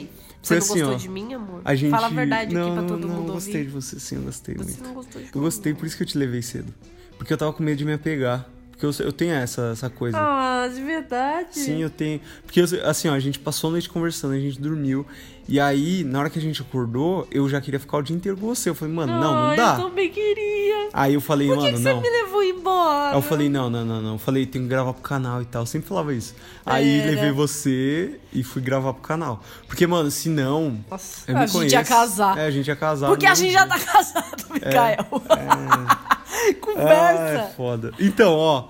Você 0.42 0.54
não 0.54 0.58
assim, 0.58 0.68
gostou 0.72 0.94
ó, 0.94 0.96
de 0.96 1.08
mim, 1.08 1.34
amor? 1.34 1.60
A 1.64 1.74
gente... 1.74 1.90
Fala 1.90 2.06
a 2.06 2.10
verdade 2.10 2.54
não, 2.54 2.62
aqui 2.62 2.72
pra 2.72 2.80
não, 2.82 2.88
todo 2.88 3.06
não, 3.06 3.14
mundo 3.16 3.28
eu 3.28 3.34
gostei 3.34 3.54
ouvir. 3.60 3.66
de 3.66 3.72
você, 3.74 4.00
sim, 4.00 4.16
eu 4.16 4.22
gostei 4.22 4.54
Você 4.54 4.64
muito. 4.64 4.82
não 4.84 4.94
gostou 4.94 5.20
de 5.20 5.28
Eu 5.28 5.32
mim. 5.34 5.40
gostei, 5.44 5.74
por 5.74 5.84
isso 5.86 5.96
que 5.98 6.02
eu 6.02 6.06
te 6.06 6.16
levei 6.16 6.40
cedo. 6.40 6.72
Porque 7.18 7.30
eu 7.30 7.36
tava 7.36 7.52
com 7.52 7.62
medo 7.62 7.76
de 7.76 7.84
me 7.84 7.92
apegar. 7.92 8.48
Porque 8.80 9.02
eu, 9.02 9.06
eu 9.06 9.12
tenho 9.12 9.32
essa, 9.34 9.70
essa 9.72 9.90
coisa. 9.90 10.16
Ah, 10.18 10.66
de 10.72 10.80
verdade? 10.82 11.48
Sim, 11.58 11.82
eu 11.82 11.90
tenho. 11.90 12.18
Porque, 12.46 12.60
assim, 12.82 13.08
ó, 13.08 13.12
a 13.12 13.18
gente 13.18 13.38
passou 13.38 13.68
a 13.68 13.72
noite 13.72 13.90
conversando, 13.90 14.32
a 14.32 14.38
gente 14.40 14.58
dormiu. 14.58 15.06
E 15.46 15.60
aí, 15.60 16.02
na 16.04 16.20
hora 16.20 16.30
que 16.30 16.38
a 16.38 16.42
gente 16.42 16.62
acordou, 16.62 17.26
eu 17.30 17.46
já 17.48 17.60
queria 17.60 17.78
ficar 17.78 17.98
o 17.98 18.02
dia 18.02 18.16
inteiro 18.16 18.38
com 18.38 18.46
você. 18.46 18.70
Eu 18.70 18.74
falei, 18.74 18.94
mano, 18.94 19.12
não, 19.12 19.34
não 19.34 19.48
Ai, 19.48 19.56
dá. 19.56 19.74
Eu 19.78 19.88
também 19.88 20.08
queria. 20.08 20.88
Aí 20.94 21.12
eu 21.12 21.20
falei, 21.20 21.48
Por 21.48 21.58
que, 21.58 21.62
mano, 21.64 21.76
que 21.76 21.82
não. 21.84 21.94
você 21.96 22.00
me 22.00 22.08
levou 22.22 22.42
embora? 22.42 23.10
Aí 23.10 23.16
eu 23.16 23.22
falei, 23.22 23.48
não, 23.50 23.68
não, 23.68 23.84
não, 23.84 24.00
não. 24.00 24.12
Eu 24.14 24.18
falei, 24.18 24.46
tenho 24.46 24.64
que 24.64 24.70
gravar 24.70 24.92
pro 24.94 25.02
canal 25.02 25.42
e 25.42 25.44
tal. 25.44 25.62
Eu 25.62 25.66
sempre 25.66 25.88
falava 25.88 26.14
isso. 26.14 26.34
Aí 26.64 27.00
Era. 27.00 27.10
levei 27.10 27.32
você 27.32 28.18
e 28.32 28.42
fui 28.42 28.62
gravar 28.62 28.94
pro 28.94 29.02
canal. 29.02 29.42
Porque, 29.66 29.86
mano, 29.86 30.10
se 30.10 30.28
não. 30.30 30.78
Nossa, 30.90 31.30
Eu 31.30 31.36
a 31.36 31.40
me 31.40 31.46
gente 31.46 31.56
conheço. 31.56 31.74
ia 31.74 31.84
casar. 31.84 32.38
É, 32.38 32.46
a 32.46 32.50
gente 32.50 32.68
ia 32.68 32.76
casar. 32.76 33.08
Porque 33.08 33.26
a 33.26 33.30
no 33.30 33.36
gente 33.36 33.52
mesmo 33.52 33.58
já 33.58 33.66
dia. 33.66 33.84
tá 33.84 33.92
casado, 33.92 34.44
Mikael. 34.54 35.06
Ah, 35.28 36.18
Conversa. 36.60 37.50
é 37.50 37.52
foda. 37.56 37.92
Então, 37.98 38.34
ó. 38.34 38.68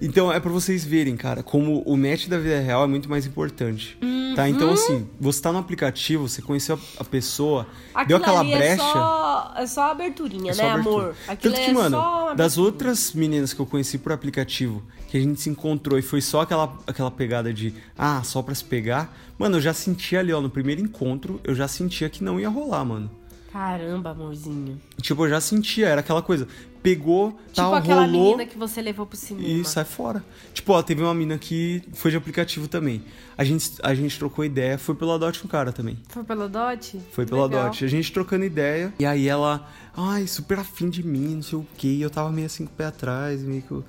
Então 0.00 0.32
é 0.32 0.38
pra 0.38 0.50
vocês 0.50 0.84
verem, 0.84 1.16
cara, 1.16 1.42
como 1.42 1.82
o 1.84 1.96
match 1.96 2.28
da 2.28 2.38
vida 2.38 2.60
real 2.60 2.84
é 2.84 2.86
muito 2.86 3.08
mais 3.10 3.26
importante. 3.26 3.96
Tá? 4.36 4.44
Uhum. 4.44 4.48
Então, 4.48 4.70
assim, 4.72 5.08
você 5.18 5.42
tá 5.42 5.50
no 5.50 5.58
aplicativo, 5.58 6.28
você 6.28 6.40
conheceu 6.40 6.78
a 6.96 7.04
pessoa, 7.04 7.66
Aquilo 7.92 8.06
deu 8.06 8.16
aquela 8.18 8.40
ali 8.40 8.52
brecha. 8.52 8.74
É 8.74 8.92
só, 8.92 9.54
é 9.56 9.66
só 9.66 9.90
aberturinha, 9.90 10.52
é 10.52 10.54
só 10.54 10.62
né, 10.62 10.70
abertura. 10.70 11.04
amor? 11.04 11.16
Aquilo 11.26 11.54
Tanto 11.54 11.64
que, 11.64 11.70
é 11.70 11.74
mano, 11.74 12.34
das 12.36 12.56
outras 12.58 13.12
meninas 13.12 13.52
que 13.52 13.60
eu 13.60 13.66
conheci 13.66 13.98
por 13.98 14.12
aplicativo, 14.12 14.84
que 15.08 15.16
a 15.16 15.20
gente 15.20 15.40
se 15.40 15.50
encontrou 15.50 15.98
e 15.98 16.02
foi 16.02 16.20
só 16.20 16.42
aquela, 16.42 16.78
aquela 16.86 17.10
pegada 17.10 17.52
de, 17.52 17.74
ah, 17.96 18.22
só 18.22 18.40
pra 18.40 18.54
se 18.54 18.64
pegar, 18.64 19.12
mano, 19.36 19.56
eu 19.56 19.60
já 19.60 19.74
sentia 19.74 20.20
ali, 20.20 20.32
ó, 20.32 20.40
no 20.40 20.50
primeiro 20.50 20.80
encontro, 20.80 21.40
eu 21.42 21.54
já 21.54 21.66
sentia 21.66 22.08
que 22.08 22.22
não 22.22 22.38
ia 22.38 22.48
rolar, 22.48 22.84
mano. 22.84 23.10
Caramba, 23.52 24.10
amorzinho. 24.10 24.78
Tipo, 25.00 25.24
eu 25.24 25.30
já 25.30 25.40
sentia, 25.40 25.88
era 25.88 26.00
aquela 26.00 26.20
coisa, 26.20 26.46
pegou, 26.82 27.30
Tipo 27.32 27.54
tal, 27.54 27.74
aquela 27.74 28.04
rolou, 28.04 28.24
menina 28.24 28.44
que 28.46 28.58
você 28.58 28.82
levou 28.82 29.06
pro 29.06 29.16
cinema. 29.16 29.48
e 29.48 29.64
sai 29.64 29.84
fora. 29.84 30.22
Tipo, 30.52 30.72
ó, 30.74 30.82
teve 30.82 31.02
uma 31.02 31.14
mina 31.14 31.38
que 31.38 31.82
foi 31.94 32.10
de 32.10 32.16
aplicativo 32.16 32.68
também. 32.68 33.02
A 33.36 33.44
gente, 33.44 33.70
a 33.82 33.94
gente 33.94 34.18
trocou 34.18 34.44
ideia, 34.44 34.76
foi 34.76 34.94
pelo 34.94 35.12
Adote 35.12 35.44
um 35.44 35.48
cara 35.48 35.72
também. 35.72 35.98
Foi 36.08 36.24
pela 36.24 36.48
Dot? 36.48 37.00
Foi 37.12 37.24
pela 37.24 37.46
Legal. 37.46 37.64
Dot. 37.66 37.84
A 37.84 37.88
gente 37.88 38.12
trocando 38.12 38.44
ideia. 38.44 38.92
E 38.98 39.06
aí 39.06 39.26
ela, 39.26 39.66
ai, 39.96 40.26
super 40.26 40.58
afim 40.58 40.90
de 40.90 41.02
mim, 41.02 41.36
não 41.36 41.42
sei 41.42 41.58
o 41.58 41.66
quê. 41.76 41.88
E 41.88 42.02
eu 42.02 42.10
tava 42.10 42.30
meio 42.30 42.46
assim 42.46 42.66
com 42.66 42.72
o 42.72 42.76
pé 42.76 42.86
atrás, 42.86 43.42
meio 43.42 43.62
que. 43.62 43.70
Eu, 43.72 43.84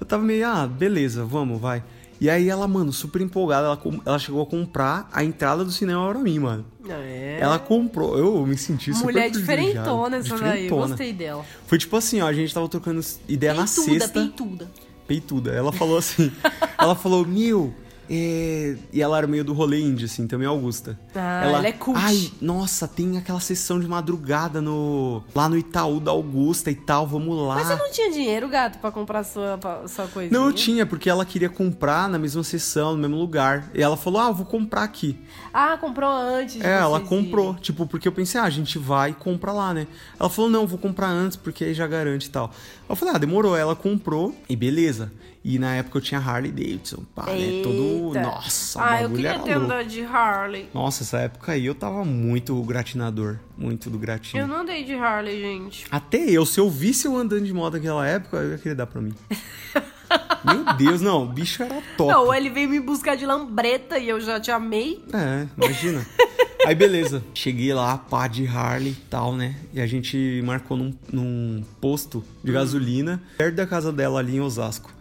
eu 0.00 0.06
tava 0.06 0.22
meio, 0.22 0.46
ah, 0.46 0.66
beleza, 0.66 1.24
vamos, 1.24 1.60
vai. 1.60 1.82
E 2.22 2.30
aí 2.30 2.48
ela, 2.48 2.68
mano, 2.68 2.92
super 2.92 3.20
empolgada, 3.20 3.66
ela, 3.66 3.80
ela 4.06 4.16
chegou 4.16 4.40
a 4.40 4.46
comprar 4.46 5.10
a 5.12 5.24
entrada 5.24 5.64
do 5.64 5.72
cinema 5.72 6.08
pra 6.08 6.20
mim, 6.20 6.38
mano. 6.38 6.64
É. 6.88 7.38
Ela 7.40 7.58
comprou, 7.58 8.16
eu 8.16 8.46
me 8.46 8.56
senti 8.56 8.94
super 8.94 9.06
Mulher 9.06 9.32
privilegiado. 9.32 9.70
diferentona 9.72 10.16
essa 10.18 10.38
daí. 10.38 10.68
Gostei 10.68 11.12
dela. 11.12 11.44
Foi 11.66 11.78
tipo 11.78 11.96
assim, 11.96 12.20
ó, 12.20 12.28
a 12.28 12.32
gente 12.32 12.54
tava 12.54 12.68
trocando 12.68 13.00
ideia 13.28 13.54
na 13.54 13.64
peituda, 13.64 13.90
sexta 13.90 14.08
peituda. 14.08 14.70
peituda. 15.04 15.50
Ela 15.50 15.72
falou 15.72 15.98
assim, 15.98 16.30
ela 16.78 16.94
falou, 16.94 17.26
Mil, 17.26 17.74
é... 18.08 18.76
e 18.92 19.00
ela 19.00 19.18
era 19.18 19.26
meio 19.26 19.44
do 19.44 19.52
rolê 19.52 19.80
indie, 19.80 20.04
assim, 20.04 20.26
também 20.26 20.46
Augusta. 20.46 20.98
Ah, 21.14 21.44
ela 21.44 21.66
é 21.66 21.72
cult. 21.72 21.98
Ai, 22.00 22.30
nossa, 22.40 22.86
tem 22.86 23.16
aquela 23.16 23.40
sessão 23.40 23.80
de 23.80 23.86
madrugada 23.86 24.60
no 24.60 25.22
lá 25.34 25.48
no 25.48 25.56
Itaú 25.56 26.00
da 26.00 26.10
Augusta 26.10 26.70
e 26.70 26.74
tal, 26.74 27.06
vamos 27.06 27.36
lá. 27.36 27.56
Mas 27.56 27.66
você 27.68 27.76
não 27.76 27.90
tinha 27.90 28.10
dinheiro, 28.10 28.48
gato, 28.48 28.78
pra 28.78 28.90
comprar 28.90 29.24
sua, 29.24 29.58
sua 29.88 30.06
coisinha? 30.08 30.38
Não, 30.38 30.46
eu 30.46 30.52
tinha, 30.52 30.84
porque 30.86 31.08
ela 31.08 31.24
queria 31.24 31.48
comprar 31.48 32.08
na 32.08 32.18
mesma 32.18 32.42
sessão, 32.42 32.92
no 32.92 32.98
mesmo 32.98 33.16
lugar. 33.16 33.70
E 33.74 33.82
ela 33.82 33.96
falou, 33.96 34.20
ah, 34.20 34.28
eu 34.28 34.34
vou 34.34 34.46
comprar 34.46 34.82
aqui. 34.82 35.18
Ah, 35.52 35.76
comprou 35.78 36.10
antes 36.10 36.60
É, 36.60 36.78
ela 36.78 37.00
comprou. 37.00 37.50
irem. 37.50 37.62
Tipo, 37.62 37.86
porque 37.86 38.08
eu 38.08 38.12
pensei, 38.12 38.40
ah, 38.40 38.44
a 38.44 38.50
gente 38.50 38.78
vai 38.78 39.10
e 39.10 39.14
compra 39.14 39.52
lá, 39.52 39.72
né? 39.74 39.86
Ela 40.18 40.28
falou, 40.28 40.50
não, 40.50 40.66
vou 40.66 40.78
comprar 40.78 41.08
antes, 41.08 41.36
porque 41.36 41.64
aí 41.64 41.74
já 41.74 41.86
garante 41.86 42.28
e 42.28 42.30
tal. 42.30 42.50
Eu 42.88 42.96
falei, 42.96 43.14
ah, 43.14 43.18
demorou. 43.18 43.56
Ela 43.56 43.74
comprou 43.76 44.34
e 44.48 44.56
beleza. 44.56 45.12
E 45.44 45.58
na 45.58 45.74
época 45.74 45.98
eu 45.98 46.02
tinha 46.02 46.20
Harley 46.20 46.52
Davidson, 46.52 47.02
pá, 47.14 47.26
né? 47.26 47.62
Todo. 47.64 48.12
Nossa, 48.20 48.80
Ah, 48.84 49.02
eu 49.02 49.10
queria 49.10 49.38
ter 49.40 49.52
andado 49.52 49.86
de 49.88 50.02
Harley. 50.02 50.68
Nossa, 50.72 51.02
essa 51.02 51.18
época 51.18 51.52
aí 51.52 51.66
eu 51.66 51.74
tava 51.74 52.04
muito 52.04 52.60
gratinador. 52.62 53.38
Muito 53.58 53.90
do 53.90 53.98
gratinho. 53.98 54.42
Eu 54.42 54.46
não 54.46 54.60
andei 54.60 54.84
de 54.84 54.94
Harley, 54.94 55.40
gente. 55.40 55.84
Até 55.90 56.18
eu, 56.18 56.46
se 56.46 56.60
eu 56.60 56.70
visse 56.70 57.06
eu 57.06 57.16
andando 57.16 57.44
de 57.44 57.52
moto 57.52 57.74
naquela 57.74 58.06
época, 58.06 58.36
eu 58.36 58.52
ia 58.52 58.58
querer 58.58 58.74
dar 58.76 58.86
pra 58.86 59.00
mim. 59.00 59.14
Meu 60.44 60.74
Deus, 60.76 61.00
não, 61.00 61.22
o 61.24 61.26
bicho 61.26 61.62
era 61.62 61.82
top. 61.96 62.12
Não, 62.12 62.34
ele 62.34 62.50
veio 62.50 62.68
me 62.68 62.80
buscar 62.80 63.16
de 63.16 63.24
lambreta 63.24 63.98
e 63.98 64.08
eu 64.08 64.20
já 64.20 64.38
te 64.40 64.50
amei. 64.50 65.02
É, 65.12 65.46
imagina. 65.56 66.06
Aí 66.66 66.74
beleza, 66.76 67.24
cheguei 67.34 67.74
lá, 67.74 67.98
pá 67.98 68.28
de 68.28 68.46
Harley 68.46 68.92
e 68.92 69.04
tal, 69.10 69.34
né? 69.34 69.56
E 69.74 69.80
a 69.80 69.86
gente 69.86 70.40
marcou 70.44 70.76
num, 70.76 70.94
num 71.12 71.64
posto 71.80 72.22
de 72.44 72.52
gasolina, 72.52 73.20
perto 73.36 73.56
da 73.56 73.66
casa 73.66 73.90
dela 73.92 74.20
ali 74.20 74.36
em 74.36 74.40
Osasco. 74.40 74.92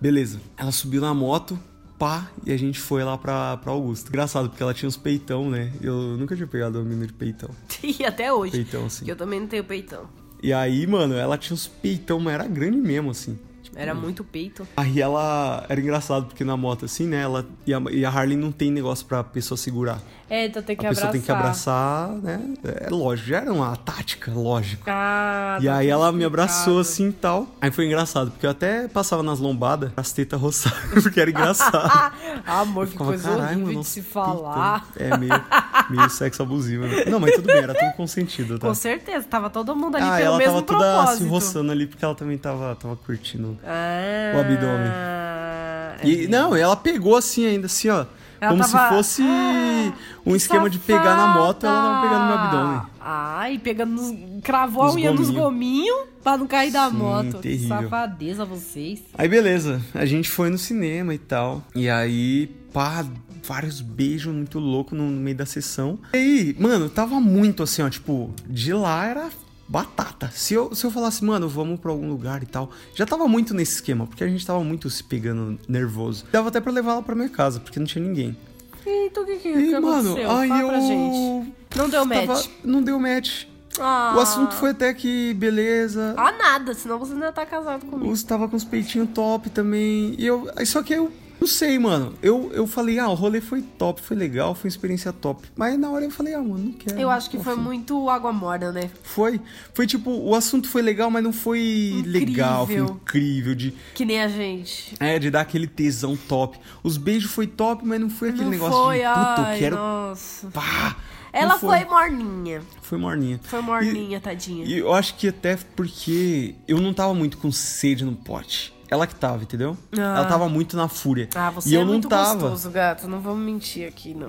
Beleza, 0.00 0.40
ela 0.56 0.72
subiu 0.72 1.00
na 1.00 1.12
moto, 1.12 1.58
pá, 1.98 2.30
e 2.46 2.52
a 2.52 2.56
gente 2.56 2.80
foi 2.80 3.04
lá 3.04 3.18
pra, 3.18 3.58
pra 3.58 3.72
Augusta. 3.72 4.08
Engraçado, 4.08 4.48
porque 4.48 4.62
ela 4.62 4.72
tinha 4.72 4.88
uns 4.88 4.96
peitão, 4.96 5.50
né? 5.50 5.70
Eu 5.82 6.16
nunca 6.16 6.34
tinha 6.34 6.46
pegado 6.48 6.78
uma 6.78 6.84
menina 6.84 7.06
de 7.06 7.12
peitão. 7.12 7.50
E 7.82 8.04
até 8.04 8.32
hoje. 8.32 8.52
Peitão, 8.52 8.86
assim. 8.86 9.04
Que 9.04 9.10
eu 9.10 9.16
também 9.16 9.40
não 9.40 9.46
tenho 9.46 9.64
peitão. 9.64 10.04
E 10.42 10.52
aí, 10.52 10.86
mano, 10.86 11.14
ela 11.14 11.36
tinha 11.36 11.54
uns 11.54 11.66
peitão, 11.66 12.18
mas 12.18 12.34
era 12.34 12.46
grande 12.46 12.78
mesmo, 12.78 13.10
assim. 13.10 13.38
Era 13.74 13.94
muito 13.94 14.24
peito. 14.24 14.66
Aí 14.76 15.00
ela. 15.00 15.64
Era 15.68 15.80
engraçado, 15.80 16.26
porque 16.26 16.44
na 16.44 16.56
moto, 16.56 16.84
assim, 16.84 17.06
né? 17.06 17.22
Ela, 17.22 17.46
e, 17.66 17.72
a, 17.72 17.80
e 17.90 18.04
a 18.04 18.10
Harley 18.10 18.36
não 18.36 18.50
tem 18.52 18.70
negócio 18.70 19.06
pra 19.06 19.22
pessoa 19.24 19.56
segurar. 19.58 20.00
É, 20.28 20.46
então 20.46 20.62
tem 20.62 20.76
que 20.76 20.86
a 20.86 20.90
pessoa 20.90 21.08
abraçar. 21.08 21.12
tem 21.12 21.20
que 21.20 21.32
abraçar, 21.32 22.08
né? 22.22 22.54
É 22.86 22.88
lógico, 22.88 23.28
já 23.30 23.38
era 23.38 23.52
uma 23.52 23.74
tática, 23.76 24.30
lógico. 24.32 24.84
Ah, 24.86 25.58
e 25.60 25.64
tá 25.66 25.76
aí 25.76 25.88
ela 25.88 26.12
me 26.12 26.24
abraçou 26.24 26.78
assim 26.78 27.08
e 27.08 27.12
tal. 27.12 27.48
Aí 27.60 27.70
foi 27.72 27.86
engraçado, 27.86 28.30
porque 28.30 28.46
eu 28.46 28.50
até 28.50 28.86
passava 28.86 29.22
nas 29.24 29.40
lombadas, 29.40 29.90
as 29.96 30.12
tetas 30.12 30.40
roçadas, 30.40 30.78
porque 31.02 31.20
era 31.20 31.30
engraçado. 31.30 31.74
Ah, 31.90 32.12
amor, 32.60 32.86
que 32.86 32.92
Ficava, 32.92 33.10
coisa 33.10 33.28
"Caralho, 33.28 33.46
horrível 33.46 33.66
mano, 33.66 33.80
de 33.80 33.86
se 33.88 34.02
falar. 34.02 34.86
peitão." 34.96 35.16
É 35.16 35.18
meio, 35.18 35.44
meio 35.90 36.10
sexo 36.10 36.42
abusivo, 36.44 36.86
né? 36.86 37.04
Não, 37.06 37.18
mas 37.18 37.34
tudo 37.34 37.46
bem, 37.46 37.56
era 37.56 37.74
tudo 37.74 37.92
consentido, 37.96 38.56
tá? 38.58 38.68
Com 38.68 38.74
certeza, 38.74 39.26
tava 39.28 39.50
todo 39.50 39.74
mundo 39.74 39.96
ali 39.96 40.04
Ah, 40.06 40.10
pelo 40.16 40.26
ela 40.26 40.38
mesmo 40.38 40.62
tava 40.62 40.78
toda 40.78 40.94
propósito. 40.94 41.24
se 41.24 41.28
roçando 41.28 41.72
ali, 41.72 41.86
porque 41.88 42.04
ela 42.04 42.14
também 42.14 42.38
tava, 42.38 42.76
tava 42.76 42.94
curtindo. 42.94 43.58
Ah, 43.64 44.36
O 44.36 44.40
abdômen. 44.40 44.90
é. 44.90 45.96
E, 46.02 46.28
não, 46.28 46.54
ela 46.56 46.76
pegou 46.76 47.16
assim 47.16 47.46
ainda, 47.46 47.66
assim, 47.66 47.88
ó. 47.88 48.06
Ela 48.40 48.52
como 48.52 48.62
tava- 48.66 48.88
se 48.88 48.94
fosse 48.94 49.22
Ah, 49.22 49.92
um 50.24 50.30
que 50.30 50.36
esquema 50.38 50.70
de 50.70 50.78
pegar 50.78 51.14
na 51.14 51.26
moto, 51.28 51.66
ela 51.66 51.76
tava 51.82 52.00
pegando 52.02 52.20
no 52.22 52.26
meu 52.28 52.36
safada. 52.38 52.56
abdômen. 52.58 52.82
Ai, 53.00 53.58
pegando 53.58 53.92
nos. 53.92 54.40
Cravou 54.42 54.82
a 54.82 54.86
Nos 54.86 54.94
unha 54.96 55.10
nos 55.12 55.28
gominho. 55.30 55.42
gominhos 55.44 55.98
pra 56.22 56.38
não 56.38 56.46
cair 56.46 56.70
da 56.72 56.88
Sim, 56.90 56.96
moto. 56.96 57.38
terrível. 57.38 57.68
Safadeza 57.82 58.44
vocês. 58.46 59.02
Aí 59.18 59.28
beleza, 59.28 59.82
a 59.94 60.06
gente 60.06 60.30
foi 60.30 60.48
no 60.48 60.56
cinema 60.56 61.12
e 61.12 61.18
tal. 61.18 61.62
E 61.74 61.90
aí, 61.90 62.46
pá, 62.72 63.04
vários 63.46 63.82
beijos 63.82 64.32
muito 64.32 64.58
loucos 64.58 64.96
no, 64.96 65.04
no 65.10 65.20
meio 65.20 65.36
da 65.36 65.44
sessão. 65.44 65.98
E 66.14 66.16
aí, 66.16 66.56
mano, 66.58 66.88
tava 66.88 67.20
muito 67.20 67.62
assim, 67.62 67.82
ó, 67.82 67.90
tipo, 67.90 68.30
de 68.48 68.72
lá 68.72 69.04
era 69.04 69.28
batata. 69.70 70.30
Se 70.34 70.52
eu, 70.54 70.74
se 70.74 70.84
eu 70.84 70.90
falasse, 70.90 71.24
mano, 71.24 71.48
vamos 71.48 71.78
pra 71.78 71.92
algum 71.92 72.08
lugar 72.08 72.42
e 72.42 72.46
tal, 72.46 72.70
já 72.92 73.06
tava 73.06 73.28
muito 73.28 73.54
nesse 73.54 73.74
esquema, 73.74 74.04
porque 74.04 74.24
a 74.24 74.28
gente 74.28 74.44
tava 74.44 74.62
muito 74.64 74.90
se 74.90 75.02
pegando 75.04 75.58
nervoso. 75.68 76.24
Dava 76.32 76.48
até 76.48 76.60
pra 76.60 76.72
levar 76.72 76.92
ela 76.92 77.02
pra 77.02 77.14
minha 77.14 77.28
casa, 77.28 77.60
porque 77.60 77.78
não 77.78 77.86
tinha 77.86 78.04
ninguém. 78.04 78.36
E 78.84 79.06
então 79.06 79.22
o 79.22 79.26
que, 79.26 79.36
que, 79.36 79.48
E, 79.48 79.68
que 79.68 79.78
mano, 79.78 80.10
aconteceu? 80.14 80.28
Fala 80.28 80.60
eu. 80.60 80.68
pra 80.68 80.80
gente. 80.80 81.52
Não 81.76 81.88
deu 81.88 82.04
match. 82.04 82.26
tava- 82.26 82.44
Não 82.64 82.82
deu 82.82 82.98
match. 82.98 83.44
Ah. 83.78 84.14
O 84.16 84.20
assunto 84.20 84.54
foi 84.56 84.70
até 84.70 84.92
que 84.92 85.32
beleza. 85.34 86.14
Ah, 86.16 86.32
nada, 86.32 86.74
senão 86.74 86.98
você 86.98 87.14
não 87.14 87.22
ia 87.22 87.28
estar 87.28 87.46
casado 87.46 87.86
comigo. 87.86 88.10
Os 88.10 88.22
tava 88.24 88.48
com 88.48 88.56
os 88.56 88.64
peitinhos 88.64 89.08
top 89.14 89.48
também. 89.50 90.16
E 90.18 90.26
eu. 90.26 90.48
Só 90.66 90.82
que 90.82 90.92
eu. 90.94 91.12
Não 91.40 91.46
sei, 91.46 91.78
mano. 91.78 92.14
Eu, 92.22 92.50
eu 92.52 92.66
falei, 92.66 92.98
ah, 92.98 93.08
o 93.08 93.14
rolê 93.14 93.40
foi 93.40 93.62
top, 93.62 94.02
foi 94.02 94.16
legal, 94.16 94.54
foi 94.54 94.68
uma 94.68 94.72
experiência 94.74 95.10
top. 95.12 95.48
Mas 95.56 95.78
na 95.78 95.90
hora 95.90 96.04
eu 96.04 96.10
falei, 96.10 96.34
ah, 96.34 96.42
mano, 96.42 96.58
não 96.58 96.72
quero. 96.72 97.00
Eu 97.00 97.08
acho 97.08 97.30
que 97.30 97.38
foi 97.38 97.56
muito 97.56 98.10
água 98.10 98.30
morna, 98.32 98.70
né? 98.70 98.90
Foi. 99.02 99.40
Foi 99.72 99.86
tipo, 99.86 100.10
o 100.10 100.34
assunto 100.34 100.68
foi 100.68 100.82
legal, 100.82 101.10
mas 101.10 101.24
não 101.24 101.32
foi 101.32 102.02
legal, 102.06 102.66
foi 102.66 102.76
Incrível. 102.76 103.00
incrível. 103.02 103.54
De, 103.54 103.74
Que 103.94 104.04
nem 104.04 104.20
a 104.20 104.28
gente. 104.28 104.94
é, 105.00 105.18
de 105.18 105.30
dar 105.30 105.40
aquele 105.40 105.66
tesão 105.66 106.14
top. 106.16 106.58
Os 106.82 106.98
beijos 106.98 107.30
foi 107.30 107.46
top, 107.46 107.86
mas 107.86 107.98
não 108.00 108.10
foi 108.10 108.28
aquele 108.28 108.44
não 108.44 108.50
negócio 108.50 108.78
foi, 108.84 108.98
de 108.98 109.04
puta, 109.04 109.42
ai, 109.42 109.54
eu 109.54 109.58
quero. 109.58 109.76
nossa. 109.76 110.46
Pá! 110.50 110.96
Ela 111.32 111.52
Não 111.54 111.60
foi. 111.60 111.84
morninha. 111.84 112.60
Foi 112.82 112.98
morninha. 112.98 113.38
Foi 113.44 113.60
morninha, 113.62 114.20
tadinha. 114.20 114.64
E 114.66 114.76
eu 114.78 114.92
acho 114.92 115.14
que 115.14 115.28
até 115.28 115.56
porque 115.76 116.56
eu 116.66 116.80
não 116.80 116.92
tava 116.92 117.14
muito 117.14 117.38
com 117.38 117.52
sede 117.52 118.04
no 118.04 118.14
pote. 118.16 118.74
Ela 118.90 119.06
que 119.06 119.14
tava, 119.14 119.44
entendeu? 119.44 119.76
Ah. 119.92 120.16
Ela 120.18 120.24
tava 120.24 120.48
muito 120.48 120.76
na 120.76 120.88
fúria. 120.88 121.28
Ah, 121.36 121.50
você 121.50 121.68
e 121.68 121.74
eu 121.74 121.82
é 121.82 121.84
não 121.84 121.92
muito 121.92 122.08
tava. 122.08 122.40
gostoso, 122.40 122.70
gato. 122.70 123.06
Não 123.06 123.20
vamos 123.20 123.44
mentir 123.44 123.86
aqui, 123.86 124.12
não. 124.12 124.28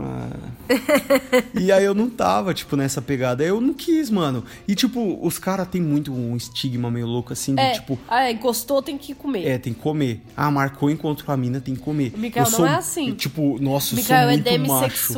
E 1.60 1.72
aí 1.72 1.84
eu 1.84 1.96
não 1.96 2.10
tava, 2.10 2.54
tipo, 2.54 2.76
nessa 2.76 3.02
pegada. 3.02 3.44
Eu 3.44 3.60
não 3.60 3.74
quis, 3.74 4.12
mano. 4.12 4.44
E, 4.68 4.76
tipo, 4.76 5.18
os 5.26 5.40
caras 5.40 5.68
têm 5.68 5.82
muito 5.82 6.14
um 6.14 6.36
estigma 6.36 6.92
meio 6.92 7.08
louco, 7.08 7.34
assim, 7.34 7.56
de, 7.56 7.62
é, 7.62 7.72
tipo... 7.72 7.98
ah, 8.08 8.26
é, 8.26 8.32
encostou, 8.32 8.84
tem 8.84 8.98
que 8.98 9.16
comer. 9.16 9.48
É, 9.48 9.58
tem 9.58 9.74
que 9.74 9.80
comer. 9.80 10.22
Ah, 10.38 10.52
marcou 10.52 10.92
encontro 10.92 11.26
com 11.26 11.32
a 11.32 11.38
mina, 11.38 11.60
tem 11.60 11.76
que 11.76 11.82
comer. 11.82 12.14
O 12.16 12.20
Mikael 12.20 12.46
eu 12.46 12.52
não 12.52 12.58
sou, 12.58 12.68
é 12.68 12.76
assim. 12.76 13.16
Tipo, 13.16 13.58
nossa, 13.60 13.96
eu 13.96 13.98
Mikael 13.98 14.30
sou 14.30 14.54
é 14.54 14.58
muito 14.58 14.68
macho. 14.68 15.14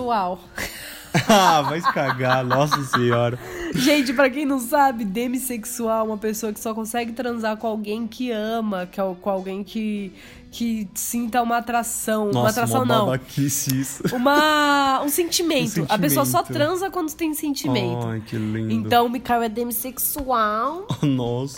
ah, 1.30 1.62
vai 1.62 1.80
se 1.80 1.94
cagar, 1.94 2.44
nossa 2.44 2.82
senhora. 2.86 3.38
Gente, 3.76 4.14
pra 4.14 4.30
quem 4.30 4.46
não 4.46 4.60
sabe, 4.60 5.06
demissexual 5.06 6.06
é 6.06 6.10
uma 6.10 6.18
pessoa 6.18 6.52
que 6.52 6.60
só 6.60 6.74
consegue 6.74 7.12
transar 7.12 7.58
com 7.58 7.68
alguém 7.68 8.08
que 8.08 8.32
ama, 8.32 8.88
que 8.92 9.00
é, 9.00 9.16
com 9.22 9.30
alguém 9.30 9.64
que, 9.64 10.12
que 10.54 10.88
sinta 10.94 11.42
uma 11.42 11.58
atração. 11.58 12.26
uma 12.26 12.34
Nossa, 12.44 12.50
atração 12.62 12.86
mó 12.86 13.08
não. 13.08 13.20
isso. 13.38 14.04
Uma, 14.16 15.02
um 15.04 15.10
sentimento. 15.10 15.82
Um 15.84 15.86
A 15.90 15.98
pessoa 15.98 16.26
só 16.26 16.40
sentimento. 16.44 16.54
transa 16.68 16.90
quando 16.92 17.12
tem 17.14 17.34
sentimento. 17.34 18.06
Ai, 18.08 18.22
que 18.22 18.36
lindo. 18.38 18.72
Então, 18.72 19.08
o 19.08 19.10
Mikael 19.10 19.42
é 19.42 19.50
demissexual. 19.50 20.88
Nossa, 21.02 21.56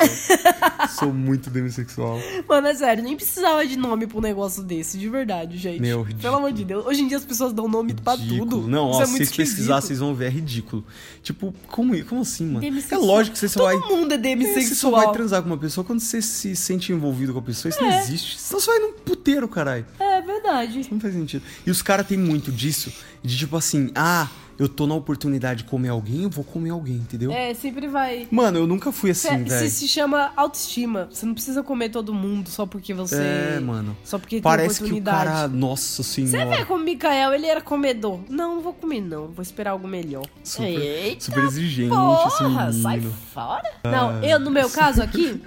sou 0.98 1.14
muito 1.14 1.50
demissexual. 1.50 2.18
Mano, 2.48 2.68
é 2.68 2.74
sério, 2.74 3.04
nem 3.04 3.16
precisava 3.16 3.66
de 3.68 3.78
nome 3.78 4.08
pra 4.08 4.18
um 4.18 4.22
negócio 4.22 4.64
desse, 4.64 4.98
de 4.98 5.10
verdade, 5.10 5.58
gente. 5.58 5.82
Meu, 5.82 6.00
ridículo. 6.02 6.22
Pelo 6.22 6.36
amor 6.38 6.52
de 6.54 6.64
Deus. 6.64 6.86
Hoje 6.86 7.02
em 7.02 7.08
dia 7.08 7.18
as 7.18 7.26
pessoas 7.26 7.52
dão 7.54 7.68
nome 7.68 7.94
pra 7.94 8.16
Ridículo. 8.16 8.50
tudo. 8.62 8.68
Não, 8.68 8.92
ó, 8.92 9.02
é 9.02 9.06
se 9.06 9.12
vocês 9.12 9.30
pesquisarem, 9.30 9.44
esquisito. 9.50 9.88
vocês 9.88 10.00
vão 10.00 10.14
ver, 10.16 10.26
é 10.26 10.30
ridículo. 10.30 10.84
Tipo, 11.22 11.54
como, 11.68 12.02
como 12.06 12.22
assim, 12.22 12.46
mano? 12.46 12.60
É 12.60 12.62
Demissexual. 12.62 13.04
lógico 13.06 13.34
que 13.34 13.40
você 13.40 13.50
só 13.50 13.60
Todo 13.70 13.80
vai. 13.82 13.90
mundo 13.90 14.12
é 14.14 14.16
É, 14.16 14.18
Você 14.18 14.24
só 14.24 14.30
demissexual. 14.30 14.92
vai 14.94 15.12
transar 15.12 15.42
com 15.42 15.48
uma 15.50 15.58
pessoa 15.58 15.84
quando 15.84 16.00
você 16.00 16.22
se 16.22 16.56
sente 16.56 16.92
envolvido 16.92 17.34
com 17.34 17.40
a 17.40 17.42
pessoa. 17.42 17.70
Isso 17.70 17.82
não 17.82 17.92
existe. 17.92 18.40
Senão 18.40 18.60
você 18.60 18.72
vai 18.72 18.80
num 18.86 18.94
puteiro, 19.00 19.48
caralho. 19.48 19.86
É 20.00 20.22
verdade. 20.22 20.88
Não 20.92 21.00
faz 21.00 21.14
sentido. 21.14 21.44
E 21.66 21.72
os 21.72 21.82
caras 21.82 22.08
têm 22.08 22.18
muito 22.18 22.52
disso. 22.52 22.92
De 23.24 23.36
tipo 23.38 23.58
assim, 23.58 23.90
ah, 23.96 24.28
eu 24.58 24.70
tô 24.70 24.86
na 24.88 24.94
oportunidade 24.96 25.64
de 25.64 25.70
comer 25.70 25.90
alguém, 25.90 26.24
eu 26.24 26.30
vou 26.30 26.44
comer 26.44 26.70
alguém, 26.70 26.96
entendeu? 26.96 27.32
É, 27.32 27.54
sempre 27.54 27.88
vai. 27.88 28.28
Mano, 28.32 28.60
eu 28.60 28.68
nunca 28.68 28.92
fui 28.92 29.10
assim, 29.12 29.44
Isso 29.44 29.50
velho. 29.56 29.70
se 29.70 29.88
chama 29.88 30.32
autoestima. 30.36 31.10
Você 31.12 31.26
não 31.26 31.34
precisa 31.34 31.62
comer 31.64 31.90
todo 31.90 32.14
mundo 32.14 32.50
só 32.50 32.66
porque 32.66 32.94
você. 32.94 33.16
É, 33.18 33.60
mano. 33.60 33.98
Só 34.04 34.18
porque 34.20 34.40
Parece 34.42 34.80
tem 34.80 34.88
que 34.88 34.94
o 34.94 34.98
oportunidade. 34.98 35.26
cara. 35.26 35.48
Nossa 35.48 36.04
Você 36.04 36.26
senhora. 36.28 36.58
vê 36.58 36.66
como 36.66 36.82
o 36.82 36.86
Mikael, 36.86 37.34
ele 37.34 37.48
era 37.48 37.62
comedor. 37.62 38.20
Não, 38.30 38.56
não 38.56 38.62
vou 38.62 38.74
comer, 38.74 39.02
não. 39.02 39.28
Vou 39.28 39.42
esperar 39.42 39.72
algo 39.72 39.88
melhor. 39.88 40.26
Super, 40.44 40.70
Eita, 40.70 41.26
super 41.26 41.44
exigente 41.46 41.90
porra, 41.90 42.72
sai 42.72 43.02
fora. 43.34 43.70
Não, 43.84 44.24
eu, 44.24 44.40
no 44.40 44.52
meu 44.52 44.70
caso 44.70 45.02
aqui, 45.02 45.42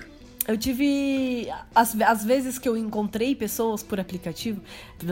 eu 0.49 0.57
tive. 0.57 1.46
As, 1.74 1.94
as 2.01 2.24
vezes 2.24 2.59
que 2.59 2.68
eu 2.68 2.76
encontrei 2.76 3.34
pessoas 3.34 3.82
por 3.82 4.01
aplicativo, 4.01 4.61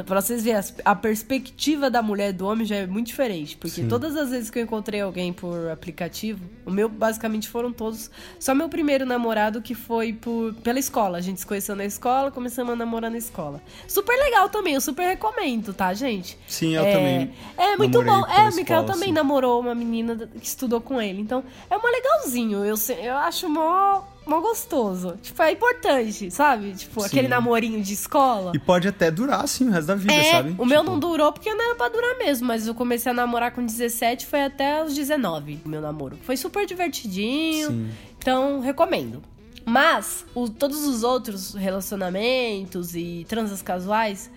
pra 0.07 0.21
vocês 0.21 0.43
verem, 0.43 0.59
as- 0.59 0.75
a 0.85 0.95
perspectiva 0.95 1.91
da 1.91 2.01
mulher 2.03 2.31
e 2.31 2.33
do 2.33 2.47
homem 2.47 2.67
já 2.67 2.77
é 2.77 2.87
muito 2.87 3.07
diferente. 3.09 3.57
Porque 3.57 3.83
Sim. 3.83 3.89
todas 3.89 4.17
as 4.17 4.31
vezes 4.31 4.49
que 4.51 4.59
eu 4.59 4.63
encontrei 4.63 5.01
alguém 5.03 5.33
por 5.35 5.69
aplicativo, 5.71 6.41
o 6.65 6.71
meu 6.71 6.89
basicamente 6.89 7.49
foram 7.49 7.71
todos. 7.73 8.11
Só 8.41 8.55
meu 8.55 8.69
primeiro 8.69 9.05
namorado 9.05 9.61
que 9.61 9.75
foi 9.75 10.15
por, 10.15 10.55
pela 10.55 10.79
escola. 10.79 11.19
A 11.19 11.21
gente 11.21 11.39
se 11.41 11.47
conheceu 11.47 11.77
na 11.77 11.85
escola, 11.85 12.31
começamos 12.31 12.73
a 12.73 12.77
namorar 12.77 13.11
na 13.11 13.19
escola. 13.19 13.61
Super 13.87 14.17
legal 14.17 14.49
também, 14.49 14.73
eu 14.75 14.81
super 14.81 15.07
recomendo, 15.07 15.75
tá, 15.75 15.93
gente? 15.93 16.39
Sim, 16.49 16.75
eu 16.75 16.83
é, 16.83 16.93
também. 16.93 17.31
É 17.59 17.77
muito 17.77 18.03
namorei 18.03 18.35
bom. 18.35 18.41
É, 18.41 18.49
o 18.49 18.55
Mikael 18.55 18.85
também 18.85 19.03
assim. 19.05 19.13
namorou 19.13 19.61
uma 19.61 19.75
menina 19.75 20.17
que 20.41 20.47
estudou 20.47 20.81
com 20.81 20.99
ele. 20.99 21.21
Então, 21.21 21.45
é 21.71 21.77
mó 21.77 21.83
legalzinho. 21.85 22.65
Eu, 22.65 22.75
eu 23.03 23.17
acho 23.19 23.49
mó, 23.51 24.03
mó 24.27 24.41
gostoso. 24.41 25.17
Tipo, 25.23 25.43
é 25.43 25.53
importante, 25.53 26.31
sabe? 26.31 26.73
Tipo, 26.75 27.01
Sim. 27.01 27.07
aquele 27.07 27.29
namorinho 27.29 27.83
de 27.83 27.95
escola. 27.95 28.53
E 28.55 28.59
pode 28.59 28.89
até 28.89 29.11
durar, 29.11 29.45
assim, 29.45 29.69
o 29.69 29.71
resto 29.71 29.87
da 29.87 29.95
vida, 29.95 30.13
É, 30.13 30.31
sabe? 30.33 30.55
o 30.59 30.65
meu 30.67 30.81
Tipo, 30.81 30.91
não 30.93 30.99
durou 30.99 31.33
porque 31.33 31.55
não 31.55 31.65
era 31.65 31.75
pra 31.77 31.89
durar 31.89 32.19
mesmo, 32.19 32.47
mas 32.47 32.67
eu 32.67 32.75
comecei 32.75 33.11
a 33.13 33.15
namorar 33.15 33.53
com 33.53 33.65
17, 33.65 34.27
foi 34.27 34.43
até 34.43 34.83
os 34.85 34.95
19, 34.95 35.61
o 35.65 35.69
meu 35.69 35.81
namoro. 35.81 36.19
Foi 36.23 36.37
super 36.37 36.67
divertidinho, 36.67 37.69
Sim. 37.69 37.91
então 38.19 38.61
recomendo. 38.61 39.23
Mas, 39.65 40.25
o- 40.35 40.49
todos 40.49 40.85
os 40.87 41.03
outros 41.03 41.55
relacionamentos 41.55 42.95
e 42.95 43.25
transas 43.29 43.63
casuais, 43.63 44.31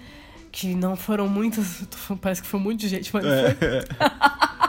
que 0.51 0.73
não 0.73 0.95
foram 0.95 1.27
muitos, 1.27 1.83
parece 2.21 2.41
que 2.41 2.47
foi 2.47 2.59
muita 2.59 2.87
gente, 2.87 3.13
mas 3.13 3.23
não 3.23 3.31
foi. 3.31 3.49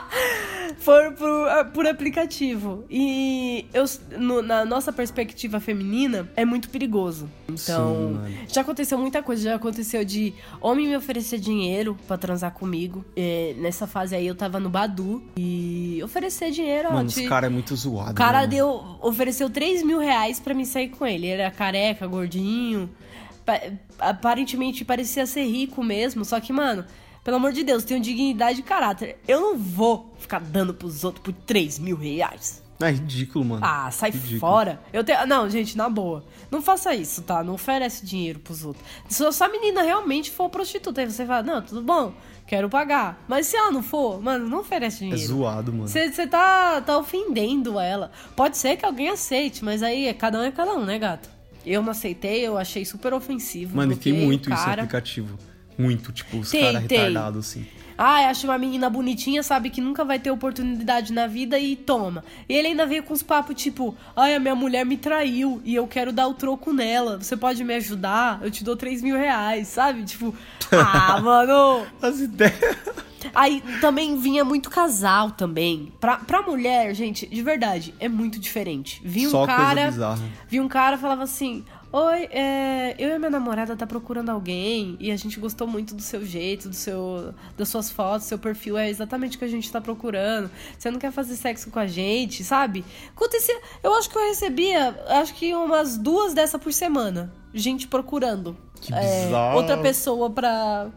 Foram 0.79 1.13
por, 1.13 1.47
ah, 1.49 1.63
por 1.65 1.85
aplicativo. 1.87 2.83
E 2.89 3.65
eu, 3.73 3.85
no- 4.17 4.41
na 4.41 4.65
nossa 4.65 4.91
perspectiva 4.91 5.59
feminina, 5.59 6.27
é 6.35 6.43
muito 6.43 6.69
perigoso. 6.69 7.29
Então, 7.47 8.19
Sim, 8.25 8.37
já 8.47 8.61
aconteceu 8.61 8.97
muita 8.97 9.21
coisa. 9.21 9.43
Já 9.43 9.55
aconteceu 9.55 10.03
de 10.03 10.33
homem 10.59 10.87
me 10.87 10.95
oferecer 10.95 11.39
dinheiro 11.39 11.95
pra 12.07 12.17
transar 12.17 12.51
comigo. 12.53 13.05
É, 13.15 13.53
nessa 13.57 13.85
fase 13.85 14.15
aí 14.15 14.25
eu 14.25 14.33
tava 14.35 14.59
no 14.59 14.69
Badu 14.69 15.21
e 15.37 16.01
oferecer 16.03 16.49
dinheiro, 16.51 16.89
ó. 16.89 16.93
Mano, 16.93 17.09
te- 17.09 17.21
os 17.23 17.29
cara 17.29 17.45
é 17.47 17.49
muito 17.49 17.75
zoado. 17.75 18.11
o 18.11 18.15
cara 18.15 18.39
mano? 18.39 18.49
deu, 18.49 18.83
ofereceu 19.01 19.49
3 19.49 19.83
mil 19.83 19.99
reais 19.99 20.39
pra 20.39 20.53
me 20.53 20.65
sair 20.65 20.89
com 20.89 21.05
ele. 21.05 21.27
Ele 21.27 21.41
era 21.41 21.51
careca, 21.51 22.07
gordinho. 22.07 22.89
Pa- 23.45 23.61
aparentemente 23.99 24.83
parecia 24.83 25.25
ser 25.25 25.43
rico 25.43 25.83
mesmo. 25.83 26.25
Só 26.25 26.39
que, 26.39 26.51
mano, 26.51 26.85
pelo 27.23 27.37
amor 27.37 27.51
de 27.53 27.63
Deus, 27.63 27.83
tenho 27.83 27.99
dignidade 27.99 28.59
e 28.59 28.63
caráter. 28.63 29.17
Eu 29.27 29.39
não 29.41 29.57
vou 29.57 30.13
ficar 30.19 30.39
dando 30.39 30.73
pros 30.73 31.03
outros 31.03 31.23
por 31.23 31.33
3 31.33 31.79
mil 31.79 31.95
reais. 31.97 32.61
É 32.81 32.89
ridículo, 32.89 33.45
mano. 33.45 33.61
Ah, 33.63 33.91
sai 33.91 34.09
Ridículo. 34.09 34.39
fora. 34.39 34.81
Eu 34.91 35.03
tenho... 35.03 35.27
Não, 35.27 35.47
gente, 35.47 35.77
na 35.77 35.87
boa. 35.87 36.25
Não 36.49 36.63
faça 36.63 36.95
isso, 36.95 37.21
tá? 37.21 37.43
Não 37.43 37.53
oferece 37.53 38.03
dinheiro 38.03 38.39
pros 38.39 38.65
outros. 38.65 38.83
Se 39.07 39.23
a 39.23 39.31
sua 39.31 39.47
menina 39.49 39.83
realmente 39.83 40.31
for 40.31 40.49
prostituta, 40.49 40.99
aí 40.99 41.09
você 41.11 41.23
fala, 41.23 41.43
não, 41.43 41.61
tudo 41.61 41.83
bom, 41.83 42.11
quero 42.47 42.67
pagar. 42.69 43.23
Mas 43.27 43.45
se 43.45 43.55
ela 43.55 43.69
não 43.71 43.83
for, 43.83 44.19
mano, 44.19 44.49
não 44.49 44.61
oferece 44.61 44.95
É 45.05 45.09
dinheiro. 45.09 45.21
zoado, 45.27 45.71
mano. 45.71 45.87
Você 45.87 46.25
tá, 46.25 46.81
tá 46.81 46.97
ofendendo 46.97 47.79
ela. 47.79 48.11
Pode 48.35 48.57
ser 48.57 48.75
que 48.77 48.83
alguém 48.85 49.09
aceite, 49.09 49.63
mas 49.63 49.83
aí 49.83 50.07
é 50.07 50.13
cada 50.15 50.39
um 50.39 50.43
é 50.43 50.51
cada 50.51 50.73
um, 50.73 50.83
né, 50.83 50.97
gato? 50.97 51.29
Eu 51.63 51.83
não 51.83 51.91
aceitei, 51.91 52.41
eu 52.47 52.57
achei 52.57 52.83
super 52.83 53.13
ofensivo. 53.13 53.77
Mano, 53.77 53.93
e 53.93 53.95
tem 53.95 54.11
muito 54.11 54.49
isso 54.49 54.59
no 54.59 54.65
cara. 54.65 54.81
aplicativo. 54.81 55.37
Muito, 55.77 56.11
tipo, 56.11 56.37
os 56.37 56.51
caras 56.51 56.81
retardados, 56.81 57.47
assim. 57.47 57.65
Ah, 58.03 58.29
acha 58.29 58.47
uma 58.47 58.57
menina 58.57 58.89
bonitinha, 58.89 59.43
sabe 59.43 59.69
que 59.69 59.79
nunca 59.79 60.03
vai 60.03 60.17
ter 60.17 60.31
oportunidade 60.31 61.13
na 61.13 61.27
vida 61.27 61.59
e 61.59 61.75
toma. 61.75 62.23
E 62.49 62.55
ele 62.55 62.69
ainda 62.69 62.83
veio 62.85 63.03
com 63.03 63.13
os 63.13 63.21
papos 63.21 63.61
tipo: 63.61 63.95
ai, 64.15 64.33
a 64.33 64.39
minha 64.39 64.55
mulher 64.55 64.83
me 64.83 64.97
traiu 64.97 65.61
e 65.63 65.75
eu 65.75 65.85
quero 65.85 66.11
dar 66.11 66.27
o 66.27 66.33
troco 66.33 66.73
nela. 66.73 67.19
Você 67.19 67.37
pode 67.37 67.63
me 67.63 67.75
ajudar? 67.75 68.39
Eu 68.41 68.49
te 68.49 68.63
dou 68.63 68.75
3 68.75 69.03
mil 69.03 69.15
reais, 69.15 69.67
sabe? 69.67 70.03
Tipo, 70.03 70.33
ah, 70.71 71.21
mano. 71.21 71.85
As 72.01 72.19
ideias. 72.19 72.59
Aí 73.35 73.61
também 73.79 74.19
vinha 74.19 74.43
muito 74.43 74.69
casal 74.71 75.29
também. 75.29 75.93
Pra, 75.99 76.17
pra 76.17 76.41
mulher, 76.41 76.95
gente, 76.95 77.27
de 77.27 77.41
verdade, 77.43 77.93
é 77.99 78.09
muito 78.09 78.39
diferente. 78.39 78.99
Vi 79.05 79.27
um 79.27 79.29
Só 79.29 79.45
coisa 79.45 79.61
cara. 79.61 79.91
bizarra. 79.91 80.23
Vi 80.47 80.59
um 80.59 80.67
cara 80.67 80.97
falava 80.97 81.23
assim: 81.23 81.63
Oi, 81.93 82.29
é, 82.31 82.95
eu 82.97 83.13
e 83.13 83.19
minha 83.19 83.29
namorada 83.29 83.75
tá 83.75 83.85
procurando 83.85 84.29
alguém 84.29 84.95
e 84.97 85.11
a 85.11 85.17
gente 85.17 85.37
gostou 85.41 85.67
muito 85.67 85.93
do 85.93 86.01
seu 86.01 86.25
jeito, 86.25 86.69
do 86.69 86.75
seu, 86.75 87.33
das 87.57 87.67
suas 87.67 87.91
fotos, 87.91 88.27
seu 88.27 88.39
perfil 88.39 88.77
é 88.77 88.89
exatamente 88.89 89.35
o 89.35 89.39
que 89.39 89.43
a 89.43 89.49
gente 89.49 89.69
tá 89.69 89.81
procurando. 89.81 90.49
Você 90.79 90.89
não 90.89 90.97
quer 90.97 91.11
fazer 91.11 91.35
sexo 91.35 91.69
com 91.69 91.79
a 91.79 91.87
gente, 91.87 92.45
sabe? 92.45 92.85
Acontecia, 93.13 93.59
eu 93.83 93.93
acho 93.95 94.09
que 94.09 94.17
eu 94.17 94.25
recebia, 94.25 95.03
acho 95.09 95.33
que 95.35 95.53
umas 95.53 95.97
duas 95.97 96.33
dessa 96.33 96.57
por 96.57 96.71
semana, 96.71 97.29
gente 97.53 97.89
procurando 97.89 98.55
Que 98.79 98.93
é, 98.93 99.29
outra 99.53 99.77
pessoa 99.77 100.29
pra, 100.29 100.87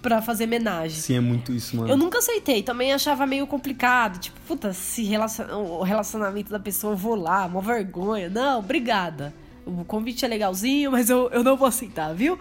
pra 0.00 0.22
fazer 0.22 0.44
homenagem. 0.44 0.98
Sim, 0.98 1.16
é 1.16 1.20
muito 1.20 1.52
isso, 1.52 1.76
mano. 1.76 1.90
Eu 1.90 1.96
nunca 1.98 2.20
aceitei, 2.20 2.62
também 2.62 2.94
achava 2.94 3.26
meio 3.26 3.46
complicado. 3.46 4.18
Tipo, 4.18 4.40
puta, 4.48 4.72
se 4.72 5.02
relacion... 5.02 5.44
o 5.52 5.82
relacionamento 5.82 6.50
da 6.50 6.58
pessoa, 6.58 6.94
eu 6.94 6.96
vou 6.96 7.16
lá, 7.16 7.44
uma 7.44 7.60
vergonha. 7.60 8.30
Não, 8.30 8.60
obrigada. 8.60 9.34
O 9.68 9.84
convite 9.84 10.24
é 10.24 10.28
legalzinho, 10.28 10.90
mas 10.90 11.10
eu, 11.10 11.28
eu 11.30 11.44
não 11.44 11.56
vou 11.56 11.68
aceitar, 11.68 12.14
viu? 12.14 12.38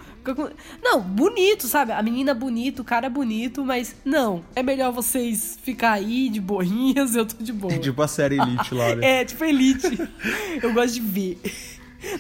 Não, 0.82 1.02
bonito, 1.02 1.68
sabe? 1.68 1.92
A 1.92 2.02
menina 2.02 2.32
é 2.32 2.34
bonita, 2.34 2.82
o 2.82 2.86
cara 2.86 3.08
é 3.08 3.10
bonito, 3.10 3.66
mas 3.66 3.96
não. 4.06 4.44
É 4.56 4.64
melhor 4.64 4.94
vocês 4.94 5.60
ficar 5.62 5.92
aí 5.92 6.30
de 6.30 6.40
boinhas, 6.40 7.16
eu 7.16 7.26
tô 7.26 7.44
de 7.44 7.52
boa. 7.52 7.74
É 7.74 7.78
tipo 7.80 8.02
a 8.02 8.08
série 8.08 8.40
Elite 8.40 8.74
lá, 8.74 8.96
né? 8.96 9.02
É, 9.20 9.26
tipo 9.26 9.44
Elite. 9.44 9.88
Eu 10.64 10.74
gosto 10.74 10.94
de 10.96 11.02
ver. 11.02 11.40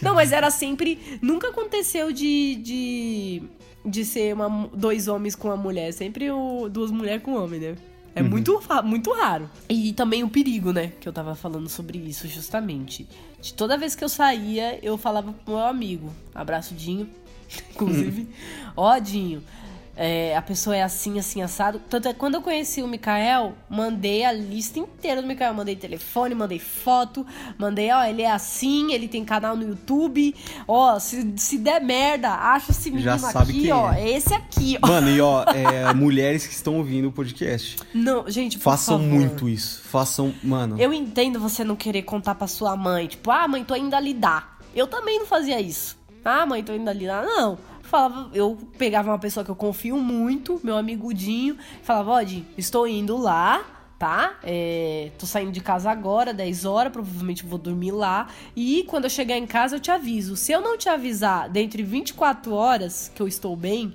Não, 0.01 0.15
mas 0.15 0.31
era 0.31 0.49
sempre. 0.51 1.19
Nunca 1.21 1.49
aconteceu 1.49 2.11
de. 2.11 2.55
de, 2.55 3.43
de 3.85 4.05
ser 4.05 4.33
uma, 4.33 4.69
dois 4.73 5.07
homens 5.07 5.35
com 5.35 5.47
uma 5.47 5.57
mulher. 5.57 5.91
Sempre 5.93 6.29
o, 6.31 6.67
duas 6.69 6.91
mulheres 6.91 7.23
com 7.23 7.31
um 7.31 7.43
homem, 7.43 7.59
né? 7.59 7.75
É 8.20 8.24
muito, 8.24 8.57
ra- 8.57 8.82
muito 8.82 9.11
raro. 9.13 9.49
E 9.70 9.93
também 9.93 10.24
o 10.24 10.30
perigo, 10.30 10.72
né? 10.72 10.91
Que 10.99 11.07
eu 11.07 11.13
tava 11.13 11.36
falando 11.36 11.70
sobre 11.70 11.97
isso 11.99 12.28
justamente. 12.28 13.07
De 13.41 13.53
toda 13.53 13.78
vez 13.78 13.95
que 13.95 14.03
eu 14.03 14.09
saía, 14.09 14.80
eu 14.84 14.97
falava 14.97 15.32
pro 15.34 15.53
meu 15.55 15.63
amigo. 15.65 16.11
Abraço, 16.34 16.74
Dinho. 16.74 17.09
Inclusive. 17.72 18.28
Ó, 18.76 18.97
Dinho. 18.99 19.41
É, 19.97 20.37
a 20.37 20.41
pessoa 20.43 20.75
é 20.75 20.83
assim, 20.83 21.17
assim, 21.17 21.41
assado. 21.41 21.81
Tanto 21.89 22.07
é 22.07 22.13
quando 22.13 22.35
eu 22.35 22.41
conheci 22.41 22.83
o 22.83 22.87
Mikael, 22.87 23.53
mandei 23.67 24.23
a 24.23 24.31
lista 24.31 24.77
inteira 24.77 25.21
do 25.21 25.27
Mikael. 25.27 25.53
Mandei 25.55 25.75
telefone, 25.75 26.35
mandei 26.35 26.59
foto, 26.59 27.25
mandei, 27.57 27.91
ó, 27.91 28.03
ele 28.03 28.21
é 28.21 28.31
assim, 28.31 28.93
ele 28.93 29.07
tem 29.07 29.25
canal 29.25 29.55
no 29.57 29.67
YouTube. 29.67 30.35
Ó, 30.67 30.99
se, 30.99 31.33
se 31.37 31.57
der 31.57 31.81
merda, 31.81 32.29
acha 32.29 32.71
esse 32.71 32.91
menino 32.91 33.03
Já 33.03 33.17
sabe 33.17 33.51
aqui, 33.57 33.71
ó. 33.71 33.91
é. 33.91 34.09
Esse 34.09 34.33
aqui, 34.33 34.77
ó. 34.81 34.87
Mano, 34.87 35.09
e 35.09 35.19
ó, 35.19 35.43
é, 35.43 35.91
mulheres 35.95 36.45
que 36.45 36.53
estão 36.53 36.77
ouvindo 36.77 37.07
o 37.07 37.11
podcast, 37.11 37.77
Não, 37.93 38.29
gente, 38.29 38.57
por 38.57 38.63
façam 38.63 38.99
favor. 38.99 39.11
muito 39.11 39.49
isso. 39.49 39.81
Façam, 39.83 40.33
mano. 40.43 40.79
Eu 40.79 40.93
entendo 40.93 41.39
você 41.39 41.63
não 41.63 41.75
querer 41.75 42.03
contar 42.03 42.35
pra 42.35 42.45
sua 42.47 42.75
mãe, 42.77 43.07
tipo, 43.07 43.31
ah, 43.31 43.47
mãe, 43.47 43.63
tô 43.63 43.75
indo 43.75 43.95
ali 43.95 44.13
dar. 44.13 44.59
Eu 44.75 44.85
também 44.85 45.17
não 45.17 45.25
fazia 45.25 45.59
isso. 45.59 45.97
Ah, 46.23 46.45
mãe, 46.45 46.61
tô 46.63 46.73
indo 46.73 46.89
ali. 46.89 47.07
Não. 47.07 47.57
Falava, 47.88 48.29
eu 48.33 48.57
pegava 48.77 49.09
uma 49.09 49.17
pessoa 49.17 49.45
que 49.45 49.49
eu 49.49 49.55
confio 49.55 49.97
muito, 49.97 50.59
meu 50.61 50.77
amigo 50.77 51.13
Dinho, 51.13 51.55
e 51.81 51.85
falava, 51.85 52.11
ó, 52.11 52.21
estou 52.57 52.85
indo 52.85 53.15
lá, 53.15 53.65
tá? 53.97 54.38
É, 54.43 55.11
tô 55.17 55.25
saindo 55.25 55.53
de 55.53 55.61
casa 55.61 55.89
agora, 55.89 56.33
10 56.33 56.65
horas, 56.65 56.91
provavelmente 56.91 57.45
vou 57.45 57.57
dormir 57.57 57.91
lá. 57.91 58.27
E 58.53 58.83
quando 58.88 59.05
eu 59.05 59.09
chegar 59.09 59.38
em 59.38 59.47
casa, 59.47 59.77
eu 59.77 59.79
te 59.79 59.89
aviso. 59.89 60.35
Se 60.35 60.51
eu 60.51 60.59
não 60.59 60.77
te 60.77 60.89
avisar 60.89 61.49
dentro 61.49 61.77
de 61.77 61.83
24 61.83 62.53
horas 62.53 63.09
que 63.15 63.21
eu 63.21 63.27
estou 63.27 63.55
bem, 63.55 63.93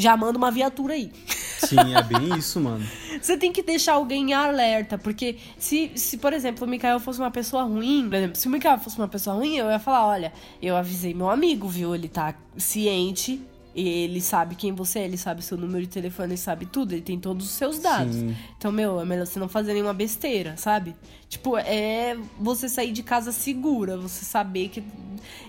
já 0.00 0.16
manda 0.16 0.38
uma 0.38 0.50
viatura 0.50 0.94
aí. 0.94 1.10
Sim, 1.58 1.76
é 1.94 2.02
bem 2.02 2.36
isso, 2.38 2.60
mano. 2.60 2.84
Você 3.20 3.36
tem 3.36 3.52
que 3.52 3.62
deixar 3.62 3.94
alguém 3.94 4.30
em 4.30 4.32
alerta, 4.32 4.96
porque 4.96 5.36
se, 5.58 5.90
se, 5.94 6.16
por 6.16 6.32
exemplo, 6.32 6.66
o 6.66 6.70
Mikael 6.70 6.98
fosse 6.98 7.18
uma 7.20 7.30
pessoa 7.30 7.64
ruim, 7.64 8.08
por 8.08 8.14
exemplo, 8.16 8.36
se 8.36 8.48
o 8.48 8.50
Mikael 8.50 8.78
fosse 8.78 8.96
uma 8.96 9.08
pessoa 9.08 9.36
ruim, 9.36 9.56
eu 9.56 9.70
ia 9.70 9.78
falar, 9.78 10.06
olha, 10.06 10.32
eu 10.62 10.74
avisei 10.76 11.12
meu 11.12 11.28
amigo, 11.28 11.68
viu? 11.68 11.94
Ele 11.94 12.08
tá 12.08 12.34
ciente, 12.56 13.40
ele 13.74 14.20
sabe 14.20 14.54
quem 14.54 14.72
você 14.72 15.00
é, 15.00 15.04
ele 15.04 15.16
sabe 15.18 15.42
seu 15.42 15.56
número 15.58 15.82
de 15.84 15.88
telefone, 15.90 16.30
ele 16.30 16.36
sabe 16.38 16.64
tudo, 16.66 16.92
ele 16.92 17.02
tem 17.02 17.18
todos 17.20 17.44
os 17.46 17.52
seus 17.52 17.78
dados. 17.78 18.16
Sim. 18.16 18.34
Então, 18.56 18.72
meu, 18.72 18.98
é 19.00 19.04
melhor 19.04 19.26
você 19.26 19.38
não 19.38 19.48
fazer 19.48 19.74
nenhuma 19.74 19.92
besteira, 19.92 20.56
sabe? 20.56 20.96
Tipo, 21.28 21.56
é 21.58 22.16
você 22.38 22.68
sair 22.68 22.90
de 22.92 23.02
casa 23.02 23.32
segura, 23.32 23.96
você 23.98 24.24
saber 24.24 24.68
que. 24.70 24.82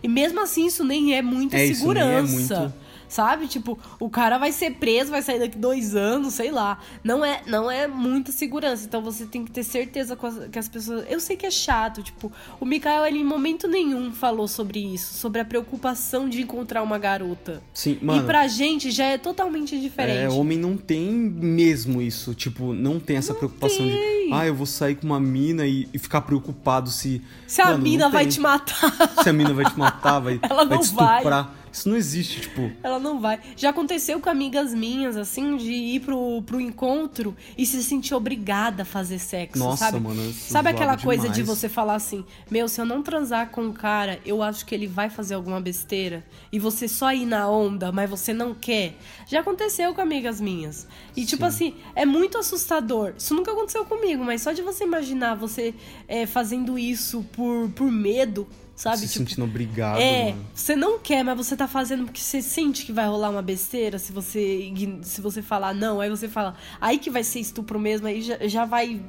E 0.03 0.07
mesmo 0.07 0.41
assim, 0.41 0.65
isso 0.67 0.83
nem 0.83 1.15
é 1.15 1.21
muita 1.21 1.55
É, 1.57 1.65
isso 1.65 1.87
nem 1.93 2.01
é 2.01 2.05
segurança. 2.25 2.59
muito- 2.59 2.73
Sabe? 3.11 3.45
Tipo, 3.45 3.77
o 3.99 4.09
cara 4.09 4.37
vai 4.37 4.53
ser 4.53 4.71
preso, 4.75 5.11
vai 5.11 5.21
sair 5.21 5.37
daqui 5.37 5.57
dois 5.57 5.97
anos, 5.97 6.33
sei 6.33 6.49
lá. 6.49 6.79
Não 7.03 7.25
é, 7.25 7.41
não 7.45 7.69
é 7.69 7.85
muita 7.85 8.31
segurança. 8.31 8.85
Então 8.85 9.01
você 9.01 9.25
tem 9.25 9.43
que 9.43 9.51
ter 9.51 9.63
certeza 9.63 10.17
que 10.49 10.57
as 10.57 10.69
pessoas. 10.69 11.03
Eu 11.09 11.19
sei 11.19 11.35
que 11.35 11.45
é 11.45 11.51
chato, 11.51 12.01
tipo, 12.01 12.31
o 12.57 12.65
Mikael, 12.65 13.05
ele 13.05 13.19
em 13.19 13.25
momento 13.25 13.67
nenhum 13.67 14.13
falou 14.13 14.47
sobre 14.47 14.79
isso, 14.79 15.13
sobre 15.15 15.41
a 15.41 15.45
preocupação 15.45 16.29
de 16.29 16.41
encontrar 16.41 16.81
uma 16.83 16.97
garota. 16.97 17.61
Sim, 17.73 17.99
mano. 18.01 18.23
e 18.23 18.25
pra 18.25 18.47
gente 18.47 18.89
já 18.91 19.03
é 19.07 19.17
totalmente 19.17 19.77
diferente. 19.77 20.17
É, 20.17 20.29
homem 20.29 20.57
não 20.57 20.77
tem 20.77 21.11
mesmo 21.11 22.01
isso. 22.01 22.33
Tipo, 22.33 22.71
não 22.71 22.97
tem 22.97 23.17
essa 23.17 23.33
preocupação 23.33 23.85
de. 23.85 24.29
Ah, 24.31 24.47
eu 24.47 24.55
vou 24.55 24.65
sair 24.65 24.95
com 24.95 25.05
uma 25.05 25.19
mina 25.19 25.67
e, 25.67 25.89
e 25.93 25.99
ficar 25.99 26.21
preocupado 26.21 26.89
se. 26.89 27.21
Se 27.45 27.61
a 27.61 27.65
Mano, 27.65 27.77
não 27.79 27.83
mina 27.83 28.09
vai 28.09 28.23
tem. 28.23 28.31
te 28.31 28.39
matar. 28.39 28.93
Se 29.21 29.27
a 29.27 29.33
mina 29.33 29.53
vai 29.53 29.65
te 29.65 29.77
matar, 29.77 30.19
vai, 30.19 30.39
Ela 30.49 30.63
vai 30.63 30.77
não 30.77 30.79
te 30.81 30.85
estuprar. 30.85 31.55
Isso 31.71 31.87
não 31.87 31.95
existe, 31.95 32.41
tipo. 32.41 32.71
Ela 32.83 32.99
não 32.99 33.19
vai. 33.19 33.39
Já 33.55 33.69
aconteceu 33.69 34.19
com 34.19 34.29
amigas 34.29 34.73
minhas, 34.73 35.15
assim, 35.15 35.55
de 35.57 35.71
ir 35.71 36.01
pro, 36.01 36.41
pro 36.43 36.59
encontro 36.59 37.35
e 37.57 37.65
se 37.65 37.81
sentir 37.83 38.13
obrigada 38.13 38.83
a 38.83 38.85
fazer 38.85 39.19
sexo, 39.19 39.57
Nossa, 39.59 39.85
sabe? 39.85 39.99
mano, 39.99 40.33
Sabe 40.33 40.69
aquela 40.69 40.97
coisa 40.97 41.29
de 41.29 41.35
demais. 41.41 41.59
você 41.59 41.69
falar 41.69 41.95
assim, 41.95 42.25
meu, 42.49 42.67
se 42.67 42.81
eu 42.81 42.85
não 42.85 43.01
transar 43.01 43.49
com 43.49 43.67
o 43.67 43.73
cara, 43.73 44.19
eu 44.25 44.43
acho 44.43 44.65
que 44.65 44.75
ele 44.75 44.87
vai 44.87 45.09
fazer 45.09 45.35
alguma 45.35 45.61
besteira. 45.61 46.25
E 46.51 46.59
você 46.59 46.87
só 46.87 47.13
ir 47.13 47.25
na 47.25 47.49
onda, 47.49 47.91
mas 47.91 48.09
você 48.09 48.33
não 48.33 48.53
quer. 48.53 48.95
Já 49.27 49.39
aconteceu 49.39 49.93
com 49.93 50.01
amigas 50.01 50.41
minhas. 50.41 50.87
E, 51.15 51.25
tipo 51.25 51.45
assim, 51.45 51.75
é 51.95 52.05
muito 52.05 52.37
assustador. 52.37 53.13
Isso 53.17 53.33
nunca 53.33 53.51
aconteceu 53.51 53.85
comigo, 53.85 54.23
mas 54.23 54.41
só 54.41 54.51
de 54.51 54.61
você 54.61 54.83
imaginar 54.83 55.35
você 55.35 55.73
é, 56.07 56.25
fazendo 56.25 56.77
isso 56.77 57.23
por, 57.31 57.69
por 57.69 57.89
medo, 57.89 58.47
sabe? 58.75 58.97
se 58.97 59.07
tipo, 59.07 59.17
sentindo 59.19 59.43
obrigado. 59.43 59.99
é, 59.99 60.31
mano. 60.31 60.45
você 60.53 60.75
não 60.75 60.99
quer, 60.99 61.23
mas 61.23 61.37
você 61.37 61.55
tá 61.55 61.67
fazendo 61.67 62.05
porque 62.05 62.21
você 62.21 62.41
sente 62.41 62.85
que 62.85 62.91
vai 62.91 63.07
rolar 63.07 63.29
uma 63.29 63.41
besteira 63.41 63.99
se 63.99 64.11
você 64.11 64.71
se 65.03 65.21
você 65.21 65.41
falar 65.41 65.73
não, 65.73 65.99
aí 65.99 66.09
você 66.09 66.27
fala, 66.27 66.55
aí 66.79 66.97
que 66.97 67.09
vai 67.09 67.23
ser 67.23 67.39
estupro 67.39 67.79
mesmo, 67.79 68.07
aí 68.07 68.21
já, 68.21 68.37
já 68.47 68.65
vai 68.65 69.01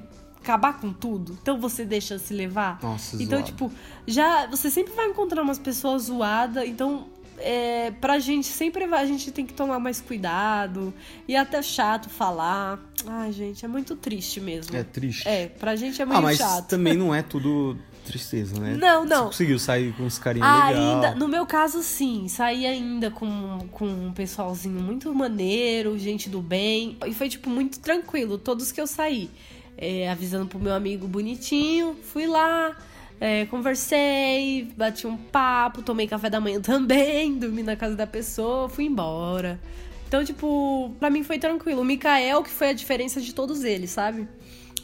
acabar 0.43 0.81
com 0.81 0.93
tudo. 0.93 1.39
Então 1.41 1.59
você 1.59 1.85
deixa 1.85 2.19
se 2.19 2.35
levar. 2.35 2.81
Nossa, 2.83 3.17
então, 3.17 3.39
zoado. 3.39 3.45
tipo, 3.45 3.73
já 4.07 4.47
você 4.47 4.71
sempre 4.71 4.93
vai 4.93 5.07
encontrar 5.07 5.43
umas 5.43 5.59
pessoas 5.59 6.03
zoadas, 6.03 6.67
então 6.67 7.07
é, 7.39 7.91
pra 7.93 8.19
gente 8.19 8.47
sempre 8.47 8.87
vai, 8.87 9.03
a 9.03 9.07
gente 9.07 9.31
tem 9.31 9.47
que 9.47 9.55
tomar 9.55 9.79
mais 9.79 10.01
cuidado. 10.01 10.93
E 11.27 11.35
é 11.35 11.39
até 11.39 11.63
chato 11.63 12.09
falar. 12.11 12.79
Ai, 13.07 13.33
gente, 13.33 13.65
é 13.65 13.69
muito 13.69 13.97
triste 13.97 14.41
mesmo. 14.41 14.77
É 14.77 14.83
triste. 14.83 15.27
É, 15.27 15.47
pra 15.47 15.77
gente 15.77 16.01
é 16.03 16.05
muito 16.05 16.19
ah, 16.19 16.23
mas 16.23 16.39
chato. 16.39 16.69
também 16.69 16.95
não 16.95 17.15
é 17.15 17.23
tudo 17.23 17.77
tristeza, 18.05 18.59
né? 18.61 18.77
Não, 18.79 19.05
não. 19.05 19.25
Você 19.25 19.29
conseguiu 19.29 19.59
sair 19.59 19.93
com 19.95 20.05
uns 20.05 20.19
carinha 20.19 20.45
Ah, 20.45 20.69
legal. 20.71 20.95
ainda, 20.95 21.15
no 21.15 21.29
meu 21.29 21.47
caso, 21.47 21.83
sim. 21.83 22.27
Saí 22.29 22.67
ainda 22.67 23.11
com, 23.11 23.67
com 23.71 23.87
um 23.87 24.13
pessoalzinho 24.13 24.81
muito 24.81 25.13
maneiro, 25.15 25.99
gente 25.99 26.29
do 26.29 26.41
bem. 26.41 26.97
E 27.07 27.15
foi, 27.15 27.29
tipo, 27.29 27.49
muito 27.49 27.79
tranquilo, 27.81 28.39
todos 28.39 28.71
que 28.73 28.81
eu 28.81 28.87
saí. 28.87 29.31
É, 29.77 30.11
avisando 30.11 30.47
pro 30.47 30.59
meu 30.59 30.75
amigo 30.75 31.09
bonitinho, 31.09 31.97
fui 32.03 32.27
lá, 32.27 32.77
é, 33.21 33.47
conversei, 33.47 34.69
bati 34.77 35.07
um 35.07 35.17
papo, 35.17 35.83
tomei 35.83 36.07
café 36.07 36.29
da 36.29 36.41
manhã 36.41 36.61
também, 36.63 37.35
dormi 37.39 37.63
na 37.63 37.75
casa 37.77 37.97
da 37.97 38.07
pessoa, 38.07 38.69
fui 38.69 38.85
embora. 38.85 39.59
Então, 40.07 40.23
tipo, 40.25 40.95
pra 41.01 41.09
mim 41.09 41.23
foi 41.25 41.39
tranquilo. 41.39 41.81
O 41.81 41.85
Mikael, 41.85 42.43
que 42.43 42.51
foi 42.51 42.69
a 42.69 42.73
diferença 42.75 43.21
de 43.21 43.35
todos 43.35 43.65
eles, 43.65 43.91
sabe? 43.91 44.29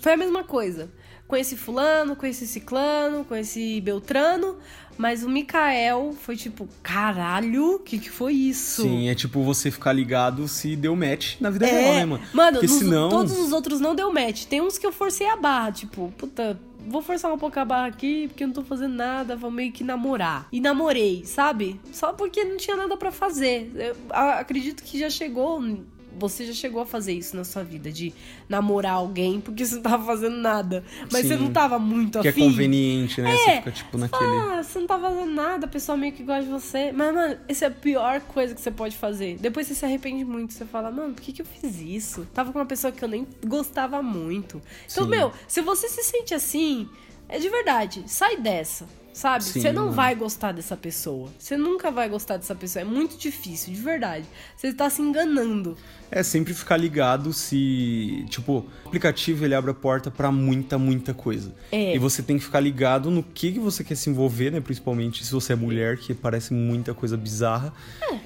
Foi 0.01 0.12
a 0.14 0.16
mesma 0.16 0.43
coisa. 0.43 0.91
Conheci 1.29 1.57
fulano, 1.57 2.16
conheci 2.16 2.47
ciclano, 2.47 3.22
conheci 3.22 3.81
Beltrano, 3.83 4.57
mas 4.97 5.22
o 5.22 5.29
Mikael 5.29 6.14
foi 6.20 6.37
tipo, 6.37 6.66
caralho, 6.83 7.74
o 7.74 7.79
que, 7.79 7.99
que 7.99 8.11
foi 8.11 8.33
isso? 8.33 8.81
Sim, 8.83 9.09
é 9.11 9.14
tipo 9.14 9.43
você 9.43 9.70
ficar 9.70 9.93
ligado 9.93 10.49
se 10.49 10.74
deu 10.74 10.97
match 10.97 11.37
na 11.39 11.51
vida 11.51 11.66
real, 11.66 11.95
né, 11.95 12.05
mano? 12.07 12.22
Mano, 12.33 12.53
Porque 12.59 12.66
nos- 12.66 12.79
senão. 12.79 13.09
todos 13.11 13.39
os 13.39 13.53
outros 13.53 13.79
não 13.79 13.95
deu 13.95 14.11
match. 14.12 14.47
Tem 14.47 14.62
uns 14.62 14.79
que 14.79 14.87
eu 14.87 14.91
forcei 14.91 15.29
a 15.29 15.37
barra, 15.37 15.70
tipo, 15.70 16.11
puta, 16.16 16.59
vou 16.89 17.03
forçar 17.03 17.31
um 17.31 17.37
pouco 17.39 17.61
a 17.61 17.64
barra 17.64 17.89
aqui 17.89 18.26
porque 18.29 18.43
eu 18.43 18.49
não 18.49 18.55
tô 18.55 18.62
fazendo 18.62 18.95
nada, 18.95 19.37
vou 19.37 19.51
meio 19.51 19.70
que 19.70 19.85
namorar. 19.85 20.49
E 20.51 20.61
namorei, 20.62 21.26
sabe? 21.26 21.79
Só 21.93 22.14
porque 22.14 22.43
não 22.43 22.57
tinha 22.57 22.74
nada 22.76 22.97
pra 22.97 23.12
fazer. 23.12 23.70
Eu 23.76 23.95
acredito 24.14 24.83
que 24.83 24.99
já 24.99 25.11
chegou. 25.11 25.62
Você 26.19 26.47
já 26.47 26.53
chegou 26.53 26.83
a 26.83 26.87
fazer 26.87 27.12
isso 27.12 27.37
na 27.37 27.45
sua 27.45 27.62
vida, 27.62 27.91
de 27.91 28.12
namorar 28.49 28.95
alguém 28.95 29.41
porque 29.41 29.64
você 29.66 29.77
não 29.77 29.83
tava 29.83 30.05
fazendo 30.05 30.37
nada. 30.37 30.85
Mas 31.12 31.23
Sim. 31.23 31.29
você 31.29 31.37
não 31.37 31.51
tava 31.53 31.79
muito 31.79 32.21
Que 32.21 32.29
é 32.29 32.31
afim. 32.31 32.41
conveniente, 32.51 33.21
né? 33.21 33.37
Você 33.37 33.51
É, 33.51 33.57
fica, 33.59 33.71
tipo, 33.73 33.99
naquele. 33.99 34.25
Ah, 34.25 34.62
você 34.62 34.79
não 34.79 34.87
tá 34.87 34.99
fazendo 34.99 35.27
nada, 35.27 35.66
a 35.66 35.69
pessoa 35.69 35.97
meio 35.97 36.12
que 36.12 36.23
gosta 36.23 36.43
de 36.45 36.51
você. 36.51 36.93
Mas, 36.93 37.14
mano, 37.14 37.37
essa 37.49 37.64
é 37.66 37.69
a 37.69 37.71
pior 37.71 38.21
coisa 38.23 38.55
que 38.55 38.61
você 38.61 38.71
pode 38.71 38.97
fazer. 38.97 39.39
Depois 39.39 39.66
você 39.66 39.75
se 39.75 39.85
arrepende 39.85 40.25
muito. 40.25 40.53
Você 40.53 40.64
fala, 40.64 40.91
mano, 40.91 41.14
por 41.14 41.23
que, 41.23 41.33
que 41.33 41.43
eu 41.43 41.47
fiz 41.47 41.81
isso? 41.81 42.27
Tava 42.35 42.53
com 42.53 42.59
uma 42.59 42.66
pessoa 42.66 42.93
que 42.93 43.03
eu 43.05 43.09
nem 43.09 43.27
gostava 43.47 44.03
muito. 44.03 44.61
Então, 44.91 45.05
Sim. 45.05 45.11
meu, 45.11 45.33
se 45.47 45.61
você 45.61 45.89
se 45.89 46.03
sente 46.03 46.35
assim, 46.35 46.89
é 47.29 47.39
de 47.39 47.49
verdade, 47.49 48.05
sai 48.07 48.37
dessa. 48.37 48.87
Sabe? 49.19 49.43
Sim, 49.43 49.61
Você 49.61 49.73
não 49.73 49.85
mano. 49.87 49.97
vai 49.97 50.14
gostar 50.14 50.53
dessa 50.53 50.77
pessoa. 50.77 51.29
Você 51.37 51.57
nunca 51.57 51.91
vai 51.91 52.09
gostar 52.09 52.37
dessa 52.37 52.55
pessoa. 52.55 52.83
É 52.83 52.85
muito 52.85 53.19
difícil, 53.19 53.75
de 53.75 53.81
verdade. 53.81 54.25
Você 54.57 54.73
tá 54.73 54.89
se 54.89 55.03
enganando. 55.03 55.77
É 56.11 56.23
sempre 56.23 56.55
ficar 56.55 56.77
ligado 56.77 57.33
se, 57.33 58.25
tipo, 58.31 58.64
o 58.85 58.89
aplicativo 58.89 59.45
ele 59.45 59.55
abre 59.57 59.73
a 59.73 59.75
porta 59.75 60.09
pra 60.11 60.31
muita, 60.31 60.79
muita 60.79 61.12
coisa. 61.12 61.53
É. 61.73 61.97
E 61.97 61.99
você 61.99 62.23
tem 62.23 62.39
que 62.39 62.45
ficar 62.45 62.61
ligado 62.61 63.11
no 63.11 63.23
que, 63.23 63.53
que 63.53 63.59
você 63.59 63.83
quer 63.83 63.97
se 63.97 64.09
envolver, 64.09 64.53
né? 64.53 64.61
Principalmente 64.61 65.25
se 65.25 65.33
você 65.33 65.53
é 65.53 65.57
mulher, 65.57 65.99
que 65.99 66.14
parece 66.14 66.55
muita 66.55 66.95
coisa 66.95 67.16
bizarra. 67.16 67.73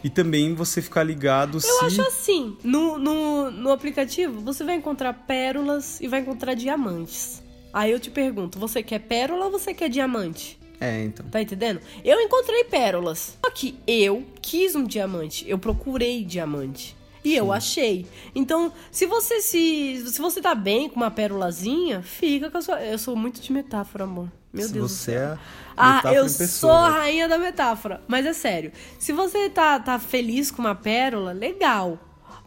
E 0.04 0.10
também 0.10 0.54
você 0.54 0.82
ficar 0.82 1.02
ligado 1.02 1.58
se. 1.58 1.68
Eu 1.68 1.86
acho 1.86 2.02
assim, 2.02 2.56
no, 2.62 2.98
no, 2.98 3.50
no 3.50 3.72
aplicativo, 3.72 4.40
você 4.42 4.62
vai 4.62 4.74
encontrar 4.76 5.14
pérolas 5.14 6.00
e 6.00 6.06
vai 6.06 6.20
encontrar 6.20 6.54
diamantes. 6.54 7.42
Aí 7.72 7.90
eu 7.90 7.98
te 7.98 8.10
pergunto, 8.10 8.58
você 8.58 8.82
quer 8.82 8.98
pérola 8.98 9.46
ou 9.46 9.50
você 9.50 9.72
quer 9.72 9.88
diamante? 9.88 10.60
É, 10.82 11.04
então. 11.04 11.24
Tá 11.30 11.40
entendendo? 11.40 11.80
Eu 12.04 12.20
encontrei 12.20 12.64
pérolas. 12.64 13.38
Só 13.44 13.50
que 13.52 13.78
eu 13.86 14.26
quis 14.40 14.74
um 14.74 14.84
diamante. 14.84 15.48
Eu 15.48 15.56
procurei 15.56 16.24
diamante. 16.24 16.96
E 17.24 17.36
eu 17.36 17.52
achei. 17.52 18.04
Então, 18.34 18.72
se 18.90 19.06
você 19.06 19.40
se. 19.40 20.02
Se 20.08 20.20
você 20.20 20.40
tá 20.40 20.56
bem 20.56 20.88
com 20.88 20.96
uma 20.96 21.10
pérolazinha, 21.10 22.02
fica 22.02 22.50
com 22.50 22.58
a 22.58 22.62
sua. 22.62 22.82
Eu 22.82 22.98
sou 22.98 23.14
muito 23.14 23.40
de 23.40 23.52
metáfora, 23.52 24.02
amor. 24.02 24.28
Meu 24.52 24.66
se 24.66 24.72
Deus 24.72 24.90
você 24.90 25.12
é. 25.12 25.38
Ah, 25.76 26.02
eu 26.12 26.28
sou 26.28 26.72
a 26.72 26.90
né? 26.90 26.98
rainha 26.98 27.28
da 27.28 27.38
metáfora. 27.38 28.02
Mas 28.08 28.26
é 28.26 28.32
sério. 28.32 28.72
Se 28.98 29.12
você 29.12 29.48
tá, 29.48 29.78
tá 29.78 30.00
feliz 30.00 30.50
com 30.50 30.62
uma 30.62 30.74
pérola, 30.74 31.30
legal. 31.30 31.96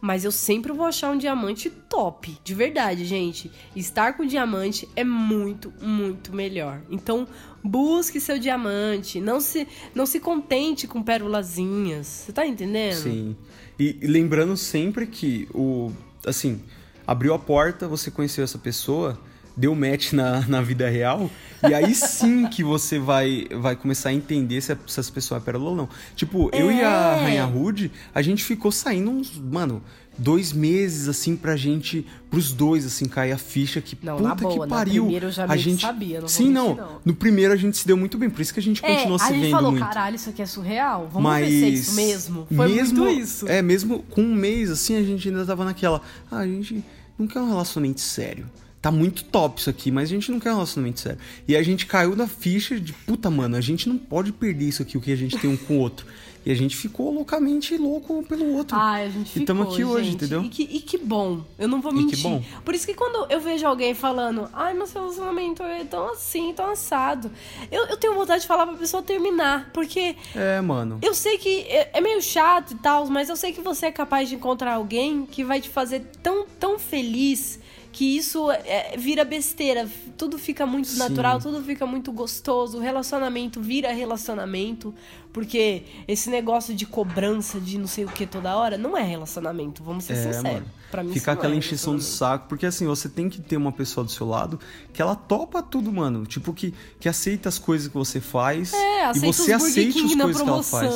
Mas 0.00 0.24
eu 0.24 0.30
sempre 0.30 0.72
vou 0.72 0.86
achar 0.86 1.10
um 1.10 1.16
diamante 1.16 1.70
top. 1.70 2.38
De 2.44 2.54
verdade, 2.54 3.04
gente. 3.04 3.50
Estar 3.74 4.12
com 4.12 4.26
diamante 4.26 4.86
é 4.94 5.02
muito, 5.02 5.72
muito 5.80 6.34
melhor. 6.34 6.80
Então, 6.90 7.26
busque 7.66 8.20
seu 8.20 8.38
diamante. 8.38 9.20
Não 9.20 9.40
se, 9.40 9.66
não 9.94 10.06
se 10.06 10.20
contente 10.20 10.86
com 10.86 11.02
pérolazinhas. 11.02 12.06
Você 12.06 12.32
tá 12.32 12.46
entendendo? 12.46 13.02
Sim. 13.02 13.36
E, 13.78 13.98
e 14.00 14.06
lembrando 14.06 14.56
sempre 14.56 15.06
que 15.06 15.48
o. 15.54 15.92
Assim, 16.26 16.60
abriu 17.06 17.34
a 17.34 17.38
porta, 17.38 17.86
você 17.86 18.10
conheceu 18.10 18.42
essa 18.42 18.58
pessoa, 18.58 19.18
deu 19.56 19.74
match 19.74 20.12
na, 20.12 20.46
na 20.46 20.60
vida 20.60 20.88
real, 20.88 21.30
e 21.68 21.72
aí 21.72 21.94
sim 21.96 22.46
que 22.48 22.64
você 22.64 22.98
vai, 22.98 23.46
vai 23.60 23.76
começar 23.76 24.10
a 24.10 24.12
entender 24.12 24.60
se, 24.60 24.76
se 24.86 25.00
essa 25.00 25.12
pessoa 25.12 25.38
é 25.38 25.40
pérola 25.40 25.70
ou 25.70 25.76
não. 25.76 25.88
Tipo, 26.14 26.50
eu 26.52 26.70
e 26.70 26.82
a 26.82 27.16
É. 27.16 27.22
Rainha 27.22 27.44
Rude, 27.44 27.92
a 28.14 28.20
gente 28.22 28.44
ficou 28.44 28.72
saindo 28.72 29.10
uns. 29.10 29.38
Mano. 29.38 29.82
Dois 30.18 30.52
meses, 30.52 31.08
assim, 31.08 31.36
pra 31.36 31.56
gente, 31.56 32.06
pros 32.30 32.52
dois, 32.52 32.86
assim, 32.86 33.04
cair 33.06 33.32
a 33.32 33.38
ficha 33.38 33.80
que 33.80 33.96
Não, 34.02 34.16
puta 34.16 34.34
boa, 34.34 34.64
que 34.64 34.68
pariu. 34.70 35.02
primeira 35.04 35.26
eu 35.26 35.30
já 35.30 35.44
a 35.44 35.56
gente 35.56 35.82
sabia, 35.82 36.20
não 36.22 36.28
Sim, 36.28 36.50
não. 36.50 36.74
não. 36.74 37.00
No 37.04 37.14
primeiro 37.14 37.52
a 37.52 37.56
gente 37.56 37.76
se 37.76 37.86
deu 37.86 37.96
muito 37.96 38.16
bem, 38.16 38.30
por 38.30 38.40
isso 38.40 38.52
que 38.54 38.60
a 38.60 38.62
gente 38.62 38.82
É, 38.84 38.94
continuou 38.94 39.16
a 39.16 39.18
se 39.18 39.32
gente 39.34 39.42
vendo 39.42 39.50
falou, 39.50 39.70
muito. 39.72 39.84
caralho, 39.86 40.16
isso 40.16 40.30
aqui 40.30 40.40
é 40.40 40.46
surreal? 40.46 41.08
Vamos 41.12 41.22
Mas 41.22 41.46
ver 41.48 41.58
se 41.58 41.64
é 41.64 41.68
isso 41.68 41.94
mesmo. 41.94 42.46
Foi 42.54 42.68
mesmo, 42.68 42.98
muito 43.04 43.20
isso. 43.20 43.46
É, 43.48 43.60
mesmo 43.60 43.98
com 44.10 44.22
um 44.22 44.34
mês, 44.34 44.70
assim, 44.70 44.96
a 44.96 45.02
gente 45.02 45.28
ainda 45.28 45.44
tava 45.44 45.64
naquela. 45.64 46.00
Ah, 46.30 46.38
a 46.38 46.46
gente 46.46 46.82
não 47.18 47.26
quer 47.26 47.40
um 47.40 47.48
relacionamento 47.48 48.00
sério. 48.00 48.46
Tá 48.80 48.90
muito 48.92 49.24
top 49.24 49.60
isso 49.60 49.68
aqui, 49.68 49.90
mas 49.90 50.04
a 50.08 50.12
gente 50.12 50.30
não 50.30 50.38
quer 50.38 50.50
um 50.52 50.54
relacionamento 50.54 51.00
sério. 51.00 51.18
E 51.48 51.56
a 51.56 51.62
gente 51.62 51.86
caiu 51.86 52.14
na 52.14 52.28
ficha 52.28 52.78
de 52.78 52.92
puta, 52.92 53.28
mano, 53.28 53.56
a 53.56 53.60
gente 53.60 53.88
não 53.88 53.98
pode 53.98 54.32
perder 54.32 54.66
isso 54.68 54.80
aqui, 54.82 54.96
o 54.96 55.00
que 55.00 55.10
a 55.10 55.16
gente 55.16 55.36
tem 55.36 55.50
um 55.50 55.56
com 55.56 55.74
o 55.76 55.78
outro. 55.80 56.06
E 56.46 56.52
a 56.52 56.54
gente 56.54 56.76
ficou 56.76 57.12
loucamente 57.12 57.76
louco 57.76 58.14
um 58.18 58.22
pelo 58.22 58.54
outro. 58.54 58.76
Ai, 58.78 59.06
a 59.06 59.08
gente 59.10 59.26
E 59.30 59.32
ficou, 59.32 59.46
tamo 59.46 59.62
aqui 59.64 59.82
hoje, 59.82 60.04
gente. 60.04 60.14
entendeu? 60.14 60.44
E 60.44 60.48
que, 60.48 60.62
e 60.62 60.80
que 60.80 60.96
bom. 60.96 61.42
Eu 61.58 61.66
não 61.66 61.80
vou 61.80 61.90
E 61.92 61.96
que 61.96 62.02
mentir. 62.04 62.22
bom. 62.22 62.40
Por 62.64 62.72
isso 62.72 62.86
que 62.86 62.94
quando 62.94 63.28
eu 63.28 63.40
vejo 63.40 63.66
alguém 63.66 63.94
falando, 63.94 64.48
ai, 64.52 64.72
meu 64.72 64.86
relacionamento 64.86 65.62
é 65.64 65.82
tão 65.84 66.12
assim, 66.12 66.52
tão 66.54 66.70
assado, 66.70 67.32
eu, 67.70 67.86
eu 67.86 67.96
tenho 67.96 68.14
vontade 68.14 68.42
de 68.42 68.46
falar 68.46 68.64
pra 68.64 68.76
pessoa 68.76 69.02
terminar. 69.02 69.70
Porque 69.72 70.14
É, 70.36 70.60
mano. 70.60 71.00
eu 71.02 71.14
sei 71.14 71.36
que 71.36 71.62
é, 71.62 71.90
é 71.94 72.00
meio 72.00 72.22
chato 72.22 72.74
e 72.74 72.76
tal, 72.76 73.06
mas 73.06 73.28
eu 73.28 73.34
sei 73.34 73.52
que 73.52 73.60
você 73.60 73.86
é 73.86 73.90
capaz 73.92 74.28
de 74.28 74.36
encontrar 74.36 74.74
alguém 74.74 75.26
que 75.26 75.42
vai 75.42 75.60
te 75.60 75.68
fazer 75.68 76.04
tão, 76.22 76.46
tão 76.60 76.78
feliz 76.78 77.58
que 77.96 78.04
isso 78.04 78.50
é, 78.50 78.94
vira 78.98 79.24
besteira. 79.24 79.88
Tudo 80.18 80.36
fica 80.38 80.66
muito 80.66 80.88
Sim. 80.88 80.98
natural, 80.98 81.40
tudo 81.40 81.64
fica 81.64 81.86
muito 81.86 82.12
gostoso. 82.12 82.76
O 82.76 82.80
relacionamento 82.80 83.58
vira 83.58 83.90
relacionamento. 83.90 84.94
Porque 85.32 85.82
esse 86.06 86.28
negócio 86.28 86.74
de 86.74 86.84
cobrança 86.84 87.58
de 87.58 87.78
não 87.78 87.86
sei 87.86 88.04
o 88.04 88.08
que 88.08 88.26
toda 88.26 88.54
hora 88.54 88.76
não 88.76 88.96
é 88.98 89.02
relacionamento, 89.02 89.82
vamos 89.82 90.04
ser 90.04 90.12
É, 90.12 90.16
sinceros. 90.16 90.42
mano. 90.42 90.66
Mim, 91.02 91.12
Ficar 91.12 91.32
aquela 91.32 91.54
é 91.54 91.56
encheção 91.56 91.92
relacionamento. 91.94 92.04
saco, 92.18 92.48
porque 92.48 92.64
assim, 92.66 92.86
você 92.86 93.08
tem 93.08 93.28
que 93.28 93.40
ter 93.40 93.56
uma 93.56 93.72
pessoa 93.72 94.04
do 94.04 94.10
seu 94.10 94.26
lado 94.26 94.58
que 94.92 95.02
ela 95.02 95.14
topa 95.14 95.62
tudo, 95.62 95.92
mano. 95.92 96.24
Tipo, 96.26 96.52
que, 96.54 96.72
que 96.98 97.08
aceita 97.08 97.48
as 97.48 97.58
coisas 97.58 97.88
que 97.88 97.94
você 97.94 98.20
faz 98.20 98.72
É, 98.72 98.76
e 98.76 99.02
aceita 99.02 99.32
você 99.32 99.54
os 99.56 99.62
aceita 99.64 99.92
King 99.92 100.14
as 100.14 100.20
coisas 100.22 100.42
que 100.42 100.48
ela 100.48 100.62
faz. 100.62 100.94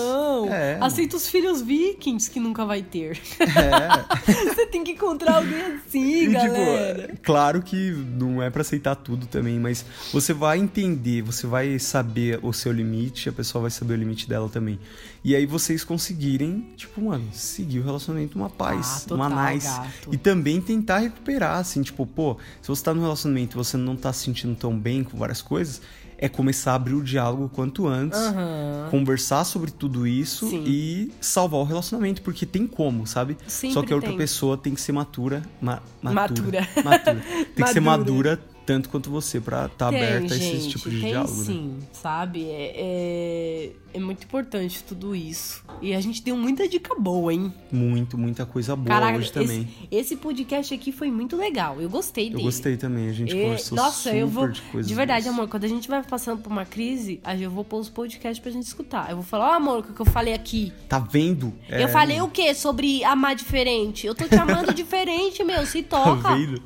É, 0.50 0.72
mano. 0.74 0.84
aceita 0.86 1.16
os 1.16 1.28
filhos 1.28 1.60
vikings 1.60 2.30
que 2.30 2.40
nunca 2.40 2.64
vai 2.64 2.82
ter. 2.82 3.20
É. 3.40 4.20
Você 4.54 4.66
tem 4.66 4.82
que 4.84 4.92
encontrar 4.92 5.36
alguém 5.36 5.60
assim, 5.62 6.22
E, 6.22 6.26
galera. 6.28 7.08
tipo, 7.08 7.20
claro 7.22 7.62
que 7.62 7.90
não 7.92 8.42
é 8.42 8.48
pra 8.50 8.62
aceitar 8.62 8.94
tudo 8.94 9.26
também, 9.26 9.58
mas 9.58 9.84
você 10.12 10.32
vai 10.32 10.58
entender, 10.58 11.22
você 11.22 11.46
vai 11.46 11.78
saber 11.78 12.38
o 12.42 12.52
seu 12.52 12.72
limite, 12.72 13.28
a 13.28 13.32
pessoa 13.32 13.62
vai 13.62 13.70
saber 13.70 13.94
o 13.94 13.96
limite 13.96 14.28
dela 14.28 14.48
também. 14.48 14.78
E 15.22 15.36
aí 15.36 15.44
vocês 15.44 15.84
conseguirem, 15.84 16.66
tipo, 16.76 17.00
mano, 17.02 17.24
seguir 17.32 17.80
o 17.80 17.84
relacionamento 17.84 18.38
uma 18.38 18.48
paz, 18.48 19.02
Ah, 19.04 19.08
total, 19.08 19.28
uma 19.28 19.50
nice. 19.52 19.66
gato. 19.66 20.08
E 20.12 20.16
também 20.16 20.60
tentar 20.62 20.98
recuperar, 21.00 21.58
assim, 21.58 21.82
tipo, 21.82 22.06
pô, 22.06 22.38
se 22.62 22.68
você 22.68 22.82
tá 22.82 22.94
num 22.94 23.02
relacionamento 23.02 23.54
e 23.54 23.58
você 23.58 23.76
não 23.76 23.96
tá 23.96 24.12
se 24.14 24.24
sentindo 24.24 24.54
tão 24.56 24.76
bem 24.78 25.04
com 25.04 25.18
várias 25.18 25.42
coisas, 25.42 25.82
é 26.22 26.28
começar 26.28 26.72
a 26.72 26.74
abrir 26.74 26.94
o 26.94 27.02
diálogo 27.02 27.48
quanto 27.50 27.86
antes, 27.86 28.18
Aham. 28.18 28.88
conversar 28.90 29.42
sobre 29.44 29.70
tudo 29.70 30.06
isso 30.06 30.48
Sim. 30.50 30.64
e 30.66 31.12
salvar 31.20 31.60
o 31.60 31.64
relacionamento, 31.64 32.20
porque 32.22 32.44
tem 32.44 32.66
como, 32.66 33.06
sabe? 33.06 33.38
Sempre 33.46 33.72
Só 33.74 33.82
que 33.82 33.92
a 33.92 33.96
outra 33.96 34.10
tem. 34.10 34.18
pessoa 34.18 34.56
tem 34.56 34.74
que 34.74 34.80
ser 34.82 34.92
matura, 34.92 35.42
ma- 35.60 35.80
Matura. 36.02 36.60
matura. 36.60 36.68
matura. 36.84 37.22
Tem 37.54 37.64
que 37.64 37.72
ser 37.72 37.80
Madura. 37.80 38.38
Tanto 38.70 38.88
quanto 38.88 39.10
você 39.10 39.40
pra 39.40 39.66
estar 39.66 39.90
Tem, 39.90 39.98
aberta 40.00 40.32
a 40.34 40.38
gente, 40.38 40.56
esse 40.58 40.68
tipo 40.68 40.88
de 40.88 41.00
tem 41.00 41.08
diálogo, 41.10 41.34
né? 41.38 41.44
sim, 41.44 41.78
sabe? 41.92 42.44
É, 42.48 42.72
é, 42.76 43.72
é 43.94 43.98
muito 43.98 44.22
importante 44.22 44.84
tudo 44.84 45.12
isso. 45.16 45.64
E 45.82 45.92
a 45.92 46.00
gente 46.00 46.22
deu 46.22 46.36
muita 46.36 46.68
dica 46.68 46.94
boa, 46.94 47.34
hein? 47.34 47.52
Muito, 47.72 48.16
muita 48.16 48.46
coisa 48.46 48.76
boa 48.76 48.86
Caraca, 48.88 49.18
hoje 49.18 49.32
também. 49.32 49.62
Esse, 49.90 50.12
esse 50.14 50.16
podcast 50.16 50.72
aqui 50.72 50.92
foi 50.92 51.10
muito 51.10 51.36
legal. 51.36 51.80
Eu 51.80 51.90
gostei 51.90 52.26
Eu 52.28 52.30
dele. 52.32 52.42
gostei 52.44 52.76
também, 52.76 53.08
a 53.08 53.12
gente 53.12 53.34
E- 53.36 53.42
conversou 53.42 53.76
Nossa, 53.76 54.02
super 54.10 54.16
eu 54.18 54.28
vou. 54.28 54.46
de 54.48 54.62
De 54.84 54.94
verdade, 54.94 55.24
boas. 55.24 55.34
amor, 55.36 55.48
quando 55.48 55.64
a 55.64 55.68
gente 55.68 55.88
vai 55.88 56.00
passando 56.04 56.40
por 56.40 56.52
uma 56.52 56.64
crise, 56.64 57.20
aí 57.24 57.42
eu 57.42 57.50
vou 57.50 57.64
pôr 57.64 57.80
os 57.80 57.88
podcasts 57.88 58.38
pra 58.38 58.52
gente 58.52 58.66
escutar. 58.68 59.10
Eu 59.10 59.16
vou 59.16 59.24
falar, 59.24 59.50
ó, 59.50 59.54
amor, 59.54 59.78
o 59.80 59.82
que 59.82 59.98
eu 60.00 60.06
falei 60.06 60.32
aqui? 60.32 60.72
Tá 60.88 61.00
vendo? 61.00 61.52
É, 61.68 61.82
eu 61.82 61.88
falei 61.88 62.20
o 62.20 62.28
quê 62.28 62.54
sobre 62.54 63.02
amar 63.02 63.34
diferente? 63.34 64.06
Eu 64.06 64.14
tô 64.14 64.28
te 64.28 64.36
amando 64.36 64.72
diferente, 64.74 65.42
meu, 65.42 65.66
se 65.66 65.82
Tá 65.82 66.04
toca. 66.04 66.36
vendo? 66.36 66.62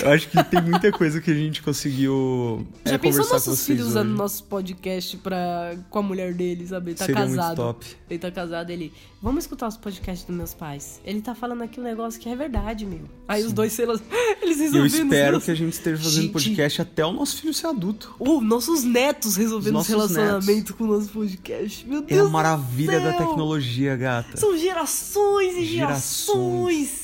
Eu 0.00 0.10
acho 0.12 0.28
que 0.28 0.44
tem 0.44 0.62
muita 0.62 0.92
coisa 0.92 1.20
que 1.20 1.30
a 1.30 1.34
gente 1.34 1.39
conseguiu 1.62 2.66
é, 2.84 2.90
Já 2.90 2.98
pensou 2.98 3.24
conversar 3.24 3.44
com 3.44 3.50
nossos 3.50 3.66
filhos 3.66 3.86
usando 3.88 4.08
hoje. 4.08 4.18
nosso 4.18 4.44
podcast 4.44 5.16
pra, 5.18 5.76
com 5.88 5.98
a 5.98 6.02
mulher 6.02 6.34
dele, 6.34 6.66
sabe? 6.66 6.90
Ele 6.90 6.98
tá 6.98 7.06
Seria 7.06 7.20
muito 7.26 7.36
casado. 7.36 7.56
top. 7.56 7.86
Ele 8.10 8.18
tá 8.18 8.30
casado, 8.30 8.70
ele. 8.70 8.92
Vamos 9.22 9.44
escutar 9.44 9.68
os 9.68 9.76
podcasts 9.76 10.26
dos 10.26 10.34
meus 10.36 10.54
pais. 10.54 11.00
Ele 11.04 11.20
tá 11.20 11.34
falando 11.34 11.62
aqui 11.62 11.78
um 11.78 11.82
negócio 11.82 12.18
que 12.20 12.28
é 12.28 12.34
verdade, 12.36 12.86
meu. 12.86 13.02
Aí 13.28 13.44
os 13.44 13.52
dois, 13.52 13.72
sei 13.72 13.86
lá, 13.86 13.94
eles 14.42 14.58
eu 14.58 14.64
resolvendo. 14.64 14.84
os 14.86 14.94
espero 14.94 15.40
que 15.40 15.50
a 15.50 15.54
gente 15.54 15.72
esteja 15.74 16.02
fazendo 16.02 16.22
Gente. 16.22 16.32
podcast 16.32 16.82
até 16.82 17.04
o 17.04 17.12
nosso 17.12 17.36
filho 17.38 17.52
ser 17.54 17.66
adulto. 17.66 18.14
Uh, 18.18 18.40
nossos 18.40 18.82
netos 18.84 19.36
resolvendo 19.36 19.76
Os 19.78 19.88
os 19.88 19.94
nossos 19.94 20.16
relacionamentos 20.16 20.70
com 20.72 20.84
o 20.84 20.86
nosso 20.86 21.08
podcast. 21.10 21.86
Meu 21.86 21.98
É 22.00 22.02
Deus. 22.02 22.20
a 22.20 22.24
do 22.24 22.30
maravilha 22.30 22.98
da 23.00 23.12
tecnologia, 23.12 23.94
gata. 23.96 24.36
São 24.36 24.56
gerações 24.56 25.54
e 25.56 25.64
Gerações. 25.64 25.70
gerações. 26.88 26.99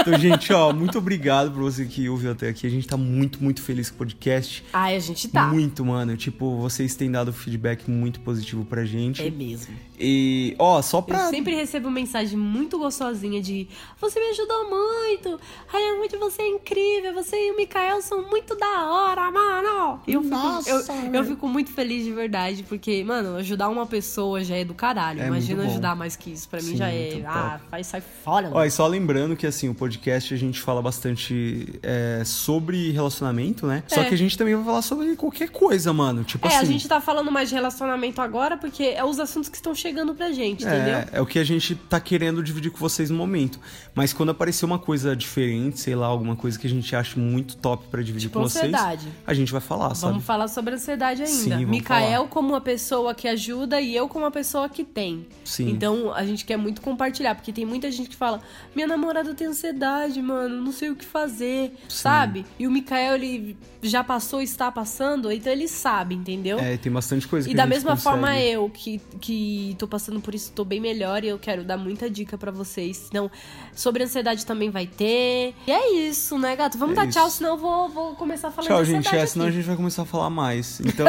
Então, 0.00 0.18
gente, 0.18 0.52
ó, 0.52 0.72
muito 0.72 0.98
obrigado 0.98 1.50
por 1.50 1.60
você 1.62 1.84
que 1.84 2.08
ouviu 2.08 2.32
até 2.32 2.48
aqui. 2.48 2.66
A 2.66 2.70
gente 2.70 2.86
tá 2.86 2.96
muito, 2.96 3.42
muito 3.42 3.62
feliz 3.62 3.90
com 3.90 3.96
o 3.96 3.98
podcast. 3.98 4.64
Ai, 4.72 4.96
a 4.96 5.00
gente 5.00 5.28
tá. 5.28 5.46
Muito, 5.48 5.84
mano. 5.84 6.16
Tipo, 6.16 6.56
vocês 6.56 6.94
têm 6.94 7.10
dado 7.10 7.32
feedback 7.32 7.90
muito 7.90 8.20
positivo 8.20 8.64
pra 8.64 8.84
gente. 8.84 9.22
É 9.22 9.30
mesmo. 9.30 9.74
E, 10.00 10.54
ó, 10.58 10.80
só 10.82 11.00
pra. 11.02 11.24
Eu 11.24 11.30
sempre 11.30 11.54
recebo 11.54 11.90
mensagem 11.90 12.38
muito 12.38 12.78
gostosinha 12.78 13.40
de 13.40 13.68
Você 14.00 14.20
me 14.20 14.26
ajudou 14.30 14.68
muito. 14.70 15.40
Ai, 15.72 15.96
muito 15.96 16.18
você 16.18 16.42
é 16.42 16.48
incrível. 16.48 17.14
Você 17.14 17.36
e 17.48 17.50
o 17.52 17.56
Mikael 17.56 18.00
são 18.00 18.22
muito 18.28 18.54
da 18.56 18.90
hora, 18.90 19.30
mano. 19.30 20.00
Eu 20.06 20.22
fico, 20.22 20.34
Nossa, 20.34 20.70
eu, 20.70 20.82
velho. 20.84 21.16
eu 21.16 21.24
fico 21.24 21.48
muito 21.48 21.70
feliz 21.72 22.04
de 22.04 22.12
verdade, 22.12 22.62
porque, 22.62 23.02
mano, 23.04 23.36
ajudar 23.36 23.68
uma 23.68 23.86
pessoa 23.86 24.42
já 24.44 24.56
é 24.56 24.64
do 24.64 24.74
caralho. 24.74 25.20
É 25.22 25.26
Imagina 25.26 25.64
ajudar 25.66 25.96
mais 25.96 26.16
que 26.16 26.30
isso. 26.30 26.48
Pra 26.48 26.60
mim 26.60 26.68
Sim, 26.68 26.76
já 26.76 26.88
é. 26.90 27.22
Ah, 27.26 27.60
faz, 27.70 27.86
sai 27.88 28.00
fora, 28.00 28.48
Ó, 28.48 28.54
mano. 28.54 28.66
e 28.66 28.70
só 28.70 28.86
lembrando 28.86 29.36
que 29.36 29.46
assim, 29.46 29.68
o 29.68 29.74
podcast 29.74 30.32
a 30.32 30.36
gente 30.36 30.60
fala 30.60 30.80
bastante 30.80 31.78
é, 31.82 32.22
sobre 32.24 32.90
relacionamento, 32.92 33.66
né? 33.66 33.82
Só 33.88 34.00
É. 34.02 34.04
que 34.04 34.14
a 34.14 34.18
gente 34.18 34.38
também 34.38 34.54
vai 34.54 34.64
falar 34.64 34.82
sobre 34.82 35.16
qualquer 35.16 35.50
coisa, 35.50 35.92
mano. 35.92 36.24
Tipo 36.24 36.46
É, 36.46 36.50
assim. 36.56 36.58
a 36.58 36.64
gente 36.64 36.86
tá 36.88 37.00
falando 37.00 37.30
mais 37.32 37.48
de 37.48 37.54
relacionamento 37.54 38.20
agora 38.20 38.56
porque 38.56 38.84
é 38.84 39.04
os 39.04 39.18
assuntos 39.18 39.48
que 39.48 39.56
estão 39.56 39.74
chegando 39.74 39.87
pra 40.16 40.32
gente, 40.32 40.64
entendeu? 40.64 40.94
É, 40.94 41.08
é 41.12 41.20
o 41.20 41.26
que 41.26 41.38
a 41.38 41.44
gente 41.44 41.74
tá 41.74 42.00
querendo 42.00 42.42
dividir 42.42 42.70
com 42.70 42.78
vocês 42.78 43.10
no 43.10 43.16
momento. 43.16 43.58
Mas 43.94 44.12
quando 44.12 44.30
aparecer 44.30 44.64
uma 44.64 44.78
coisa 44.78 45.14
diferente, 45.16 45.80
sei 45.80 45.94
lá, 45.94 46.06
alguma 46.06 46.36
coisa 46.36 46.58
que 46.58 46.66
a 46.66 46.70
gente 46.70 46.94
acha 46.94 47.18
muito 47.18 47.56
top 47.56 47.86
pra 47.90 48.02
dividir 48.02 48.28
Tipo 48.28 48.40
com 48.40 48.48
vocês, 48.48 48.64
ansiedade. 48.64 49.08
a 49.26 49.34
gente 49.34 49.50
vai 49.52 49.60
falar, 49.60 49.94
sabe? 49.94 50.12
Vamos 50.12 50.24
falar 50.26 50.48
sobre 50.48 50.74
ansiedade 50.74 51.22
ainda. 51.22 51.56
Sim, 51.58 51.64
Mikael 51.66 52.18
falar. 52.22 52.28
como 52.28 52.48
uma 52.50 52.60
pessoa 52.60 53.14
que 53.14 53.26
ajuda 53.28 53.80
e 53.80 53.94
eu 53.94 54.08
como 54.08 54.24
uma 54.24 54.30
pessoa 54.30 54.68
que 54.68 54.84
tem. 54.84 55.26
Sim. 55.44 55.70
Então 55.70 56.12
a 56.12 56.24
gente 56.24 56.44
quer 56.44 56.56
muito 56.56 56.80
compartilhar, 56.80 57.34
porque 57.34 57.52
tem 57.52 57.64
muita 57.66 57.90
gente 57.90 58.08
que 58.10 58.16
fala: 58.16 58.40
minha 58.74 58.86
namorada 58.86 59.34
tem 59.34 59.46
ansiedade, 59.46 60.20
mano, 60.22 60.62
não 60.62 60.72
sei 60.72 60.90
o 60.90 60.96
que 60.96 61.04
fazer, 61.04 61.72
sabe? 61.88 62.44
E 62.58 62.66
o 62.66 62.70
Mikael, 62.70 63.14
ele 63.16 63.56
já 63.82 64.02
passou, 64.02 64.40
está 64.42 64.70
passando, 64.70 65.30
então 65.30 65.52
ele 65.52 65.68
sabe, 65.68 66.14
entendeu? 66.14 66.58
É, 66.58 66.76
tem 66.76 66.90
bastante 66.90 67.26
coisa 67.26 67.46
que 67.48 67.54
E 67.54 67.56
da 67.56 67.66
mesma 67.66 67.90
consegue. 67.92 68.02
forma 68.04 68.38
eu, 68.40 68.68
que, 68.70 69.00
que 69.20 69.74
tô 69.78 69.86
passando 69.88 70.20
por 70.20 70.34
isso, 70.34 70.52
tô 70.52 70.64
bem 70.64 70.80
melhor 70.80 71.24
e 71.24 71.28
eu 71.28 71.38
quero 71.38 71.64
dar 71.64 71.78
muita 71.78 72.10
dica 72.10 72.36
pra 72.36 72.50
vocês. 72.50 73.06
Então, 73.08 73.30
sobre 73.74 74.02
ansiedade 74.04 74.44
também 74.44 74.68
vai 74.70 74.86
ter. 74.86 75.54
E 75.66 75.70
é 75.70 75.92
isso, 76.08 76.38
né, 76.38 76.54
gato? 76.56 76.76
Vamos 76.76 76.98
É 76.98 77.06
dar 77.06 77.10
tchau, 77.10 77.28
isso. 77.28 77.38
senão 77.38 77.50
eu 77.50 77.56
vou, 77.58 77.88
vou 77.88 78.14
começar 78.16 78.48
a 78.48 78.50
falar 78.50 78.68
Tchau, 78.68 78.84
gente. 78.84 79.08
É, 79.14 79.24
senão 79.24 79.46
a 79.46 79.50
gente 79.50 79.64
vai 79.64 79.76
começar 79.76 80.02
a 80.02 80.06
falar 80.06 80.28
mais. 80.28 80.80
Então, 80.80 81.06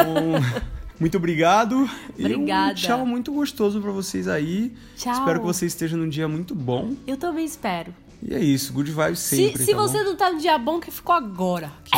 muito 0.99 1.17
obrigado. 1.17 1.89
E 2.17 2.25
Obrigada. 2.25 2.71
um 2.71 2.75
tchau 2.75 3.05
muito 3.05 3.33
gostoso 3.33 3.81
pra 3.81 3.91
vocês 3.91 4.27
aí. 4.27 4.73
Tchau. 4.95 5.13
Espero 5.13 5.39
que 5.39 5.45
você 5.45 5.65
esteja 5.65 5.97
num 5.97 6.07
dia 6.07 6.27
muito 6.27 6.53
bom. 6.55 6.93
Eu 7.07 7.17
também 7.17 7.43
espero. 7.45 7.93
E 8.21 8.35
é 8.35 8.39
isso, 8.39 8.73
good 8.73 8.91
vibes 8.91 9.19
Se, 9.19 9.35
sempre. 9.37 9.63
se 9.63 9.71
tá 9.71 9.77
você 9.77 9.97
bom? 9.99 10.03
não 10.09 10.15
tá 10.17 10.29
no 10.29 10.39
dia 10.39 10.57
bom, 10.57 10.77
que 10.77 10.91
ficou 10.91 11.15
agora. 11.15 11.71
Fique 11.85 11.97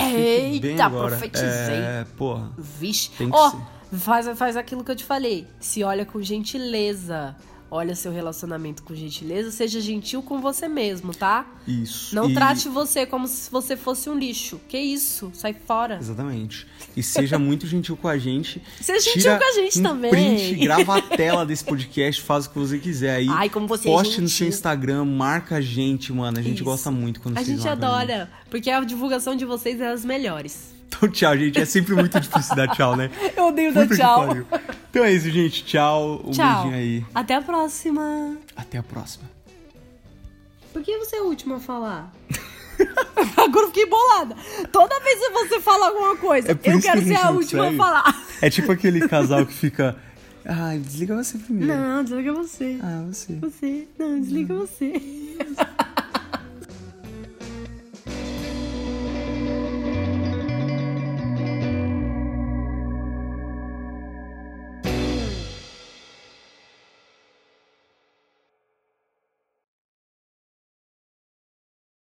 bem 0.59 0.72
Eita, 0.74 0.86
agora. 0.86 1.07
profetizei. 1.09 1.47
É, 1.49 2.05
porra. 2.15 2.51
Vixe. 2.57 3.09
Tem 3.17 3.28
que 3.28 3.36
Ó, 3.36 3.49
ser. 3.49 3.57
Faz, 3.97 4.27
faz 4.37 4.55
aquilo 4.57 4.83
que 4.83 4.91
eu 4.91 4.95
te 4.95 5.03
falei. 5.05 5.47
Se 5.59 5.83
olha 5.83 6.05
com 6.05 6.21
gentileza. 6.21 7.35
Olha 7.73 7.95
seu 7.95 8.11
relacionamento 8.11 8.83
com 8.83 8.93
gentileza. 8.93 9.49
Seja 9.49 9.79
gentil 9.79 10.21
com 10.21 10.41
você 10.41 10.67
mesmo, 10.67 11.15
tá? 11.15 11.45
Isso. 11.65 12.13
Não 12.13 12.29
E- 12.29 12.33
trate 12.33 12.67
você 12.67 13.05
como 13.05 13.29
se 13.29 13.49
você 13.49 13.77
fosse 13.77 14.09
um 14.09 14.17
lixo. 14.19 14.59
Que 14.67 14.77
isso? 14.77 15.31
Sai 15.33 15.53
fora. 15.53 15.95
Exatamente. 15.97 16.67
E 16.97 17.01
seja 17.01 17.39
muito 17.39 17.65
gentil 17.65 17.95
com 17.95 18.09
a 18.09 18.17
gente. 18.17 18.61
Seja 18.81 18.99
gentil 18.99 19.21
Tira 19.21 19.37
com 19.37 19.45
a 19.45 19.51
gente 19.53 19.79
um 19.79 19.83
também. 19.83 20.11
Print, 20.11 20.55
grava 20.65 20.97
a 20.97 21.01
tela 21.01 21.45
desse 21.45 21.63
podcast, 21.63 22.21
faz 22.21 22.45
o 22.45 22.49
que 22.49 22.59
você 22.59 22.77
quiser 22.77 23.15
aí. 23.15 23.27
Ai, 23.29 23.49
como 23.49 23.67
você 23.69 23.87
é 23.87 23.91
Poste 23.93 24.19
no 24.19 24.27
gentil. 24.27 24.37
seu 24.37 24.47
Instagram, 24.49 25.05
marca 25.05 25.55
a 25.55 25.61
gente, 25.61 26.11
mano. 26.11 26.39
A 26.39 26.41
gente 26.41 26.55
Isso. 26.55 26.65
gosta 26.65 26.91
muito 26.91 27.21
quando 27.21 27.37
A 27.37 27.39
vocês 27.41 27.55
gente 27.57 27.65
marcam 27.65 27.87
adora. 27.89 28.29
Porque 28.49 28.69
a 28.69 28.81
divulgação 28.83 29.33
de 29.33 29.45
vocês 29.45 29.79
é 29.79 29.87
as 29.87 30.03
melhores. 30.03 30.73
Então, 30.93 31.09
tchau, 31.09 31.37
gente. 31.37 31.59
É 31.59 31.65
sempre 31.65 31.95
muito 31.95 32.19
difícil 32.19 32.55
dar 32.55 32.67
tchau, 32.67 32.95
né? 32.95 33.09
Eu 33.35 33.47
odeio 33.47 33.73
dar 33.73 33.87
que 33.87 33.95
tchau. 33.95 34.27
Então 34.89 35.03
é 35.03 35.11
isso, 35.11 35.29
gente. 35.31 35.63
Tchau. 35.63 36.21
Um 36.25 36.31
Tchau. 36.31 36.63
beijinho 36.63 36.75
aí. 36.75 37.05
Até 37.15 37.35
a 37.35 37.41
próxima. 37.41 38.37
Até 38.55 38.77
a 38.77 38.83
próxima. 38.83 39.29
Por 40.73 40.81
que 40.83 40.97
você 40.99 41.15
é 41.15 41.19
a 41.19 41.23
última 41.23 41.57
a 41.57 41.59
falar? 41.59 42.13
Agora 43.37 43.65
eu 43.65 43.67
fiquei 43.69 43.85
bolada. 43.85 44.35
Toda 44.71 44.99
vez 45.01 45.19
que 45.19 45.29
você 45.31 45.59
fala 45.61 45.87
alguma 45.87 46.15
coisa, 46.17 46.49
É 46.49 46.51
eu 46.51 46.55
que 46.55 46.81
quero 46.81 46.99
a 46.99 47.03
ser 47.03 47.15
a 47.15 47.25
não 47.25 47.35
última 47.37 47.69
a 47.69 47.73
falar. 47.73 48.25
É 48.41 48.49
tipo 48.49 48.71
aquele 48.71 49.05
casal 49.07 49.45
que 49.45 49.53
fica. 49.53 49.95
Ai, 50.45 50.79
desliga 50.79 51.15
você 51.15 51.37
primeiro. 51.37 51.73
Não, 51.73 52.03
desliga 52.03 52.33
você. 52.33 52.79
Ah, 52.81 53.03
você. 53.07 53.33
Você. 53.35 53.87
Não, 53.99 54.19
desliga 54.19 54.55
você. 54.55 54.93